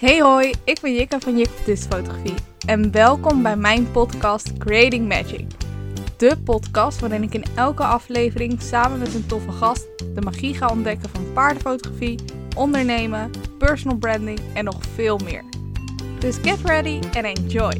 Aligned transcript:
Hey 0.00 0.20
hoi, 0.22 0.52
ik 0.64 0.80
ben 0.80 0.94
Jikka 0.94 1.20
van 1.20 1.38
Jik 1.38 1.48
Fotografie 1.48 2.34
en 2.66 2.92
welkom 2.92 3.42
bij 3.42 3.56
mijn 3.56 3.90
podcast 3.90 4.58
Creating 4.58 5.08
Magic. 5.08 5.46
De 6.16 6.36
podcast 6.44 7.00
waarin 7.00 7.22
ik 7.22 7.34
in 7.34 7.44
elke 7.56 7.82
aflevering 7.82 8.62
samen 8.62 8.98
met 8.98 9.14
een 9.14 9.26
toffe 9.26 9.52
gast 9.52 10.14
de 10.14 10.20
magie 10.20 10.54
ga 10.54 10.68
ontdekken 10.68 11.08
van 11.08 11.32
paardenfotografie, 11.32 12.18
ondernemen, 12.56 13.30
personal 13.58 13.98
branding 13.98 14.40
en 14.54 14.64
nog 14.64 14.84
veel 14.84 15.18
meer. 15.18 15.44
Dus 16.18 16.36
get 16.36 16.60
ready 16.64 17.00
and 17.16 17.38
enjoy! 17.38 17.74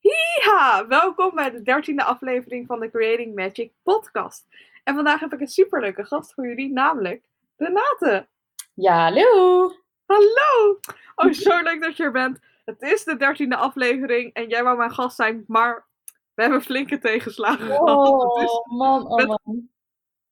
Hiha, 0.00 0.86
welkom 0.88 1.34
bij 1.34 1.50
de 1.50 1.62
dertiende 1.62 2.04
aflevering 2.04 2.66
van 2.66 2.80
de 2.80 2.90
Creating 2.90 3.34
Magic 3.34 3.72
podcast. 3.82 4.46
En 4.84 4.94
vandaag 4.94 5.20
heb 5.20 5.32
ik 5.32 5.40
een 5.40 5.46
superleuke 5.46 6.04
gast 6.04 6.34
voor 6.34 6.46
jullie, 6.46 6.72
namelijk 6.72 7.24
Renate. 7.56 8.28
Ja, 8.74 9.02
hallo! 9.02 9.70
Hallo! 10.06 10.78
Oh, 11.14 11.32
zo 11.32 11.62
leuk 11.62 11.82
dat 11.82 11.96
je 11.96 12.02
er 12.02 12.12
bent. 12.12 12.38
Het 12.64 12.82
is 12.82 13.04
de 13.04 13.16
dertiende 13.16 13.56
aflevering 13.56 14.32
en 14.32 14.48
jij 14.48 14.62
wou 14.62 14.76
mijn 14.76 14.90
gast 14.90 15.16
zijn, 15.16 15.44
maar 15.46 15.86
we 16.34 16.42
hebben 16.42 16.62
flinke 16.62 16.98
tegenslagen 16.98 17.66
gehad. 17.66 17.88
Oh, 17.88 18.76
man, 18.78 19.06
oh, 19.06 19.26
man. 19.26 19.68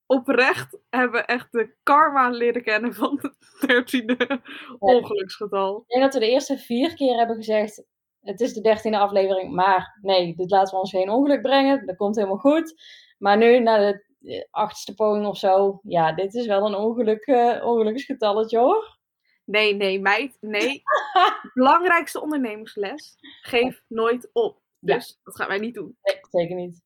Oprecht 0.07 0.79
hebben 0.91 1.21
we 1.21 1.27
echt 1.27 1.53
de 1.53 1.75
karma 1.83 2.29
leren 2.29 2.63
kennen 2.63 2.95
van 2.95 3.19
het 3.23 3.37
dertiende 3.67 4.41
ongeluksgetal. 4.79 5.77
Ik 5.77 5.89
denk 5.89 6.03
dat 6.03 6.15
we 6.15 6.21
de 6.21 6.31
eerste 6.31 6.59
vier 6.59 6.95
keer 6.95 7.17
hebben 7.17 7.37
gezegd, 7.37 7.85
het 8.21 8.41
is 8.41 8.53
de 8.53 8.61
dertiende 8.61 8.99
aflevering, 8.99 9.55
maar 9.55 9.99
nee, 10.03 10.35
dit 10.37 10.51
laten 10.51 10.75
we 10.75 10.81
ons 10.81 10.91
geen 10.91 11.11
ongeluk 11.11 11.43
brengen, 11.43 11.87
dat 11.87 11.97
komt 11.97 12.17
helemaal 12.17 12.37
goed. 12.37 12.75
Maar 13.19 13.37
nu, 13.37 13.59
na 13.59 13.79
de 13.79 14.05
achtste 14.51 14.95
poging 14.95 15.27
of 15.27 15.39
zo. 15.39 15.81
Ja, 15.83 16.13
dit 16.13 16.35
is 16.35 16.47
wel 16.47 16.67
een 16.67 16.75
ongeluk, 16.75 17.27
uh, 17.27 17.65
ongeluksgetalletje 17.65 18.59
hoor. 18.59 18.99
Nee, 19.45 19.75
nee, 19.75 20.01
meid. 20.01 20.37
Nee. 20.41 20.83
Belangrijkste 21.55 22.21
ondernemingsles. 22.21 23.17
Geef 23.43 23.83
nooit 23.89 24.31
op. 24.33 24.61
Dus 24.79 25.21
dat 25.25 25.37
gaan 25.37 25.49
wij 25.49 25.59
niet 25.59 25.75
doen. 25.75 25.97
Nee, 26.03 26.19
zeker 26.31 26.57
niet. 26.57 26.83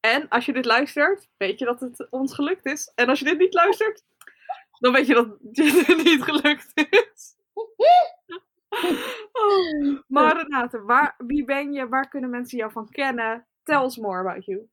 En 0.00 0.28
als 0.28 0.46
je 0.46 0.52
dit 0.52 0.64
luistert, 0.64 1.28
weet 1.36 1.58
je 1.58 1.64
dat 1.64 1.80
het 1.80 2.10
ons 2.10 2.34
gelukt 2.34 2.66
is. 2.66 2.92
En 2.94 3.08
als 3.08 3.18
je 3.18 3.24
dit 3.24 3.38
niet 3.38 3.54
luistert, 3.54 4.04
dan 4.80 4.92
weet 4.92 5.06
je 5.06 5.14
dat 5.14 5.36
dit 5.56 6.04
niet 6.04 6.22
gelukt 6.22 6.72
is. 6.74 7.30
Oh. 9.32 10.00
Maar 10.06 10.36
Renate, 10.36 10.82
waar, 10.82 11.14
wie 11.18 11.44
ben 11.44 11.72
je? 11.72 11.88
Waar 11.88 12.08
kunnen 12.08 12.30
mensen 12.30 12.58
jou 12.58 12.72
van 12.72 12.88
kennen? 12.88 13.46
Tell 13.62 13.84
us 13.84 13.96
more 13.96 14.18
about 14.18 14.44
you. 14.44 14.68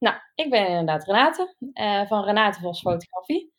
Nou, 0.00 0.16
ik 0.34 0.50
ben 0.50 0.66
inderdaad 0.66 1.04
Renate, 1.04 1.54
uh, 1.74 2.06
van 2.06 2.24
Renate 2.24 2.60
Vos 2.60 2.80
Fotografie. 2.80 3.52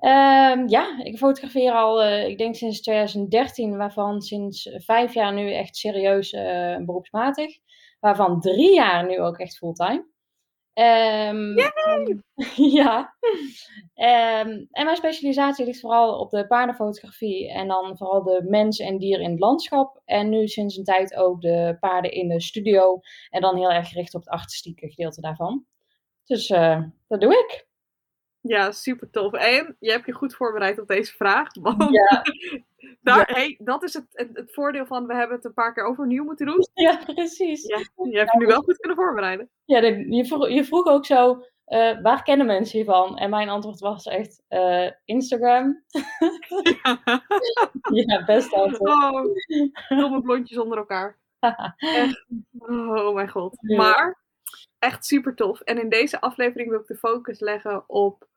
Uh, 0.00 0.62
ja, 0.66 0.98
ik 1.02 1.18
fotografeer 1.18 1.72
al, 1.72 2.04
uh, 2.04 2.28
ik 2.28 2.38
denk 2.38 2.54
sinds 2.54 2.80
2013, 2.80 3.76
waarvan 3.76 4.20
sinds 4.20 4.70
vijf 4.74 5.14
jaar 5.14 5.32
nu 5.32 5.52
echt 5.52 5.76
serieus 5.76 6.32
uh, 6.32 6.76
beroepsmatig. 6.76 7.56
Waarvan 8.00 8.40
drie 8.40 8.74
jaar 8.74 9.06
nu 9.06 9.20
ook 9.20 9.38
echt 9.38 9.56
fulltime. 9.56 10.11
Um, 10.74 11.54
ja. 12.80 13.14
Um, 13.94 14.68
en 14.70 14.84
mijn 14.84 14.96
specialisatie 14.96 15.64
ligt 15.64 15.80
vooral 15.80 16.18
op 16.18 16.30
de 16.30 16.46
paardenfotografie 16.46 17.50
en 17.50 17.68
dan 17.68 17.96
vooral 17.96 18.22
de 18.22 18.44
mens 18.48 18.78
en 18.78 18.98
dier 18.98 19.20
in 19.20 19.30
het 19.30 19.40
landschap. 19.40 20.02
En 20.04 20.28
nu 20.28 20.48
sinds 20.48 20.76
een 20.76 20.84
tijd 20.84 21.14
ook 21.14 21.40
de 21.40 21.76
paarden 21.80 22.12
in 22.12 22.28
de 22.28 22.40
studio 22.40 23.00
en 23.30 23.40
dan 23.40 23.56
heel 23.56 23.70
erg 23.70 23.88
gericht 23.88 24.14
op 24.14 24.20
het 24.20 24.30
artistieke 24.30 24.88
gedeelte 24.88 25.20
daarvan. 25.20 25.64
Dus 26.24 26.50
uh, 26.50 26.82
dat 27.08 27.20
doe 27.20 27.32
ik. 27.32 27.66
Ja, 28.40 28.70
super 28.70 29.10
tof. 29.10 29.32
En 29.32 29.76
je 29.78 29.90
hebt 29.90 30.06
je 30.06 30.12
goed 30.12 30.34
voorbereid 30.34 30.80
op 30.80 30.86
deze 30.86 31.12
vraag. 31.12 31.48
Want 31.60 31.92
ja. 31.92 32.22
daar, 33.00 33.28
ja. 33.28 33.34
Hey, 33.34 33.58
dat 33.58 33.82
is 33.82 33.94
het, 33.94 34.06
het, 34.12 34.30
het, 34.32 34.52
voordeel 34.52 34.86
van, 34.86 35.06
we 35.06 35.14
hebben 35.14 35.36
het 35.36 35.44
een 35.44 35.54
paar 35.54 35.74
keer 35.74 35.84
overnieuw 35.84 36.24
moeten 36.24 36.46
doen. 36.46 36.66
Ja, 36.74 37.00
precies. 37.14 37.66
Ja, 37.66 37.78
je 38.10 38.18
hebt 38.18 38.32
je 38.32 38.38
nu 38.38 38.46
wel 38.46 38.62
goed 38.62 38.76
kunnen 38.76 38.96
voorbereiden. 38.96 39.50
Ja, 39.64 39.78
je, 39.78 40.24
vroeg, 40.26 40.48
je 40.48 40.64
vroeg 40.64 40.86
ook 40.86 41.06
zo, 41.06 41.44
uh, 41.66 42.02
waar 42.02 42.22
kennen 42.22 42.46
mensen 42.46 42.76
hiervan? 42.78 43.18
En 43.18 43.30
mijn 43.30 43.48
antwoord 43.48 43.80
was 43.80 44.06
echt, 44.06 44.42
uh, 44.48 44.90
Instagram. 45.04 45.84
Ja. 46.82 47.02
ja, 48.06 48.24
best 48.24 48.52
antwoord. 48.52 48.90
Oh, 48.90 49.34
domme 49.88 50.20
blondjes 50.20 50.58
onder 50.58 50.78
elkaar. 50.78 51.18
echt. 51.76 52.24
Oh 52.58 53.14
mijn 53.14 53.28
god. 53.28 53.62
Maar, 53.62 54.22
echt 54.78 55.04
super 55.04 55.34
tof. 55.34 55.60
En 55.60 55.80
in 55.80 55.88
deze 55.88 56.20
aflevering 56.20 56.70
wil 56.70 56.80
ik 56.80 56.86
de 56.86 56.96
focus 56.96 57.40
leggen 57.40 57.84
op 57.88 58.30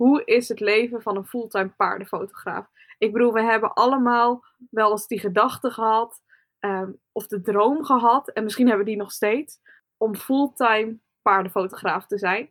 hoe 0.00 0.24
is 0.24 0.48
het 0.48 0.60
leven 0.60 1.02
van 1.02 1.16
een 1.16 1.26
fulltime 1.26 1.68
paardenfotograaf. 1.68 2.66
Ik 2.98 3.12
bedoel, 3.12 3.32
we 3.32 3.42
hebben 3.42 3.72
allemaal 3.72 4.44
wel 4.70 4.90
eens 4.90 5.06
die 5.06 5.20
gedachte 5.20 5.70
gehad, 5.70 6.20
um, 6.60 7.00
of 7.12 7.26
de 7.26 7.40
droom 7.40 7.84
gehad, 7.84 8.28
en 8.28 8.44
misschien 8.44 8.66
hebben 8.66 8.84
we 8.84 8.90
die 8.90 9.00
nog 9.00 9.12
steeds, 9.12 9.60
om 9.96 10.16
fulltime 10.16 10.98
paardenfotograaf 11.22 12.06
te 12.06 12.18
zijn. 12.18 12.50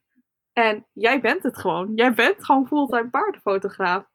En 0.54 0.86
jij 0.94 1.22
bent 1.22 1.44
het 1.44 1.58
gewoon. 1.58 1.92
Jij 1.96 2.14
bent 2.14 2.46
gewoon 2.46 2.68
fulltime 2.68 3.10
paardenfotograaf. 3.10 4.06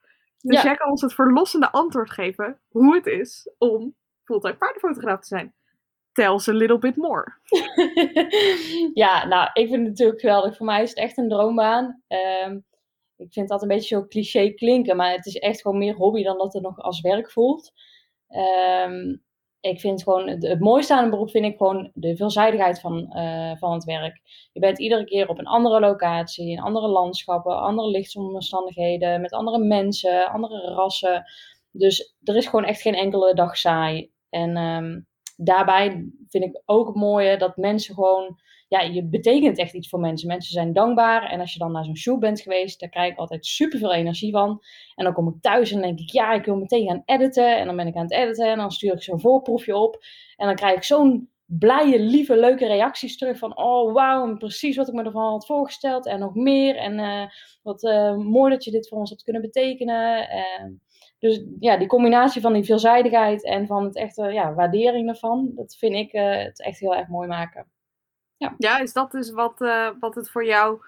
Dus 0.41 0.57
ja. 0.57 0.63
jij 0.63 0.77
kan 0.77 0.91
ons 0.91 1.01
het 1.01 1.15
verlossende 1.15 1.71
antwoord 1.71 2.11
geven 2.11 2.61
hoe 2.69 2.95
het 2.95 3.07
is 3.07 3.51
om 3.59 3.95
fulltime 4.25 4.57
paardenfotograaf 4.57 5.21
te 5.21 5.27
zijn. 5.27 5.55
Tell 6.13 6.35
us 6.35 6.49
a 6.49 6.53
little 6.53 6.79
bit 6.79 6.97
more. 6.97 7.33
ja, 9.05 9.27
nou, 9.27 9.51
ik 9.53 9.69
vind 9.69 9.81
het 9.81 9.89
natuurlijk 9.89 10.21
geweldig. 10.21 10.57
Voor 10.57 10.67
mij 10.67 10.83
is 10.83 10.89
het 10.89 10.99
echt 10.99 11.19
een 11.19 11.29
droombaan. 11.29 12.03
Um, 12.47 12.65
ik 13.17 13.33
vind 13.33 13.49
dat 13.49 13.63
een 13.63 13.69
beetje 13.69 13.97
zo 13.97 14.07
cliché 14.07 14.51
klinken, 14.51 14.97
maar 14.97 15.13
het 15.13 15.27
is 15.27 15.37
echt 15.37 15.61
gewoon 15.61 15.79
meer 15.79 15.95
hobby 15.95 16.23
dan 16.23 16.39
dat 16.39 16.53
het 16.53 16.63
nog 16.63 16.79
als 16.79 17.01
werk 17.01 17.31
voelt. 17.31 17.73
Um, 18.89 19.23
ik 19.65 19.81
vind 19.81 20.03
gewoon, 20.03 20.29
het, 20.29 20.61
mooiste 20.61 20.95
aan 20.95 21.05
een 21.05 21.11
beroep 21.11 21.31
vind 21.31 21.45
ik 21.45 21.57
gewoon 21.57 21.91
de 21.95 22.17
veelzijdigheid 22.17 22.81
van, 22.81 23.13
uh, 23.17 23.57
van 23.57 23.73
het 23.73 23.85
werk. 23.85 24.21
Je 24.53 24.61
bent 24.61 24.79
iedere 24.79 25.05
keer 25.05 25.29
op 25.29 25.39
een 25.39 25.47
andere 25.47 25.81
locatie, 25.81 26.51
in 26.51 26.61
andere 26.61 26.89
landschappen, 26.89 27.61
andere 27.61 27.89
lichtsomstandigheden, 27.89 29.21
met 29.21 29.33
andere 29.33 29.59
mensen, 29.59 30.33
andere 30.33 30.75
rassen. 30.75 31.25
Dus 31.71 32.17
er 32.23 32.37
is 32.37 32.47
gewoon 32.47 32.65
echt 32.65 32.81
geen 32.81 32.95
enkele 32.95 33.35
dag 33.35 33.57
saai. 33.57 34.11
En 34.29 34.57
um, 34.57 35.07
daarbij 35.37 36.09
vind 36.29 36.45
ik 36.45 36.63
ook 36.65 36.87
het 36.87 36.97
mooie 36.97 37.37
dat 37.37 37.57
mensen 37.57 37.95
gewoon 37.95 38.39
ja, 38.69 38.81
je 38.81 39.05
betekent 39.05 39.59
echt 39.59 39.75
iets 39.75 39.89
voor 39.89 40.01
mensen. 40.01 40.29
Mensen 40.29 40.53
zijn 40.53 40.73
dankbaar. 40.73 41.31
En 41.31 41.41
als 41.41 41.53
je 41.53 41.59
dan 41.59 41.73
naar 41.73 41.85
zo'n 41.85 41.97
show 41.97 42.19
bent 42.19 42.41
geweest, 42.41 42.81
daar 42.81 42.89
krijg 42.89 43.13
ik 43.13 43.19
altijd 43.19 43.47
super 43.47 43.79
veel 43.79 43.93
energie 43.93 44.33
van. 44.33 44.63
En 44.95 45.05
dan 45.05 45.13
kom 45.13 45.29
ik 45.29 45.35
thuis 45.41 45.73
en 45.73 45.81
denk 45.81 45.99
ik, 45.99 46.11
ja, 46.11 46.33
ik 46.33 46.45
wil 46.45 46.57
meteen 46.57 46.87
gaan 46.87 47.03
editen. 47.05 47.59
En 47.59 47.67
dan 47.67 47.77
ben 47.77 47.87
ik 47.87 47.95
aan 47.95 48.03
het 48.03 48.13
editen 48.13 48.51
en 48.51 48.59
dan 48.59 48.71
stuur 48.71 48.93
ik 48.93 49.03
zo'n 49.03 49.21
voorproefje 49.21 49.77
op. 49.77 50.05
En 50.37 50.47
dan 50.47 50.57
krijg 50.57 50.77
ik 50.77 50.83
zo'n 50.83 51.29
blije, 51.47 51.99
lieve, 51.99 52.37
leuke 52.37 52.67
reacties 52.67 53.19
terug 53.19 53.39
van, 53.39 53.59
oh 53.59 53.93
wauw, 53.93 54.37
precies 54.37 54.77
wat 54.77 54.89
ik 54.89 54.95
me 54.95 55.03
ervan 55.03 55.31
had 55.31 55.47
voorgesteld 55.47 56.07
en 56.07 56.19
nog 56.19 56.35
meer. 56.35 56.77
En 56.77 56.99
uh, 56.99 57.27
wat 57.63 57.83
uh, 57.83 58.17
mooi 58.17 58.53
dat 58.53 58.65
je 58.65 58.71
dit 58.71 58.89
voor 58.89 58.99
ons 58.99 59.11
hebt 59.11 59.23
kunnen 59.23 59.43
betekenen. 59.43 60.21
Uh, 60.21 60.71
dus 61.25 61.43
ja, 61.61 61.77
die 61.77 61.89
combinatie 61.89 62.41
van 62.41 62.53
die 62.53 62.65
veelzijdigheid 62.65 63.45
en 63.45 63.67
van 63.67 63.85
het 63.85 63.97
echte 63.97 64.23
ja, 64.33 64.55
waardering 64.55 65.09
ervan, 65.09 65.53
dat 65.55 65.77
vind 65.77 65.95
ik 65.95 66.13
het 66.13 66.61
echt 66.61 66.79
heel 66.79 66.95
erg 66.95 67.09
mooi 67.09 67.29
maken. 67.29 67.67
Ja. 68.37 68.55
ja, 68.59 68.79
is 68.79 68.93
dat 68.93 69.11
dus 69.11 69.31
wat, 69.31 69.61
uh, 69.61 69.91
wat 70.01 70.15
het 70.15 70.31
voor 70.31 70.45
jou 70.45 70.81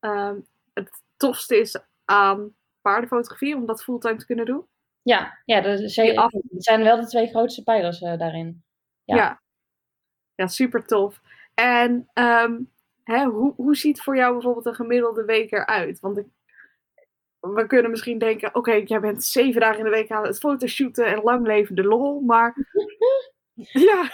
uh, 0.00 0.32
het 0.74 1.02
tofste 1.16 1.60
is 1.60 1.78
aan 2.04 2.54
paardenfotografie, 2.80 3.56
om 3.56 3.66
dat 3.66 3.82
fulltime 3.82 4.16
te 4.16 4.26
kunnen 4.26 4.44
doen? 4.44 4.66
Ja, 5.02 5.38
ja 5.44 5.60
dat, 5.60 5.90
zijn 6.56 6.82
wel 6.82 7.00
de 7.00 7.06
twee 7.06 7.26
grootste 7.26 7.62
pijlers 7.62 8.00
uh, 8.00 8.18
daarin. 8.18 8.64
Ja. 9.04 9.16
ja. 9.16 9.42
Ja, 10.34 10.46
super 10.46 10.86
tof. 10.86 11.20
En 11.54 12.08
um, 12.14 12.72
hè, 13.04 13.24
hoe, 13.24 13.54
hoe 13.56 13.76
ziet 13.76 14.02
voor 14.02 14.16
jou 14.16 14.32
bijvoorbeeld 14.32 14.66
een 14.66 14.74
gemiddelde 14.74 15.24
week 15.24 15.52
eruit? 15.52 16.00
Want 16.00 16.18
ik, 16.18 16.26
we 17.54 17.66
kunnen 17.66 17.90
misschien 17.90 18.18
denken, 18.18 18.48
oké, 18.48 18.58
okay, 18.58 18.82
jij 18.82 19.00
bent 19.00 19.24
zeven 19.24 19.60
dagen 19.60 19.78
in 19.78 19.84
de 19.84 19.90
week 19.90 20.10
aan 20.10 20.26
het 20.26 20.38
fotoshooten 20.38 21.06
en 21.06 21.22
lang 21.22 21.46
leven 21.46 21.74
de 21.74 21.84
lol, 21.84 22.20
maar... 22.20 22.54
ja. 23.54 24.10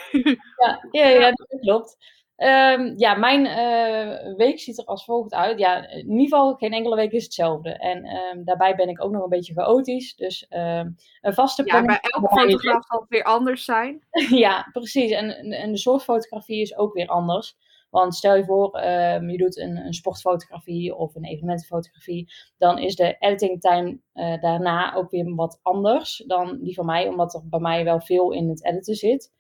Ja, 0.56 0.88
ja, 0.90 1.08
ja, 1.08 1.30
dat 1.30 1.60
klopt. 1.60 1.96
Um, 2.36 2.94
ja, 2.96 3.14
mijn 3.14 3.44
uh, 3.46 4.36
week 4.36 4.60
ziet 4.60 4.78
er 4.78 4.84
als 4.84 5.04
volgt 5.04 5.34
uit. 5.34 5.58
Ja, 5.58 5.88
in 5.88 6.10
ieder 6.10 6.22
geval 6.22 6.54
geen 6.54 6.72
enkele 6.72 6.96
week 6.96 7.12
is 7.12 7.24
hetzelfde. 7.24 7.70
En 7.70 8.06
um, 8.06 8.44
daarbij 8.44 8.74
ben 8.74 8.88
ik 8.88 9.04
ook 9.04 9.12
nog 9.12 9.22
een 9.22 9.28
beetje 9.28 9.54
chaotisch. 9.54 10.14
Dus 10.14 10.46
um, 10.50 10.96
een 11.20 11.34
vaste 11.34 11.62
Ja, 11.64 11.84
bij 11.84 11.98
elke 12.00 12.40
fotograaf 12.40 12.86
zal 12.86 13.00
het 13.00 13.08
weer 13.08 13.22
anders 13.22 13.64
zijn. 13.64 14.06
ja, 14.44 14.68
precies. 14.72 15.10
En, 15.10 15.30
en 15.52 15.72
de 15.72 15.78
soort 15.78 16.02
fotografie 16.02 16.60
is 16.60 16.76
ook 16.76 16.94
weer 16.94 17.06
anders. 17.06 17.56
Want 17.92 18.14
stel 18.14 18.36
je 18.36 18.44
voor, 18.44 18.80
je 18.80 19.36
doet 19.36 19.58
een, 19.58 19.92
sportfotografie 19.92 20.94
of 20.94 21.14
een 21.14 21.24
evenementenfotografie. 21.24 22.32
Dan 22.58 22.78
is 22.78 22.96
de 22.96 23.16
editing 23.18 23.60
time 23.60 23.98
uh, 24.14 24.40
daarna 24.40 24.94
ook 24.94 25.10
weer 25.10 25.34
wat 25.34 25.58
anders 25.62 26.24
dan 26.26 26.58
die 26.62 26.74
van 26.74 26.86
mij. 26.86 27.08
Omdat 27.08 27.34
er 27.34 27.48
bij 27.48 27.60
mij 27.60 27.84
wel 27.84 28.00
veel 28.00 28.32
in 28.32 28.48
het 28.48 28.64
editen 28.64 28.94
zit. 28.94 29.32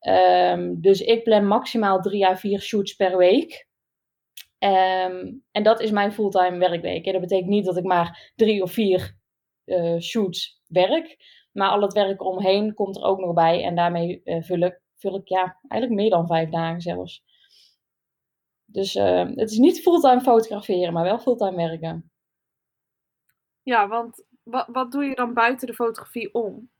Um, 0.00 0.80
dus 0.80 1.00
ik 1.00 1.22
plan 1.22 1.46
maximaal 1.46 2.00
drie 2.00 2.26
à 2.26 2.36
vier 2.36 2.60
shoots 2.60 2.94
per 2.94 3.16
week. 3.16 3.68
Ehm, 4.58 5.32
en 5.50 5.62
dat 5.62 5.80
is 5.80 5.90
mijn 5.90 6.12
fulltime 6.12 6.58
werkweek. 6.58 7.06
En 7.06 7.12
dat 7.12 7.20
betekent 7.20 7.50
niet 7.50 7.64
dat 7.64 7.76
ik 7.76 7.84
maar 7.84 8.32
drie 8.36 8.62
of 8.62 8.72
vier 8.72 9.16
uh, 9.64 9.98
shoots 9.98 10.60
werk. 10.66 11.16
Maar 11.52 11.70
al 11.70 11.82
het 11.82 11.92
werk 11.92 12.24
omheen 12.24 12.74
komt 12.74 12.96
er 12.96 13.02
ook 13.02 13.18
nog 13.18 13.34
bij. 13.34 13.64
En 13.64 13.74
daarmee 13.74 14.20
uh, 14.24 14.42
vul, 14.42 14.60
ik, 14.60 14.80
vul 14.96 15.16
ik 15.16 15.28
ja, 15.28 15.58
eigenlijk 15.68 16.00
meer 16.00 16.10
dan 16.10 16.26
vijf 16.26 16.50
dagen 16.50 16.80
zelfs. 16.80 17.24
Dus 18.70 18.94
uh, 18.94 19.26
het 19.34 19.50
is 19.50 19.58
niet 19.58 19.80
fulltime 19.80 20.20
fotograferen, 20.20 20.92
maar 20.92 21.04
wel 21.04 21.18
fulltime 21.18 21.56
werken. 21.56 22.10
Ja, 23.62 23.88
want 23.88 24.24
wat, 24.42 24.66
wat 24.72 24.92
doe 24.92 25.04
je 25.04 25.14
dan 25.14 25.34
buiten 25.34 25.66
de 25.66 25.74
fotografie 25.74 26.34
om? 26.34 26.70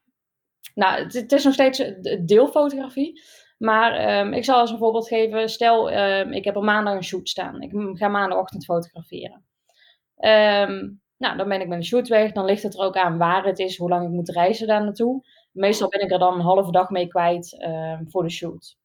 Nou, 0.74 1.02
het, 1.02 1.12
het 1.12 1.32
is 1.32 1.44
nog 1.44 1.52
steeds 1.52 1.82
deelfotografie. 2.24 3.22
Maar 3.58 4.18
um, 4.20 4.32
ik 4.32 4.44
zal 4.44 4.58
als 4.58 4.70
een 4.70 4.78
voorbeeld 4.78 5.08
geven. 5.08 5.48
Stel, 5.48 5.92
um, 5.92 6.32
ik 6.32 6.44
heb 6.44 6.56
op 6.56 6.62
maandag 6.62 6.94
een 6.94 7.04
shoot 7.04 7.28
staan. 7.28 7.60
Ik 7.60 7.70
ga 7.98 8.08
maandagochtend 8.08 8.64
fotograferen. 8.64 9.44
Um, 10.16 11.00
nou, 11.16 11.36
dan 11.36 11.48
ben 11.48 11.60
ik 11.60 11.68
met 11.68 11.78
een 11.78 11.84
shoot 11.84 12.08
weg. 12.08 12.32
Dan 12.32 12.44
ligt 12.44 12.62
het 12.62 12.74
er 12.74 12.84
ook 12.84 12.96
aan 12.96 13.18
waar 13.18 13.44
het 13.44 13.58
is, 13.58 13.76
hoe 13.76 13.88
lang 13.88 14.04
ik 14.04 14.10
moet 14.10 14.28
reizen 14.28 14.66
daar 14.66 14.84
naartoe. 14.84 15.26
Meestal 15.52 15.88
ben 15.88 16.00
ik 16.00 16.10
er 16.10 16.18
dan 16.18 16.34
een 16.34 16.40
halve 16.40 16.70
dag 16.70 16.90
mee 16.90 17.08
kwijt 17.08 17.56
voor 18.08 18.22
de 18.22 18.30
shoot. 18.30 18.76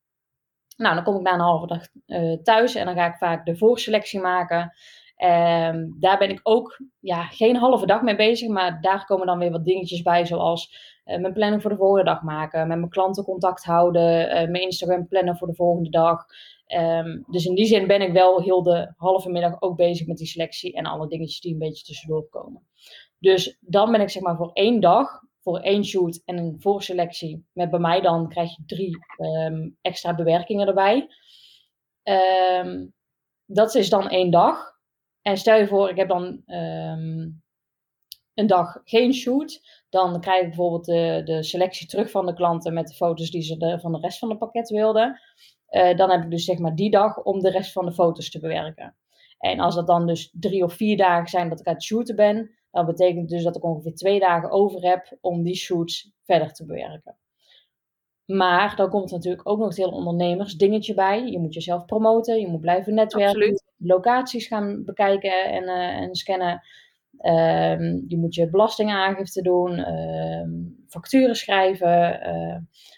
Nou, 0.78 0.96
dan 0.96 1.04
kom 1.04 1.16
ik 1.16 1.22
na 1.22 1.34
een 1.34 1.40
halve 1.40 1.68
dag 1.68 1.82
uh, 2.08 2.38
thuis 2.42 2.76
en 2.76 2.86
dan 2.86 2.96
ga 2.96 3.06
ik 3.06 3.18
vaak 3.18 3.46
de 3.46 3.58
voorselectie 3.58 4.20
maken. 4.20 4.74
Um, 5.18 5.96
daar 6.00 6.18
ben 6.18 6.30
ik 6.30 6.40
ook 6.44 6.80
ja, 7.00 7.24
geen 7.24 7.56
halve 7.56 7.86
dag 7.86 8.02
mee 8.02 8.16
bezig, 8.16 8.50
maar 8.50 8.82
daar 8.82 9.06
komen 9.06 9.28
dan 9.28 9.40
weer 9.40 9.52
wat 9.52 9.66
dingetjes 9.66 10.02
bij, 10.02 10.26
zoals 10.26 10.78
uh, 11.06 11.18
mijn 11.18 11.34
planning 11.34 11.62
voor 11.62 11.72
de 11.72 11.78
volgende 11.78 12.04
dag 12.04 12.22
maken, 12.22 12.68
met 12.68 12.78
mijn 12.78 12.90
klanten 12.90 13.24
contact 13.24 13.64
houden, 13.64 14.28
uh, 14.28 14.34
mijn 14.34 14.62
Instagram 14.62 15.08
plannen 15.08 15.38
voor 15.38 15.48
de 15.48 15.56
volgende 15.56 15.90
dag. 15.90 16.26
Um, 16.68 17.24
dus 17.28 17.46
in 17.46 17.56
die 17.56 17.66
zin 17.66 17.88
ben 17.88 18.02
ik 18.02 18.12
wel 18.14 18.42
heel 18.42 18.64
de 18.64 18.94
halve 18.98 19.30
middag 19.30 19.62
ook 19.62 19.76
bezig 19.76 20.08
met 20.08 20.18
die 20.18 20.28
selectie 20.28 20.74
en 20.74 20.86
alle 20.86 21.08
dingetjes 21.08 21.40
die 21.40 21.54
een 21.54 21.60
beetje 21.60 21.84
tussendoor 21.84 22.30
komen. 22.30 22.68
Dus 23.20 23.58
dan 23.60 23.92
ben 23.92 24.02
ik 24.02 24.10
zeg 24.10 24.24
maar 24.24 24.36
voor 24.36 24.52
één 24.54 24.80
dag, 24.80 25.22
voor 25.44 25.60
één 25.60 25.86
shoot 25.86 26.22
en 26.26 26.38
een 26.38 26.56
voorselectie, 26.60 27.46
met 27.54 27.70
bij 27.70 27.80
mij 27.80 28.02
dan 28.02 28.30
krijg 28.30 28.56
je 28.56 28.64
drie 28.66 28.98
um, 29.18 29.78
extra 29.82 30.16
bewerkingen 30.16 30.68
erbij. 30.68 31.08
dat 33.46 33.76
is 33.76 33.90
dan 33.90 34.10
één 34.10 34.32
dag. 34.32 34.72
En 35.22 35.38
stel 35.38 35.58
je 35.58 35.68
voor, 35.68 35.90
ik 35.90 35.98
heb 35.98 36.08
dan 36.08 36.42
um, 36.46 37.44
een 38.34 38.48
dag 38.48 38.82
geen 38.84 39.14
shoot. 39.14 39.62
Dan 39.90 40.22
krijg 40.22 40.42
ik 40.42 40.48
bijvoorbeeld 40.48 40.86
de, 40.86 41.22
de, 41.26 41.44
selectie 41.44 41.88
terug 41.88 42.12
van 42.12 42.26
de 42.26 42.34
klanten 42.34 42.74
met 42.74 42.88
de 42.88 42.96
foto's 42.96 43.32
die 43.32 43.42
ze 43.42 43.78
van 43.82 43.92
de 43.92 44.00
rest 44.00 44.20
van 44.20 44.30
het 44.30 44.40
pakket 44.40 44.70
wilden. 44.70 45.20
Uh, 45.70 45.96
dan 45.96 46.12
heb 46.12 46.24
ik 46.24 46.32
dus 46.32 46.46
zeg 46.46 46.58
maar 46.58 46.76
die 46.76 46.92
dag 46.92 47.24
om 47.24 47.40
de 47.40 47.50
rest 47.50 47.72
van 47.72 47.86
de 47.86 47.94
foto's 47.94 48.30
te 48.30 48.40
bewerken. 48.40 48.96
En 49.38 49.60
als 49.60 49.76
dat 49.76 49.88
dan 49.88 50.08
dus 50.08 50.34
drie 50.40 50.64
of 50.64 50.74
vier 50.74 50.98
dagen 50.98 51.30
zijn 51.30 51.50
dat 51.50 51.60
ik 51.60 51.68
aan 51.68 51.74
het 51.74 51.84
shooten 51.84 52.16
ben, 52.16 52.52
dan 52.74 52.86
betekent 52.86 53.30
dus 53.30 53.44
dat 53.44 53.56
ik 53.56 53.64
ongeveer 53.64 53.96
twee 53.96 54.20
dagen 54.20 54.52
over 54.52 54.82
heb 54.90 55.18
om 55.22 55.44
die 55.44 55.56
shoots 55.56 56.12
verder 56.24 56.54
te 56.54 56.66
bewerken. 56.66 57.18
Maar 58.26 58.76
dan 58.76 58.90
komt 58.90 59.12
natuurlijk 59.12 59.50
ook 59.50 59.58
nog 59.58 59.68
het 59.68 59.78
hele 59.78 59.92
ondernemersdingetje 59.92 60.94
bij. 60.94 61.26
Je 61.26 61.40
moet 61.40 61.54
jezelf 61.54 61.86
promoten, 61.86 62.40
je 62.40 62.48
moet 62.48 62.62
blijven 62.62 62.94
netwerken, 62.94 63.36
Absoluut. 63.36 63.64
locaties 63.78 64.48
gaan 64.48 64.84
bekijken 64.86 65.46
en, 65.46 65.64
uh, 65.64 66.02
en 66.02 66.16
scannen. 66.16 66.62
Um, 67.22 68.06
je 68.08 68.18
moet 68.18 68.36
je 68.36 68.50
belastingaangifte 68.50 69.42
doen, 69.42 69.94
um, 69.94 70.84
facturen 70.88 71.36
schrijven. 71.36 72.28
Uh, 72.28 72.58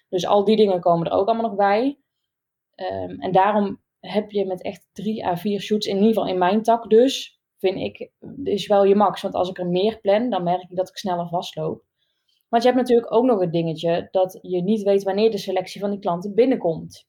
dus 0.10 0.26
al 0.26 0.44
die 0.44 0.56
dingen 0.56 0.80
komen 0.80 1.08
er 1.08 1.14
ook 1.14 1.28
allemaal 1.28 1.50
nog 1.50 1.58
bij. 1.58 2.00
Um, 2.76 3.20
en 3.20 3.32
daarom 3.32 3.82
heb 4.00 4.32
je 4.32 4.46
met 4.46 4.62
echt 4.62 4.88
drie 4.94 5.26
à 5.26 5.38
vier 5.38 5.62
shoots, 5.62 5.88
in 5.88 5.96
ieder 5.96 6.08
geval 6.08 6.28
in 6.28 6.38
mijn 6.38 6.62
tak 6.62 6.90
dus, 6.90 7.35
vind 7.58 7.78
ik, 7.78 8.12
is 8.44 8.68
wel 8.68 8.84
je 8.84 8.96
max. 8.96 9.22
Want 9.22 9.34
als 9.34 9.50
ik 9.50 9.58
er 9.58 9.68
meer 9.68 10.00
plan, 10.00 10.30
dan 10.30 10.44
merk 10.44 10.62
ik 10.62 10.76
dat 10.76 10.90
ik 10.90 10.98
sneller 10.98 11.28
vastloop. 11.28 11.84
Want 12.50 12.64
je 12.64 12.70
hebt 12.70 12.82
natuurlijk 12.82 13.14
ook 13.14 13.26
nog 13.26 13.40
het 13.40 13.52
dingetje 13.52 14.08
dat 14.12 14.40
je 14.42 14.62
niet 14.62 14.84
weet 14.84 15.04
wanneer 15.04 15.32
de 15.32 15.38
selectie 15.38 15.82
van 15.82 15.90
die 15.90 16.00
klanten 16.00 16.34
binnenkomt. 16.36 17.08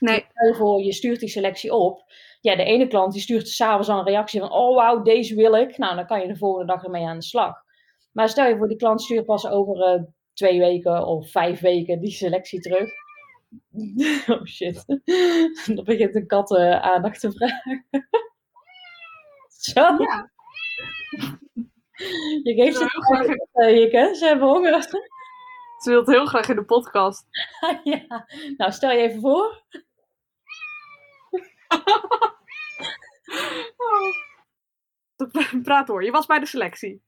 Nee. 0.00 0.24
Stel 0.28 0.54
voor, 0.54 0.82
je 0.82 0.92
stuurt 0.92 1.20
die 1.20 1.28
selectie 1.28 1.74
op. 1.74 2.04
Ja, 2.40 2.56
de 2.56 2.64
ene 2.64 2.86
klant 2.86 3.12
die 3.12 3.22
stuurt 3.22 3.48
s'avonds 3.48 3.88
al 3.88 3.98
een 3.98 4.04
reactie 4.04 4.40
van, 4.40 4.52
oh 4.52 4.76
wauw, 4.76 5.02
deze 5.02 5.34
wil 5.34 5.54
ik. 5.54 5.78
Nou, 5.78 5.96
dan 5.96 6.06
kan 6.06 6.20
je 6.20 6.26
de 6.26 6.36
volgende 6.36 6.72
dag 6.72 6.84
ermee 6.84 7.06
aan 7.06 7.18
de 7.18 7.24
slag. 7.24 7.54
Maar 8.12 8.28
stel 8.28 8.46
je 8.46 8.56
voor, 8.56 8.68
die 8.68 8.76
klant 8.76 9.02
stuurt 9.02 9.26
pas 9.26 9.46
over 9.46 9.94
uh, 9.94 10.02
twee 10.32 10.58
weken 10.58 11.06
of 11.06 11.30
vijf 11.30 11.60
weken 11.60 12.00
die 12.00 12.10
selectie 12.10 12.60
terug. 12.60 12.88
Oh 14.28 14.44
shit. 14.44 14.84
Dan 15.74 15.84
begint 15.84 16.14
een 16.14 16.26
kat 16.26 16.50
uh, 16.50 16.80
aandacht 16.80 17.20
te 17.20 17.32
vragen. 17.32 17.86
Zo. 19.60 19.80
Ja. 19.80 20.30
Je 22.42 22.54
geeft 22.54 22.76
ze 22.76 22.86
heel 22.88 23.02
graag 23.02 23.26
in... 23.26 24.14
Ze 24.14 24.26
hebben 24.26 24.48
honger. 24.48 24.82
Ze 25.82 25.90
wil 25.90 26.06
heel 26.06 26.26
graag 26.26 26.48
in 26.48 26.56
de 26.56 26.64
podcast. 26.64 27.26
ja, 27.84 28.26
nou 28.56 28.72
stel 28.72 28.90
je 28.90 28.98
even 28.98 29.20
voor. 29.20 29.64
oh. 33.76 34.10
Praat 35.62 35.88
hoor, 35.88 36.04
je 36.04 36.10
was 36.10 36.26
bij 36.26 36.38
de 36.38 36.46
selectie. 36.46 37.02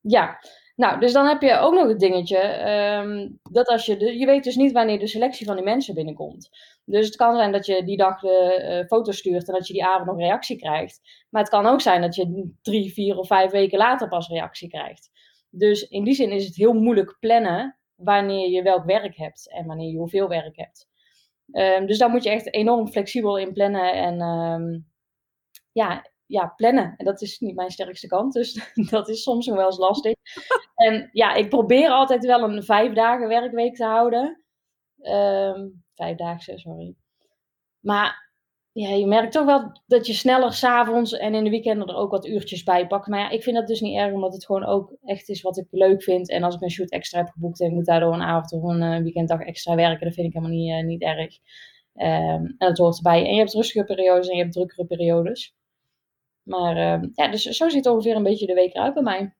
Ja, 0.00 0.38
nou, 0.76 1.00
dus 1.00 1.12
dan 1.12 1.26
heb 1.26 1.42
je 1.42 1.58
ook 1.58 1.74
nog 1.74 1.88
het 1.88 2.00
dingetje 2.00 2.70
um, 3.02 3.40
dat 3.42 3.68
als 3.68 3.86
je, 3.86 3.96
de, 3.96 4.18
je 4.18 4.26
weet 4.26 4.44
dus 4.44 4.56
niet 4.56 4.72
wanneer 4.72 4.98
de 4.98 5.06
selectie 5.06 5.46
van 5.46 5.56
die 5.56 5.64
mensen 5.64 5.94
binnenkomt. 5.94 6.50
Dus 6.84 7.06
het 7.06 7.16
kan 7.16 7.36
zijn 7.36 7.52
dat 7.52 7.66
je 7.66 7.84
die 7.84 7.96
dag 7.96 8.20
de 8.20 8.78
uh, 8.80 8.86
foto 8.86 9.12
stuurt 9.12 9.48
en 9.48 9.54
dat 9.54 9.66
je 9.66 9.72
die 9.72 9.84
avond 9.84 10.06
nog 10.06 10.18
reactie 10.18 10.56
krijgt. 10.56 11.00
Maar 11.30 11.42
het 11.42 11.50
kan 11.50 11.66
ook 11.66 11.80
zijn 11.80 12.00
dat 12.00 12.14
je 12.14 12.52
drie, 12.62 12.92
vier 12.92 13.16
of 13.16 13.26
vijf 13.26 13.50
weken 13.50 13.78
later 13.78 14.08
pas 14.08 14.28
reactie 14.28 14.68
krijgt. 14.68 15.10
Dus 15.50 15.88
in 15.88 16.04
die 16.04 16.14
zin 16.14 16.30
is 16.30 16.44
het 16.44 16.56
heel 16.56 16.72
moeilijk 16.72 17.16
plannen 17.20 17.78
wanneer 17.94 18.50
je 18.50 18.62
welk 18.62 18.84
werk 18.84 19.16
hebt 19.16 19.52
en 19.52 19.66
wanneer 19.66 19.90
je 19.90 19.98
hoeveel 19.98 20.28
werk 20.28 20.56
hebt. 20.56 20.88
Um, 21.52 21.86
dus 21.86 21.98
daar 21.98 22.10
moet 22.10 22.22
je 22.22 22.30
echt 22.30 22.54
enorm 22.54 22.88
flexibel 22.88 23.38
in 23.38 23.52
plannen 23.52 23.92
en 23.92 24.20
um, 24.20 24.86
ja, 25.72 26.10
ja, 26.26 26.52
plannen. 26.56 26.94
En 26.96 27.04
dat 27.04 27.22
is 27.22 27.38
niet 27.38 27.54
mijn 27.54 27.70
sterkste 27.70 28.06
kant, 28.06 28.32
dus 28.32 28.72
dat 28.90 29.08
is 29.08 29.22
soms 29.22 29.46
nog 29.46 29.56
wel 29.56 29.66
eens 29.66 29.78
lastig. 29.78 30.14
en 30.74 31.08
ja, 31.12 31.34
ik 31.34 31.48
probeer 31.48 31.88
altijd 31.88 32.24
wel 32.24 32.42
een 32.42 32.62
vijf 32.62 32.92
dagen 32.92 33.28
werkweek 33.28 33.76
te 33.76 33.84
houden. 33.84 34.44
Um, 35.00 35.81
vijf 35.94 36.16
dagen, 36.16 36.58
sorry. 36.58 36.94
Maar 37.80 38.30
ja, 38.72 38.88
je 38.88 39.06
merkt 39.06 39.32
toch 39.32 39.44
wel 39.44 39.80
dat 39.86 40.06
je 40.06 40.12
sneller 40.12 40.52
s'avonds 40.52 41.12
en 41.12 41.34
in 41.34 41.44
de 41.44 41.50
weekenden 41.50 41.88
er 41.88 41.94
ook 41.94 42.10
wat 42.10 42.26
uurtjes 42.26 42.62
bij 42.62 42.86
pakt. 42.86 43.06
Maar 43.06 43.20
ja, 43.20 43.30
ik 43.30 43.42
vind 43.42 43.56
dat 43.56 43.66
dus 43.66 43.80
niet 43.80 43.96
erg, 43.96 44.12
omdat 44.12 44.32
het 44.32 44.46
gewoon 44.46 44.64
ook 44.64 44.96
echt 45.04 45.28
is 45.28 45.42
wat 45.42 45.58
ik 45.58 45.66
leuk 45.70 46.02
vind. 46.02 46.30
En 46.30 46.42
als 46.42 46.54
ik 46.54 46.60
een 46.60 46.70
shoot 46.70 46.90
extra 46.90 47.18
heb 47.18 47.28
geboekt 47.28 47.60
en 47.60 47.66
ik 47.66 47.72
moet 47.72 47.86
daardoor 47.86 48.12
een 48.12 48.22
avond 48.22 48.52
of 48.52 48.62
een 48.62 48.82
uh, 48.82 49.02
weekenddag 49.02 49.40
extra 49.40 49.74
werken, 49.74 50.06
dat 50.06 50.14
vind 50.14 50.26
ik 50.26 50.32
helemaal 50.32 50.56
niet, 50.56 50.70
uh, 50.70 50.84
niet 50.84 51.02
erg. 51.02 51.38
Um, 51.94 52.04
en 52.04 52.54
dat 52.58 52.78
hoort 52.78 52.96
erbij. 52.96 53.24
En 53.24 53.32
je 53.32 53.38
hebt 53.38 53.54
rustige 53.54 53.84
periodes 53.84 54.28
en 54.28 54.36
je 54.36 54.42
hebt 54.42 54.54
drukkere 54.54 54.86
periodes. 54.86 55.54
Maar 56.42 56.76
uh, 56.76 57.08
ja, 57.14 57.28
dus 57.28 57.42
zo 57.42 57.68
ziet 57.68 57.88
ongeveer 57.88 58.16
een 58.16 58.22
beetje 58.22 58.46
de 58.46 58.54
week 58.54 58.74
eruit 58.74 58.94
bij 58.94 59.02
mij. 59.02 59.34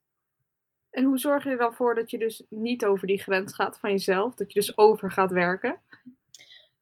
En 0.90 1.04
hoe 1.04 1.18
zorg 1.18 1.44
je 1.44 1.50
er 1.50 1.58
dan 1.58 1.72
voor 1.72 1.94
dat 1.94 2.10
je 2.10 2.18
dus 2.18 2.44
niet 2.48 2.84
over 2.84 3.06
die 3.06 3.22
grens 3.22 3.54
gaat 3.54 3.78
van 3.78 3.90
jezelf? 3.90 4.34
Dat 4.34 4.52
je 4.52 4.58
dus 4.58 4.78
over 4.78 5.10
gaat 5.10 5.30
werken? 5.30 5.80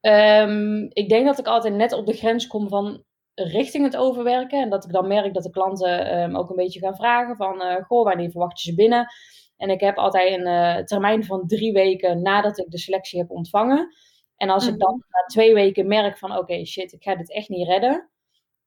Um, 0.01 0.89
ik 0.89 1.09
denk 1.09 1.25
dat 1.25 1.39
ik 1.39 1.47
altijd 1.47 1.73
net 1.73 1.93
op 1.93 2.05
de 2.05 2.13
grens 2.13 2.47
kom 2.47 2.69
van 2.69 3.03
richting 3.33 3.83
het 3.83 3.97
overwerken. 3.97 4.61
En 4.61 4.69
dat 4.69 4.85
ik 4.85 4.91
dan 4.91 5.07
merk 5.07 5.33
dat 5.33 5.43
de 5.43 5.49
klanten 5.49 6.21
um, 6.21 6.35
ook 6.37 6.49
een 6.49 6.55
beetje 6.55 6.79
gaan 6.79 6.95
vragen 6.95 7.35
van... 7.35 7.61
Uh, 7.61 7.75
goh, 7.83 8.03
wanneer 8.03 8.31
verwacht 8.31 8.61
je 8.61 8.69
ze 8.69 8.75
binnen? 8.75 9.07
En 9.57 9.69
ik 9.69 9.79
heb 9.79 9.97
altijd 9.97 10.39
een 10.39 10.47
uh, 10.47 10.77
termijn 10.77 11.23
van 11.23 11.47
drie 11.47 11.73
weken 11.73 12.21
nadat 12.21 12.59
ik 12.59 12.69
de 12.69 12.77
selectie 12.77 13.19
heb 13.19 13.31
ontvangen. 13.31 13.95
En 14.37 14.49
als 14.49 14.67
ik 14.67 14.79
dan 14.79 14.93
mhm. 14.93 15.07
na 15.09 15.25
twee 15.27 15.53
weken 15.53 15.87
merk 15.87 16.17
van... 16.17 16.31
oké, 16.31 16.39
okay, 16.39 16.65
shit, 16.65 16.91
ik 16.91 17.03
ga 17.03 17.15
dit 17.15 17.31
echt 17.31 17.49
niet 17.49 17.67
redden... 17.67 18.09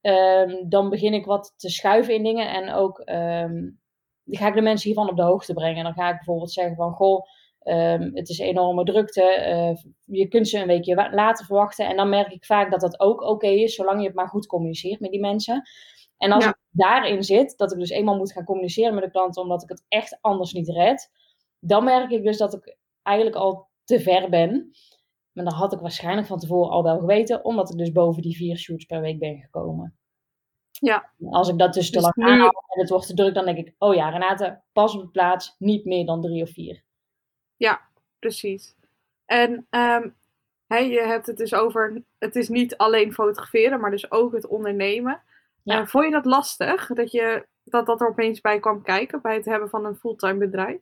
Um, 0.06 0.68
dan 0.68 0.90
begin 0.90 1.14
ik 1.14 1.24
wat 1.24 1.54
te 1.56 1.70
schuiven 1.70 2.14
in 2.14 2.22
dingen. 2.22 2.48
En 2.52 2.72
ook 2.72 3.02
um, 3.04 3.80
ga 4.24 4.48
ik 4.48 4.54
de 4.54 4.60
mensen 4.60 4.86
hiervan 4.86 5.10
op 5.10 5.16
de 5.16 5.22
hoogte 5.22 5.52
brengen. 5.52 5.84
Dan 5.84 5.92
ga 5.92 6.08
ik 6.08 6.16
bijvoorbeeld 6.16 6.52
zeggen 6.52 6.76
van, 6.76 6.92
goh, 6.92 7.22
um, 7.64 8.10
het 8.14 8.28
is 8.28 8.38
enorme 8.38 8.84
drukte. 8.84 9.22
Uh, 9.22 10.18
je 10.18 10.28
kunt 10.28 10.48
ze 10.48 10.58
een 10.58 10.66
weekje 10.66 11.08
later 11.12 11.46
verwachten. 11.46 11.86
En 11.86 11.96
dan 11.96 12.08
merk 12.08 12.32
ik 12.32 12.44
vaak 12.44 12.70
dat 12.70 12.80
dat 12.80 13.00
ook 13.00 13.20
oké 13.20 13.46
is, 13.46 13.74
zolang 13.74 14.00
je 14.00 14.06
het 14.06 14.16
maar 14.16 14.28
goed 14.28 14.46
communiceert 14.46 15.00
met 15.00 15.10
die 15.10 15.20
mensen. 15.20 15.62
En 16.18 16.32
als 16.32 16.44
ja. 16.44 16.50
ik 16.50 16.56
daarin 16.70 17.22
zit, 17.22 17.56
dat 17.56 17.72
ik 17.72 17.78
dus 17.78 17.90
eenmaal 17.90 18.16
moet 18.16 18.32
gaan 18.32 18.44
communiceren 18.44 18.94
met 18.94 19.04
de 19.04 19.10
klanten, 19.10 19.42
omdat 19.42 19.62
ik 19.62 19.68
het 19.68 19.84
echt 19.88 20.18
anders 20.20 20.52
niet 20.52 20.68
red, 20.68 21.10
dan 21.58 21.84
merk 21.84 22.10
ik 22.10 22.24
dus 22.24 22.36
dat 22.36 22.54
ik 22.54 22.76
eigenlijk 23.02 23.36
al 23.36 23.68
te 23.84 24.00
ver 24.00 24.30
ben. 24.30 24.70
Maar 25.32 25.44
dat 25.44 25.52
had 25.52 25.72
ik 25.72 25.80
waarschijnlijk 25.80 26.26
van 26.26 26.38
tevoren 26.38 26.70
al 26.70 26.82
wel 26.82 26.98
geweten, 26.98 27.44
omdat 27.44 27.70
ik 27.70 27.78
dus 27.78 27.92
boven 27.92 28.22
die 28.22 28.36
vier 28.36 28.56
shoots 28.56 28.84
per 28.84 29.00
week 29.00 29.18
ben 29.18 29.38
gekomen. 29.38 29.96
Ja. 30.70 31.10
Als 31.30 31.48
ik 31.48 31.58
dat 31.58 31.74
dus 31.74 31.90
te 31.90 32.00
lang 32.00 32.14
nu... 32.16 32.42
en 32.42 32.80
het 32.80 32.88
wordt 32.88 33.06
te 33.06 33.14
druk, 33.14 33.34
dan 33.34 33.44
denk 33.44 33.58
ik, 33.58 33.74
oh 33.78 33.94
ja, 33.94 34.08
Renate, 34.08 34.60
pas 34.72 34.94
op 34.94 35.00
de 35.00 35.08
plaats, 35.08 35.54
niet 35.58 35.84
meer 35.84 36.06
dan 36.06 36.20
drie 36.20 36.42
of 36.42 36.50
vier. 36.50 36.83
Ja, 37.56 37.80
precies. 38.18 38.74
En 39.26 39.66
um, 39.70 40.14
hey, 40.66 40.88
je 40.88 41.00
hebt 41.00 41.26
het 41.26 41.36
dus 41.36 41.54
over, 41.54 42.02
het 42.18 42.36
is 42.36 42.48
niet 42.48 42.76
alleen 42.76 43.12
fotograferen, 43.12 43.80
maar 43.80 43.90
dus 43.90 44.10
ook 44.10 44.32
het 44.32 44.46
ondernemen. 44.46 45.22
Ja. 45.62 45.80
Uh, 45.80 45.86
vond 45.86 46.04
je 46.04 46.10
dat 46.10 46.24
lastig, 46.24 46.86
dat, 46.86 47.10
je, 47.12 47.46
dat 47.64 47.86
dat 47.86 48.00
er 48.00 48.08
opeens 48.08 48.40
bij 48.40 48.60
kwam 48.60 48.82
kijken 48.82 49.22
bij 49.22 49.34
het 49.34 49.44
hebben 49.44 49.68
van 49.68 49.84
een 49.84 49.96
fulltime 49.96 50.38
bedrijf? 50.38 50.80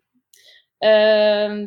Uh, 0.79 1.67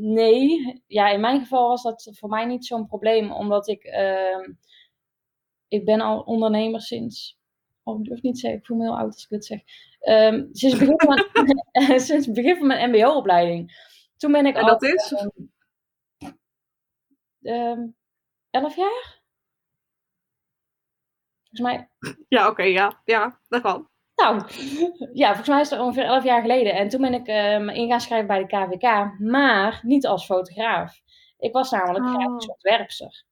nee, 0.00 0.82
ja, 0.86 1.10
in 1.10 1.20
mijn 1.20 1.40
geval 1.40 1.68
was 1.68 1.82
dat 1.82 2.10
voor 2.12 2.28
mij 2.28 2.44
niet 2.44 2.66
zo'n 2.66 2.86
probleem, 2.86 3.32
omdat 3.32 3.68
ik, 3.68 3.84
uh, 3.84 4.48
ik 5.68 5.84
ben 5.84 6.00
al 6.00 6.20
ondernemer 6.20 6.80
sinds, 6.80 7.38
oh, 7.82 8.00
ik 8.00 8.04
durf 8.08 8.22
niet 8.22 8.34
te 8.34 8.40
zeggen, 8.40 8.60
ik 8.60 8.66
voel 8.66 8.76
me 8.76 8.82
heel 8.82 8.98
oud 8.98 9.12
als 9.12 9.22
ik 9.22 9.28
dit 9.28 9.44
zeg, 9.44 9.60
um, 10.08 10.48
sinds, 10.52 10.78
het 10.78 10.88
begin 10.88 11.00
van 11.00 11.28
mijn, 11.32 12.00
sinds 12.06 12.26
het 12.26 12.34
begin 12.34 12.56
van 12.56 12.66
mijn 12.66 12.90
mbo-opleiding. 12.90 13.92
Toen 14.16 14.32
ben 14.32 14.46
ik 14.46 14.56
en 14.56 14.66
dat 14.66 14.82
is? 14.82 15.14
Um, 17.40 17.96
elf 18.50 18.76
jaar? 18.76 19.22
Volgens 21.42 21.60
mij. 21.60 21.88
Ja, 22.28 22.48
oké, 22.48 22.62
ja. 22.62 23.00
Ja, 23.04 23.40
dat 23.48 23.62
kan. 23.62 23.88
Nou, 24.16 24.42
ja, 25.12 25.26
volgens 25.26 25.48
mij 25.48 25.60
is 25.60 25.70
het 25.70 25.80
ongeveer 25.80 26.04
elf 26.04 26.24
jaar 26.24 26.40
geleden. 26.40 26.74
En 26.74 26.88
toen 26.88 27.00
ben 27.00 27.14
ik 27.14 27.26
in 27.76 27.88
gaan 27.88 28.00
schrijven 28.00 28.26
bij 28.26 28.38
de 28.38 28.46
KVK, 28.46 29.18
maar 29.18 29.80
niet 29.82 30.06
als 30.06 30.24
fotograaf. 30.24 31.02
Ik 31.38 31.52
was 31.52 31.70
namelijk 31.70 32.04
oh. 32.04 32.14
grafisch 32.14 32.48
ontwerpster. 32.48 33.24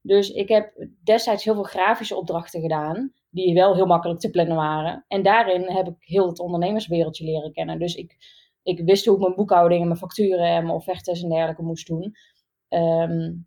Dus 0.00 0.30
ik 0.30 0.48
heb 0.48 0.86
destijds 1.04 1.44
heel 1.44 1.54
veel 1.54 1.62
grafische 1.62 2.16
opdrachten 2.16 2.60
gedaan, 2.60 3.12
die 3.30 3.54
wel 3.54 3.74
heel 3.74 3.86
makkelijk 3.86 4.20
te 4.20 4.30
plannen 4.30 4.56
waren. 4.56 5.04
En 5.08 5.22
daarin 5.22 5.70
heb 5.70 5.86
ik 5.86 5.96
heel 5.98 6.28
het 6.28 6.38
ondernemerswereldje 6.38 7.24
leren 7.24 7.52
kennen. 7.52 7.78
Dus 7.78 7.94
ik, 7.94 8.16
ik 8.64 8.80
wist 8.84 9.04
hoe 9.04 9.14
ik 9.14 9.20
mijn 9.20 9.34
boekhouding 9.34 9.80
en 9.80 9.86
mijn 9.86 9.98
facturen 9.98 10.46
en 10.46 10.62
mijn 10.62 10.76
offertes 10.76 11.22
en 11.22 11.28
dergelijke 11.28 11.62
moest 11.62 11.86
doen. 11.86 12.14
Um, 12.68 13.46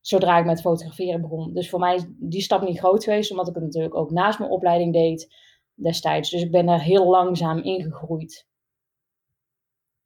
zodra 0.00 0.38
ik 0.38 0.44
met 0.44 0.60
fotograferen 0.60 1.20
begon. 1.20 1.54
Dus 1.54 1.70
voor 1.70 1.78
mij 1.78 1.94
is 1.94 2.06
die 2.08 2.40
stap 2.40 2.62
niet 2.62 2.78
groot 2.78 3.04
geweest, 3.04 3.30
omdat 3.30 3.48
ik 3.48 3.54
het 3.54 3.64
natuurlijk 3.64 3.94
ook 3.94 4.10
naast 4.10 4.38
mijn 4.38 4.50
opleiding 4.50 4.92
deed 4.92 5.34
destijds. 5.74 6.30
Dus 6.30 6.42
ik 6.42 6.50
ben 6.50 6.66
daar 6.66 6.82
heel 6.82 7.10
langzaam 7.10 7.58
ingegroeid. 7.58 8.46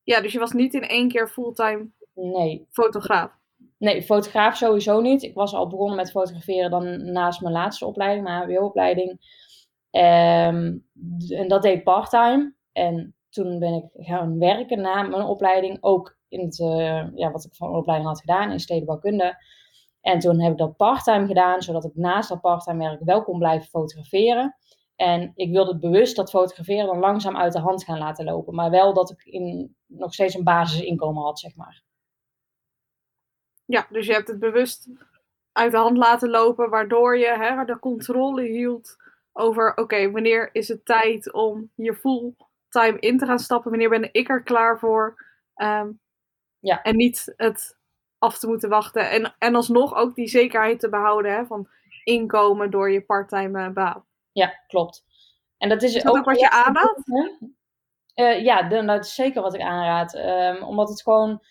Ja, 0.03 0.21
dus 0.21 0.33
je 0.33 0.39
was 0.39 0.53
niet 0.53 0.75
in 0.75 0.83
één 0.89 1.09
keer 1.09 1.29
fulltime 1.29 1.91
nee. 2.15 2.67
fotograaf? 2.71 3.41
Nee, 3.79 4.03
fotograaf 4.03 4.57
sowieso 4.57 5.01
niet. 5.01 5.23
Ik 5.23 5.35
was 5.35 5.55
al 5.55 5.69
begonnen 5.69 5.97
met 5.97 6.11
fotograferen 6.11 6.71
dan 6.71 7.13
naast 7.13 7.41
mijn 7.41 7.55
laatste 7.55 7.87
opleiding, 7.87 8.25
mijn 8.25 8.43
HBO-opleiding. 8.43 9.11
Um, 9.91 10.87
en 11.29 11.49
dat 11.49 11.63
deed 11.63 11.79
ik 11.79 11.85
parttime. 11.85 12.55
En 12.73 13.15
toen 13.33 13.59
ben 13.59 13.75
ik 13.75 14.07
gaan 14.07 14.39
werken 14.39 14.81
na 14.81 15.03
mijn 15.03 15.23
opleiding, 15.23 15.79
ook 15.81 16.17
in 16.29 16.41
het, 16.41 16.59
uh, 16.59 17.07
ja, 17.15 17.31
wat 17.31 17.45
ik 17.45 17.55
van 17.55 17.69
mijn 17.69 17.81
opleiding 17.81 18.11
had 18.11 18.21
gedaan 18.21 18.51
in 18.51 18.61
stedenbouwkunde. 18.61 19.37
En 20.01 20.19
toen 20.19 20.41
heb 20.41 20.53
ik 20.53 20.59
dat 20.59 20.77
parttime 20.77 21.27
gedaan, 21.27 21.63
zodat 21.63 21.85
ik 21.85 21.95
naast 21.95 22.29
dat 22.29 22.41
parttime 22.41 22.89
werk 22.89 23.05
wel 23.05 23.23
kon 23.23 23.39
blijven 23.39 23.69
fotograferen. 23.69 24.57
En 24.97 25.33
ik 25.35 25.51
wilde 25.51 25.79
bewust 25.79 26.17
dat 26.17 26.31
fotograferen 26.31 26.87
dan 26.87 26.99
langzaam 26.99 27.37
uit 27.37 27.53
de 27.53 27.59
hand 27.59 27.85
gaan 27.85 27.99
laten 27.99 28.25
lopen. 28.25 28.55
Maar 28.55 28.71
wel 28.71 28.95
dat 28.95 29.11
ik 29.11 29.25
in, 29.25 29.77
nog 29.87 30.13
steeds 30.13 30.35
een 30.35 30.45
basisinkomen 30.45 31.23
had, 31.23 31.39
zeg 31.39 31.57
maar. 31.57 31.83
Ja, 33.65 33.87
dus 33.91 34.07
je 34.07 34.13
hebt 34.13 34.29
het 34.29 34.39
bewust 34.39 34.89
uit 35.53 35.73
de 35.73 35.79
hand 35.79 35.97
laten 35.97 36.31
lopen, 36.31 36.71
waardoor 36.71 37.19
je 37.19 37.37
hè, 37.39 37.65
de 37.65 37.79
controle 37.79 38.43
hield 38.43 38.97
over: 39.33 39.77
oké, 39.77 40.11
wanneer 40.11 40.55
is 40.55 40.69
het 40.69 40.85
tijd 40.85 41.33
om 41.33 41.71
hier 41.75 41.97
fulltime 42.73 42.99
in 42.99 43.19
te 43.19 43.27
gaan 43.27 43.39
stappen? 43.39 43.71
Wanneer 43.71 43.89
ben 43.89 44.09
ik 44.13 44.29
er 44.29 44.43
klaar 44.43 44.79
voor? 44.79 45.25
Um, 45.57 46.01
ja. 46.59 46.83
En 46.83 46.97
niet 46.97 47.33
het 47.37 47.79
af 48.19 48.39
te 48.39 48.47
moeten 48.47 48.69
wachten. 48.69 49.11
En, 49.11 49.35
en 49.39 49.55
alsnog 49.55 49.95
ook 49.95 50.15
die 50.15 50.29
zekerheid 50.29 50.81
te 50.81 50.89
behouden 50.89 51.33
hè, 51.33 51.47
van 51.47 51.69
inkomen 52.05 52.71
door 52.71 52.93
je 52.93 53.05
parttime 53.05 53.65
eh, 53.67 53.73
baan. 53.73 54.05
Ja, 54.33 54.61
klopt. 54.67 55.05
En 55.59 55.69
dat 55.69 55.83
is, 55.83 55.95
is 55.95 56.03
dat 56.03 56.17
ook, 56.17 56.25
wat 56.25 56.41
je 56.41 56.51
aanraadt? 56.51 57.09
Uh, 58.15 58.45
ja, 58.45 58.63
dat 58.63 59.05
is 59.05 59.15
zeker 59.15 59.43
wat 59.43 59.55
ik 59.55 59.61
aanraad. 59.61 60.15
Um, 60.15 60.63
omdat 60.63 60.89
het 60.89 61.03
gewoon. 61.03 61.43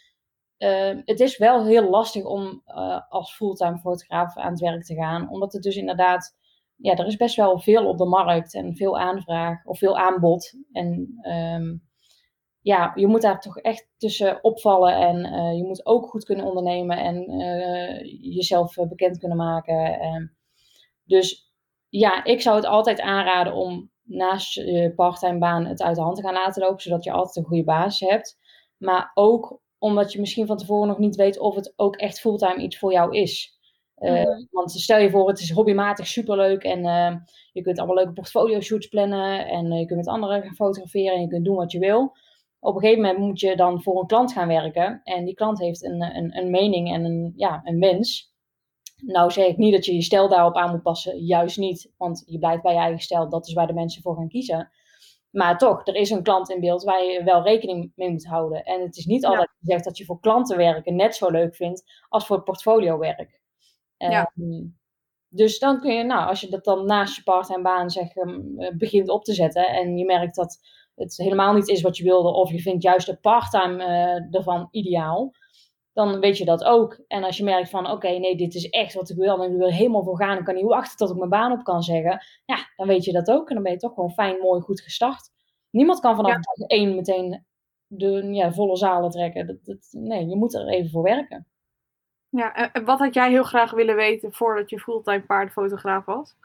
Uh, 0.57 0.97
het 1.05 1.19
is 1.19 1.37
wel 1.37 1.65
heel 1.65 1.89
lastig 1.89 2.23
om 2.23 2.61
als 3.09 3.35
fulltime 3.35 3.77
fotograaf 3.77 4.37
aan 4.37 4.51
het 4.51 4.59
werk 4.59 4.83
te 4.83 4.95
gaan. 4.95 5.29
Omdat 5.29 5.53
het 5.53 5.63
dus 5.63 5.75
inderdaad. 5.75 6.35
Ja, 6.81 6.95
er 6.95 7.05
is 7.05 7.17
best 7.17 7.35
wel 7.35 7.59
veel 7.59 7.87
op 7.87 7.97
de 7.97 8.05
markt 8.05 8.53
en 8.53 8.75
veel 8.75 8.99
aanvraag 8.99 9.65
of 9.65 9.77
veel 9.77 9.97
aanbod. 9.97 10.53
En 10.71 11.19
um, 11.23 11.89
ja, 12.61 12.91
je 12.95 13.07
moet 13.07 13.21
daar 13.21 13.39
toch 13.39 13.57
echt 13.57 13.87
tussen 13.97 14.43
opvallen 14.43 14.95
en 14.95 15.33
uh, 15.33 15.57
je 15.57 15.63
moet 15.63 15.85
ook 15.85 16.09
goed 16.09 16.23
kunnen 16.23 16.45
ondernemen 16.45 16.97
en 16.97 17.31
uh, 17.31 18.33
jezelf 18.35 18.75
bekend 18.75 19.17
kunnen 19.17 19.37
maken. 19.37 20.01
Uh, 20.01 20.27
dus 21.05 21.51
ja, 21.89 22.23
ik 22.23 22.41
zou 22.41 22.55
het 22.55 22.65
altijd 22.65 23.01
aanraden 23.01 23.53
om 23.53 23.91
naast 24.03 24.53
je 24.53 24.93
parttime 24.95 25.37
baan 25.37 25.65
het 25.65 25.81
uit 25.81 25.95
de 25.95 26.01
hand 26.01 26.15
te 26.15 26.21
gaan 26.21 26.33
laten 26.33 26.61
lopen, 26.61 26.81
zodat 26.81 27.03
je 27.03 27.11
altijd 27.11 27.35
een 27.35 27.49
goede 27.49 27.63
basis 27.63 28.09
hebt. 28.09 28.37
Maar 28.77 29.11
ook 29.13 29.59
omdat 29.77 30.11
je 30.11 30.19
misschien 30.19 30.47
van 30.47 30.57
tevoren 30.57 30.87
nog 30.87 30.97
niet 30.97 31.15
weet 31.15 31.39
of 31.39 31.55
het 31.55 31.73
ook 31.75 31.95
echt 31.95 32.19
fulltime 32.19 32.61
iets 32.61 32.77
voor 32.77 32.91
jou 32.91 33.17
is. 33.17 33.59
Mm. 34.09 34.47
Want 34.51 34.71
stel 34.71 34.99
je 34.99 35.09
voor, 35.09 35.27
het 35.27 35.39
is 35.39 35.51
hobbymatig 35.51 36.07
superleuk 36.07 36.63
en 36.63 36.81
je 37.51 37.61
kunt 37.61 37.77
allemaal 37.77 37.95
leuke 37.95 38.13
portfolio 38.13 38.59
shoots 38.59 38.87
plannen 38.87 39.47
en 39.47 39.71
je 39.71 39.85
kunt 39.85 39.99
met 39.99 40.07
anderen 40.07 40.41
gaan 40.41 40.55
fotograferen 40.55 41.15
en 41.15 41.21
je 41.21 41.27
kunt 41.27 41.45
doen 41.45 41.55
wat 41.55 41.71
je 41.71 41.79
wil 41.79 42.13
op 42.61 42.75
een 42.75 42.81
gegeven 42.81 43.01
moment 43.01 43.19
moet 43.19 43.39
je 43.39 43.55
dan 43.55 43.81
voor 43.81 43.99
een 43.99 44.07
klant 44.07 44.33
gaan 44.33 44.47
werken. 44.47 45.01
En 45.03 45.25
die 45.25 45.33
klant 45.33 45.59
heeft 45.59 45.83
een, 45.83 46.01
een, 46.01 46.37
een 46.37 46.49
mening 46.49 46.93
en 46.93 47.03
een, 47.03 47.33
ja, 47.35 47.61
een 47.63 47.79
wens. 47.79 48.33
Nou 48.97 49.31
zeg 49.31 49.47
ik 49.47 49.57
niet 49.57 49.73
dat 49.73 49.85
je 49.85 49.93
je 49.93 50.01
stijl 50.01 50.29
daarop 50.29 50.55
aan 50.55 50.71
moet 50.71 50.81
passen. 50.81 51.17
Juist 51.17 51.57
niet. 51.57 51.93
Want 51.97 52.23
je 52.25 52.39
blijft 52.39 52.61
bij 52.61 52.73
je 52.73 52.79
eigen 52.79 52.99
stijl. 52.99 53.29
Dat 53.29 53.47
is 53.47 53.53
waar 53.53 53.67
de 53.67 53.73
mensen 53.73 54.01
voor 54.01 54.15
gaan 54.15 54.27
kiezen. 54.27 54.71
Maar 55.31 55.57
toch, 55.57 55.87
er 55.87 55.95
is 55.95 56.09
een 56.09 56.23
klant 56.23 56.49
in 56.49 56.59
beeld 56.59 56.83
waar 56.83 57.03
je 57.03 57.23
wel 57.23 57.43
rekening 57.43 57.91
mee 57.95 58.09
moet 58.09 58.25
houden. 58.25 58.63
En 58.63 58.81
het 58.81 58.97
is 58.97 59.05
niet 59.05 59.25
altijd 59.25 59.49
gezegd 59.59 59.83
dat 59.83 59.97
je 59.97 60.05
voor 60.05 60.19
klanten 60.19 60.57
werken 60.57 60.95
net 60.95 61.15
zo 61.15 61.29
leuk 61.29 61.55
vindt 61.55 61.83
als 62.09 62.25
voor 62.25 62.43
portfolio 62.43 62.97
werk. 62.97 63.40
Ja. 64.09 64.31
Ehm, 64.35 64.65
dus 65.27 65.59
dan 65.59 65.79
kun 65.79 65.93
je, 65.93 66.03
nou, 66.03 66.27
als 66.27 66.41
je 66.41 66.49
dat 66.49 66.63
dan 66.63 66.85
naast 66.85 67.15
je 67.15 67.23
part-time 67.23 67.61
baan 67.61 67.89
zeg, 67.89 68.15
um, 68.15 68.55
begint 68.77 69.09
op 69.09 69.23
te 69.23 69.33
zetten 69.33 69.67
en 69.67 69.97
je 69.97 70.05
merkt 70.05 70.35
dat 70.35 70.59
het 70.95 71.17
helemaal 71.17 71.53
niet 71.53 71.67
is 71.67 71.81
wat 71.81 71.97
je 71.97 72.03
wilde, 72.03 72.33
of 72.33 72.51
je 72.51 72.59
vindt 72.59 72.83
juist 72.83 73.05
de 73.05 73.15
parttime 73.15 73.83
uh, 73.83 74.35
ervan 74.35 74.67
ideaal, 74.71 75.31
dan 75.93 76.19
weet 76.19 76.37
je 76.37 76.45
dat 76.45 76.63
ook. 76.63 77.03
En 77.07 77.23
als 77.23 77.37
je 77.37 77.43
merkt 77.43 77.69
van, 77.69 77.91
oké, 77.91 78.09
nee, 78.09 78.35
dit 78.35 78.55
is 78.55 78.69
echt 78.69 78.93
wat 78.93 79.09
ik 79.09 79.17
wil, 79.17 79.43
en 79.43 79.51
ik 79.51 79.57
wil 79.57 79.67
er 79.67 79.73
helemaal 79.73 80.03
voor 80.03 80.17
gaan, 80.17 80.37
en 80.37 80.43
kan 80.43 80.55
niet 80.55 80.65
wachten 80.65 80.97
tot 80.97 81.09
ik 81.09 81.17
mijn 81.17 81.29
baan 81.29 81.51
op 81.51 81.63
kan 81.63 81.81
zeggen, 81.81 82.25
ja, 82.45 82.57
dan 82.75 82.87
weet 82.87 83.05
je 83.05 83.11
dat 83.11 83.31
ook. 83.31 83.47
En 83.49 83.53
dan 83.53 83.63
ben 83.63 83.71
je 83.71 83.77
toch 83.77 83.93
gewoon 83.93 84.11
fijn, 84.11 84.39
mooi, 84.39 84.61
goed 84.61 84.81
gestart. 84.81 85.29
Niemand 85.69 85.99
kan 85.99 86.15
vanaf 86.15 86.33
dag 86.33 86.67
één 86.67 86.95
meteen 86.95 87.45
de 87.87 88.33
ja, 88.33 88.53
volle 88.53 88.75
zalen 88.75 89.09
trekken. 89.09 89.47
Dat, 89.47 89.65
dat, 89.65 89.87
nee, 89.91 90.27
je 90.27 90.35
moet 90.35 90.53
er 90.53 90.67
even 90.67 90.89
voor 90.89 91.03
werken. 91.03 91.47
Ja, 92.31 92.71
en 92.71 92.85
wat 92.85 92.99
had 92.99 93.13
jij 93.13 93.29
heel 93.29 93.43
graag 93.43 93.71
willen 93.71 93.95
weten 93.95 94.33
voordat 94.33 94.69
je 94.69 94.79
fulltime 94.79 95.25
paardenfotograaf 95.25 96.05
was? 96.05 96.35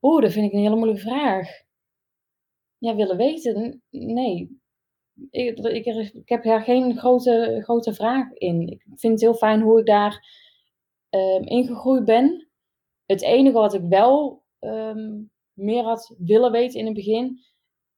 Oeh, 0.00 0.22
dat 0.22 0.32
vind 0.32 0.46
ik 0.46 0.52
een 0.52 0.62
hele 0.62 0.76
moeilijke 0.76 1.08
vraag 1.08 1.48
ja, 2.78 2.94
willen 2.94 3.16
weten? 3.16 3.82
Nee. 3.90 4.60
Ik, 5.30 5.58
ik, 5.58 5.86
ik 6.14 6.28
heb 6.28 6.42
daar 6.42 6.62
geen 6.62 6.98
grote, 6.98 7.60
grote 7.62 7.94
vraag 7.94 8.32
in. 8.32 8.68
Ik 8.68 8.82
vind 8.94 9.12
het 9.12 9.20
heel 9.20 9.34
fijn 9.34 9.60
hoe 9.60 9.80
ik 9.80 9.86
daar 9.86 10.28
um, 11.10 11.42
ingegroeid 11.42 12.04
ben. 12.04 12.48
Het 13.06 13.22
enige 13.22 13.58
wat 13.58 13.74
ik 13.74 13.82
wel 13.88 14.42
um, 14.60 15.30
meer 15.52 15.82
had 15.82 16.14
willen 16.18 16.52
weten 16.52 16.78
in 16.78 16.86
het 16.86 16.94
begin, 16.94 17.44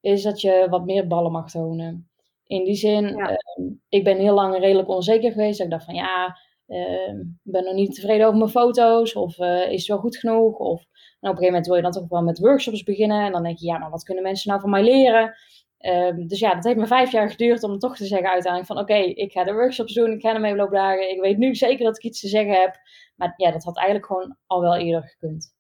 is 0.00 0.23
dat 0.23 0.40
je 0.40 0.67
wat 0.71 0.85
meer 0.85 1.07
ballen 1.07 1.33
mag 1.33 1.50
tonen. 1.50 2.11
In 2.45 2.64
die 2.64 2.75
zin, 2.75 3.07
ja. 3.07 3.38
um, 3.59 3.83
ik 3.88 4.05
ben 4.05 4.19
heel 4.19 4.35
lang 4.35 4.59
redelijk 4.59 4.88
onzeker 4.88 5.33
geweest. 5.33 5.61
Ik 5.61 5.71
dacht 5.71 5.85
van 5.85 5.95
ja, 5.95 6.38
ik 6.68 7.52
ben 7.52 7.64
nog 7.64 7.75
niet 7.75 7.94
tevreden 7.94 8.26
over 8.26 8.38
mijn 8.38 8.50
foto's. 8.50 9.14
Of 9.14 9.38
uh, 9.38 9.70
is 9.70 9.78
het 9.78 9.87
wel 9.87 9.98
goed 9.98 10.16
genoeg? 10.16 10.56
Of 10.58 10.80
en 11.20 11.30
op 11.30 11.37
een 11.37 11.42
gegeven 11.42 11.44
moment 11.46 11.66
wil 11.66 11.76
je 11.76 11.82
dan 11.82 11.92
toch 11.92 12.08
wel 12.08 12.22
met 12.22 12.38
workshops 12.38 12.82
beginnen. 12.82 13.25
En 13.25 13.32
dan 13.32 13.42
denk 13.42 13.58
je, 13.58 13.66
ja, 13.66 13.78
maar 13.78 13.90
wat 13.90 14.02
kunnen 14.02 14.22
mensen 14.22 14.48
nou 14.48 14.60
van 14.60 14.70
mij 14.70 14.82
leren? 14.82 15.34
Um, 15.80 16.26
dus 16.26 16.38
ja, 16.38 16.54
dat 16.54 16.64
heeft 16.64 16.76
me 16.76 16.87
vijf 16.87 17.12
jaar 17.12 17.30
geduurd 17.30 17.62
om 17.62 17.78
toch 17.78 17.96
te 17.96 18.06
zeggen 18.06 18.30
uiteindelijk 18.30 18.72
van 18.72 18.82
oké, 18.82 18.94
ik 18.94 19.32
ga 19.32 19.44
de 19.44 19.52
workshops 19.52 19.94
doen, 19.94 20.12
ik 20.12 20.20
ga 20.20 20.32
de 20.32 20.38
meeloopdagen. 20.38 21.10
Ik 21.10 21.20
weet 21.20 21.38
nu 21.38 21.54
zeker 21.54 21.84
dat 21.84 21.96
ik 21.96 22.02
iets 22.02 22.20
te 22.20 22.28
zeggen 22.28 22.60
heb. 22.60 22.76
Maar 23.16 23.34
ja, 23.37 23.50
dat 23.50 23.64
had 23.64 23.76
eigenlijk 23.76 24.06
gewoon 24.06 24.37
al 24.46 24.60
wel 24.60 24.76
eerder 24.76 25.02
gekund. 25.02 25.56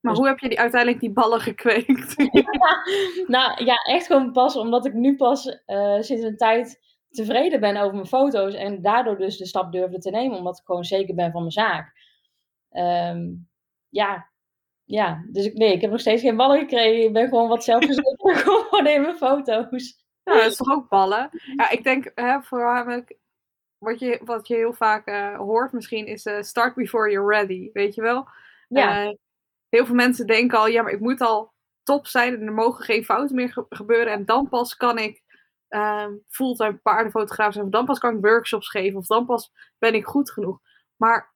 Maar 0.00 0.12
dus... 0.12 0.20
hoe 0.20 0.30
heb 0.30 0.38
je 0.38 0.48
die, 0.48 0.60
uiteindelijk 0.60 1.00
die 1.00 1.12
ballen 1.12 1.40
gekweekt? 1.40 2.16
nou 3.36 3.64
ja, 3.64 3.74
echt 3.74 4.06
gewoon 4.06 4.32
pas 4.32 4.56
omdat 4.56 4.86
ik 4.86 4.92
nu 4.92 5.16
pas 5.16 5.46
uh, 5.66 6.00
sinds 6.00 6.22
een 6.22 6.36
tijd 6.36 6.80
tevreden 7.12 7.60
ben 7.60 7.76
over 7.76 7.94
mijn 7.94 8.06
foto's. 8.06 8.54
En 8.54 8.82
daardoor 8.82 9.18
dus 9.18 9.36
de 9.36 9.46
stap 9.46 9.72
durfde 9.72 9.98
te 9.98 10.10
nemen, 10.10 10.38
omdat 10.38 10.58
ik 10.58 10.64
gewoon 10.64 10.84
zeker 10.84 11.14
ben 11.14 11.30
van 11.30 11.40
mijn 11.40 11.52
zaak. 11.52 11.92
Um, 12.70 13.48
ja, 13.88 14.30
ja, 14.84 15.24
dus 15.28 15.44
ik, 15.44 15.54
nee, 15.54 15.72
ik 15.72 15.80
heb 15.80 15.90
nog 15.90 16.00
steeds 16.00 16.22
geen 16.22 16.36
ballen 16.36 16.58
gekregen. 16.58 17.04
Ik 17.04 17.12
ben 17.12 17.28
gewoon 17.28 17.48
wat 17.48 17.64
zelfverzekerd 17.64 18.36
gewoon 18.42 18.86
in 18.86 19.02
mijn 19.02 19.16
foto's. 19.16 20.00
Ja, 20.22 20.34
dat 20.34 20.50
is 20.50 20.56
toch 20.56 20.72
ook 20.72 20.88
ballen? 20.88 21.28
Ja, 21.56 21.70
ik 21.70 21.84
denk 21.84 22.10
hè, 22.14 22.42
voornamelijk 22.42 23.18
wat 23.78 23.98
je, 23.98 24.20
wat 24.24 24.48
je 24.48 24.54
heel 24.54 24.72
vaak 24.72 25.08
uh, 25.08 25.36
hoort 25.36 25.72
misschien 25.72 26.06
is 26.06 26.26
uh, 26.26 26.42
start 26.42 26.74
before 26.74 27.10
you're 27.10 27.34
ready, 27.34 27.70
weet 27.72 27.94
je 27.94 28.02
wel? 28.02 28.28
Ja. 28.68 29.04
Uh, 29.04 29.12
heel 29.68 29.86
veel 29.86 29.94
mensen 29.94 30.26
denken 30.26 30.58
al, 30.58 30.66
ja, 30.66 30.82
maar 30.82 30.92
ik 30.92 31.00
moet 31.00 31.20
al 31.20 31.52
top 31.82 32.06
zijn 32.06 32.34
en 32.34 32.46
er 32.46 32.52
mogen 32.52 32.84
geen 32.84 33.04
fouten 33.04 33.36
meer 33.36 33.66
gebeuren. 33.68 34.12
En 34.12 34.24
dan 34.24 34.48
pas 34.48 34.76
kan 34.76 34.98
ik 34.98 35.21
uh, 35.72 36.06
fulltime 36.28 36.76
paardenfotograaf 36.76 37.52
zijn. 37.52 37.64
Of 37.64 37.70
dan 37.70 37.84
pas 37.84 37.98
kan 37.98 38.14
ik 38.16 38.24
workshops 38.24 38.68
geven. 38.68 38.98
Of 38.98 39.06
dan 39.06 39.26
pas 39.26 39.52
ben 39.78 39.94
ik 39.94 40.06
goed 40.06 40.30
genoeg. 40.30 40.60
Maar 40.96 41.34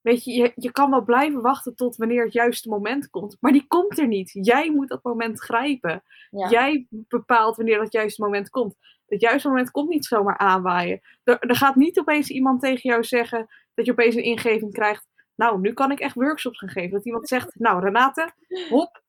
weet 0.00 0.24
je, 0.24 0.32
je, 0.32 0.52
je 0.54 0.72
kan 0.72 0.90
wel 0.90 1.04
blijven 1.04 1.42
wachten 1.42 1.74
tot 1.74 1.96
wanneer 1.96 2.24
het 2.24 2.32
juiste 2.32 2.68
moment 2.68 3.10
komt. 3.10 3.36
Maar 3.40 3.52
die 3.52 3.66
komt 3.66 3.98
er 3.98 4.06
niet. 4.06 4.30
Jij 4.32 4.70
moet 4.70 4.88
dat 4.88 5.02
moment 5.02 5.40
grijpen. 5.40 6.02
Jij 6.30 6.86
bepaalt 6.90 7.56
wanneer 7.56 7.78
dat 7.78 7.92
juiste 7.92 8.22
moment 8.22 8.50
komt. 8.50 8.76
Het 9.06 9.20
juiste 9.20 9.48
moment 9.48 9.70
komt 9.70 9.88
niet 9.88 10.04
zomaar 10.04 10.38
aanwaaien. 10.38 11.00
Er, 11.24 11.38
er 11.38 11.56
gaat 11.56 11.76
niet 11.76 11.98
opeens 11.98 12.28
iemand 12.28 12.60
tegen 12.60 12.90
jou 12.90 13.04
zeggen 13.04 13.46
dat 13.74 13.86
je 13.86 13.92
opeens 13.92 14.14
een 14.14 14.22
ingeving 14.22 14.72
krijgt. 14.72 15.06
Nou, 15.34 15.60
nu 15.60 15.72
kan 15.72 15.90
ik 15.90 16.00
echt 16.00 16.14
workshops 16.14 16.58
gaan 16.58 16.68
geven. 16.68 16.90
Dat 16.90 17.06
iemand 17.06 17.28
zegt, 17.28 17.58
nou 17.58 17.84
Renate, 17.84 18.32
hop, 18.68 19.02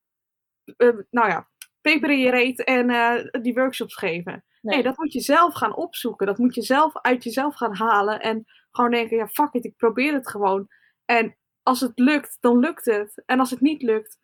uh, 0.78 0.98
nou 1.10 1.30
ja, 1.30 1.50
peper 1.82 2.10
in 2.10 2.20
je 2.20 2.30
reet 2.30 2.64
en 2.64 2.90
uh, 2.90 3.24
die 3.42 3.54
workshops 3.54 3.96
geven. 3.96 4.44
Nee. 4.62 4.84
dat 4.84 4.98
moet 4.98 5.14
je 5.14 5.20
zelf 5.20 5.54
gaan 5.54 5.76
opzoeken. 5.76 6.28
Dat 6.28 6.38
moet 6.38 6.56
je 6.56 6.62
zelf 6.62 7.02
uit 7.02 7.24
jezelf 7.24 7.56
gaan 7.56 7.76
halen. 7.76 8.20
En 8.20 8.46
gewoon 8.72 8.92
denken, 8.92 9.18
ja, 9.18 9.28
fuck 9.28 9.54
it, 9.54 9.66
ik 9.66 9.76
probeer 9.78 10.14
het 10.14 10.30
gewoon. 10.30 10.68
En 11.06 11.38
als 11.64 11.80
het 11.80 12.00
lukt, 12.00 12.38
dan 12.40 12.60
lukt 12.60 12.86
het. 12.86 13.24
En 13.26 13.40
als 13.40 13.50
het 13.50 13.62
niet 13.62 13.82
lukt, 13.82 14.18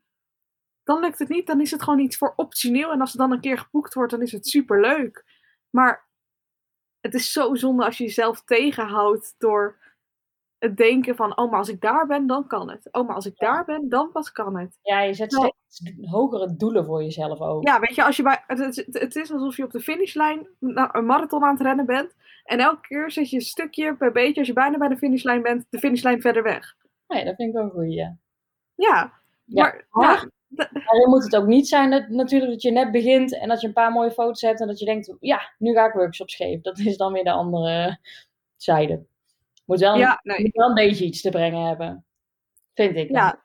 dan 0.83 0.99
lukt 0.99 1.19
het 1.19 1.29
niet. 1.29 1.47
Dan 1.47 1.61
is 1.61 1.71
het 1.71 1.83
gewoon 1.83 1.99
iets 1.99 2.17
voor 2.17 2.33
optioneel. 2.35 2.91
En 2.91 3.01
als 3.01 3.11
het 3.11 3.21
dan 3.21 3.31
een 3.31 3.41
keer 3.41 3.57
geboekt 3.57 3.93
wordt, 3.93 4.11
dan 4.11 4.21
is 4.21 4.31
het 4.31 4.47
super 4.47 4.81
leuk. 4.81 5.25
Maar 5.69 6.07
het 6.99 7.13
is 7.13 7.31
zo 7.31 7.55
zonde 7.55 7.85
als 7.85 7.97
je 7.97 8.03
jezelf 8.03 8.43
tegenhoudt 8.43 9.35
door 9.37 9.79
het 10.59 10.77
denken 10.77 11.15
van, 11.15 11.37
oh, 11.37 11.49
maar 11.49 11.59
als 11.59 11.69
ik 11.69 11.81
daar 11.81 12.07
ben, 12.07 12.27
dan 12.27 12.47
kan 12.47 12.69
het. 12.69 12.87
Oh, 12.91 13.07
maar 13.07 13.15
als 13.15 13.25
ik 13.25 13.37
daar 13.37 13.65
ben, 13.65 13.89
dan 13.89 14.11
pas 14.11 14.31
kan 14.31 14.57
het. 14.57 14.79
Ja, 14.81 15.01
je 15.01 15.13
zet 15.13 15.31
nou 15.31 15.51
steeds 15.67 16.09
hogere 16.09 16.55
doelen 16.55 16.85
voor 16.85 17.03
jezelf 17.03 17.39
ook. 17.39 17.67
Ja, 17.67 17.79
weet 17.79 17.95
je, 17.95 18.03
als 18.03 18.17
je 18.17 18.23
bij, 18.23 18.43
het, 18.47 18.85
het, 18.91 19.15
is 19.15 19.31
alsof 19.31 19.57
je 19.57 19.63
op 19.63 19.71
de 19.71 19.79
finishlijn 19.79 20.47
een 20.59 21.05
marathon 21.05 21.43
aan 21.43 21.53
het 21.53 21.61
rennen 21.61 21.85
bent. 21.85 22.15
En 22.43 22.59
elke 22.59 22.81
keer 22.81 23.11
zet 23.11 23.29
je 23.29 23.35
een 23.35 23.41
stukje 23.41 23.95
per 23.95 24.11
beetje, 24.11 24.39
als 24.39 24.47
je 24.47 24.53
bijna 24.53 24.77
bij 24.77 24.87
de 24.87 24.97
finishlijn 24.97 25.41
bent, 25.41 25.65
de 25.69 25.79
finishlijn 25.79 26.21
verder 26.21 26.43
weg. 26.43 26.75
Nee, 27.07 27.25
dat 27.25 27.35
vind 27.35 27.55
ik 27.55 27.61
ook 27.61 27.71
goed, 27.71 27.93
ja. 27.93 28.17
Ja, 28.75 29.13
maar... 29.45 29.85
Ja, 29.91 30.29
dan 30.99 31.09
moet 31.09 31.23
het 31.23 31.35
ook 31.35 31.45
niet 31.45 31.67
zijn 31.67 31.91
dat, 31.91 32.07
natuurlijk 32.07 32.51
dat 32.51 32.61
je 32.61 32.71
net 32.71 32.91
begint 32.91 33.39
en 33.39 33.47
dat 33.47 33.61
je 33.61 33.67
een 33.67 33.73
paar 33.73 33.91
mooie 33.91 34.11
foto's 34.11 34.41
hebt 34.41 34.61
en 34.61 34.67
dat 34.67 34.79
je 34.79 34.85
denkt, 34.85 35.15
ja, 35.19 35.53
nu 35.57 35.73
ga 35.73 35.87
ik 35.87 35.93
workshops 35.93 36.35
geven. 36.35 36.63
Dat 36.63 36.79
is 36.79 36.97
dan 36.97 37.13
weer 37.13 37.23
de 37.23 37.31
andere 37.31 37.99
zijde. 38.55 39.05
Moet 39.65 39.79
wel, 39.79 39.97
ja, 39.97 40.19
nee. 40.23 40.41
moet 40.41 40.55
wel 40.55 40.67
een 40.67 40.73
beetje 40.73 41.05
iets 41.05 41.21
te 41.21 41.29
brengen 41.29 41.67
hebben. 41.67 42.05
Vind 42.73 42.95
ik. 42.95 43.09
Ja. 43.09 43.43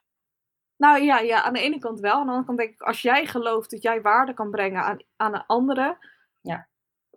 Nou 0.76 1.02
ja, 1.02 1.18
ja, 1.18 1.42
aan 1.42 1.52
de 1.52 1.60
ene 1.60 1.78
kant 1.78 2.00
wel. 2.00 2.12
Aan 2.12 2.26
de 2.26 2.28
andere 2.28 2.46
kant 2.46 2.58
denk 2.58 2.70
ik, 2.70 2.80
als 2.80 3.02
jij 3.02 3.26
gelooft 3.26 3.70
dat 3.70 3.82
jij 3.82 4.02
waarde 4.02 4.34
kan 4.34 4.50
brengen 4.50 4.82
aan, 4.82 4.98
aan 5.16 5.34
een 5.34 5.46
andere, 5.46 5.98
ja. 6.40 6.68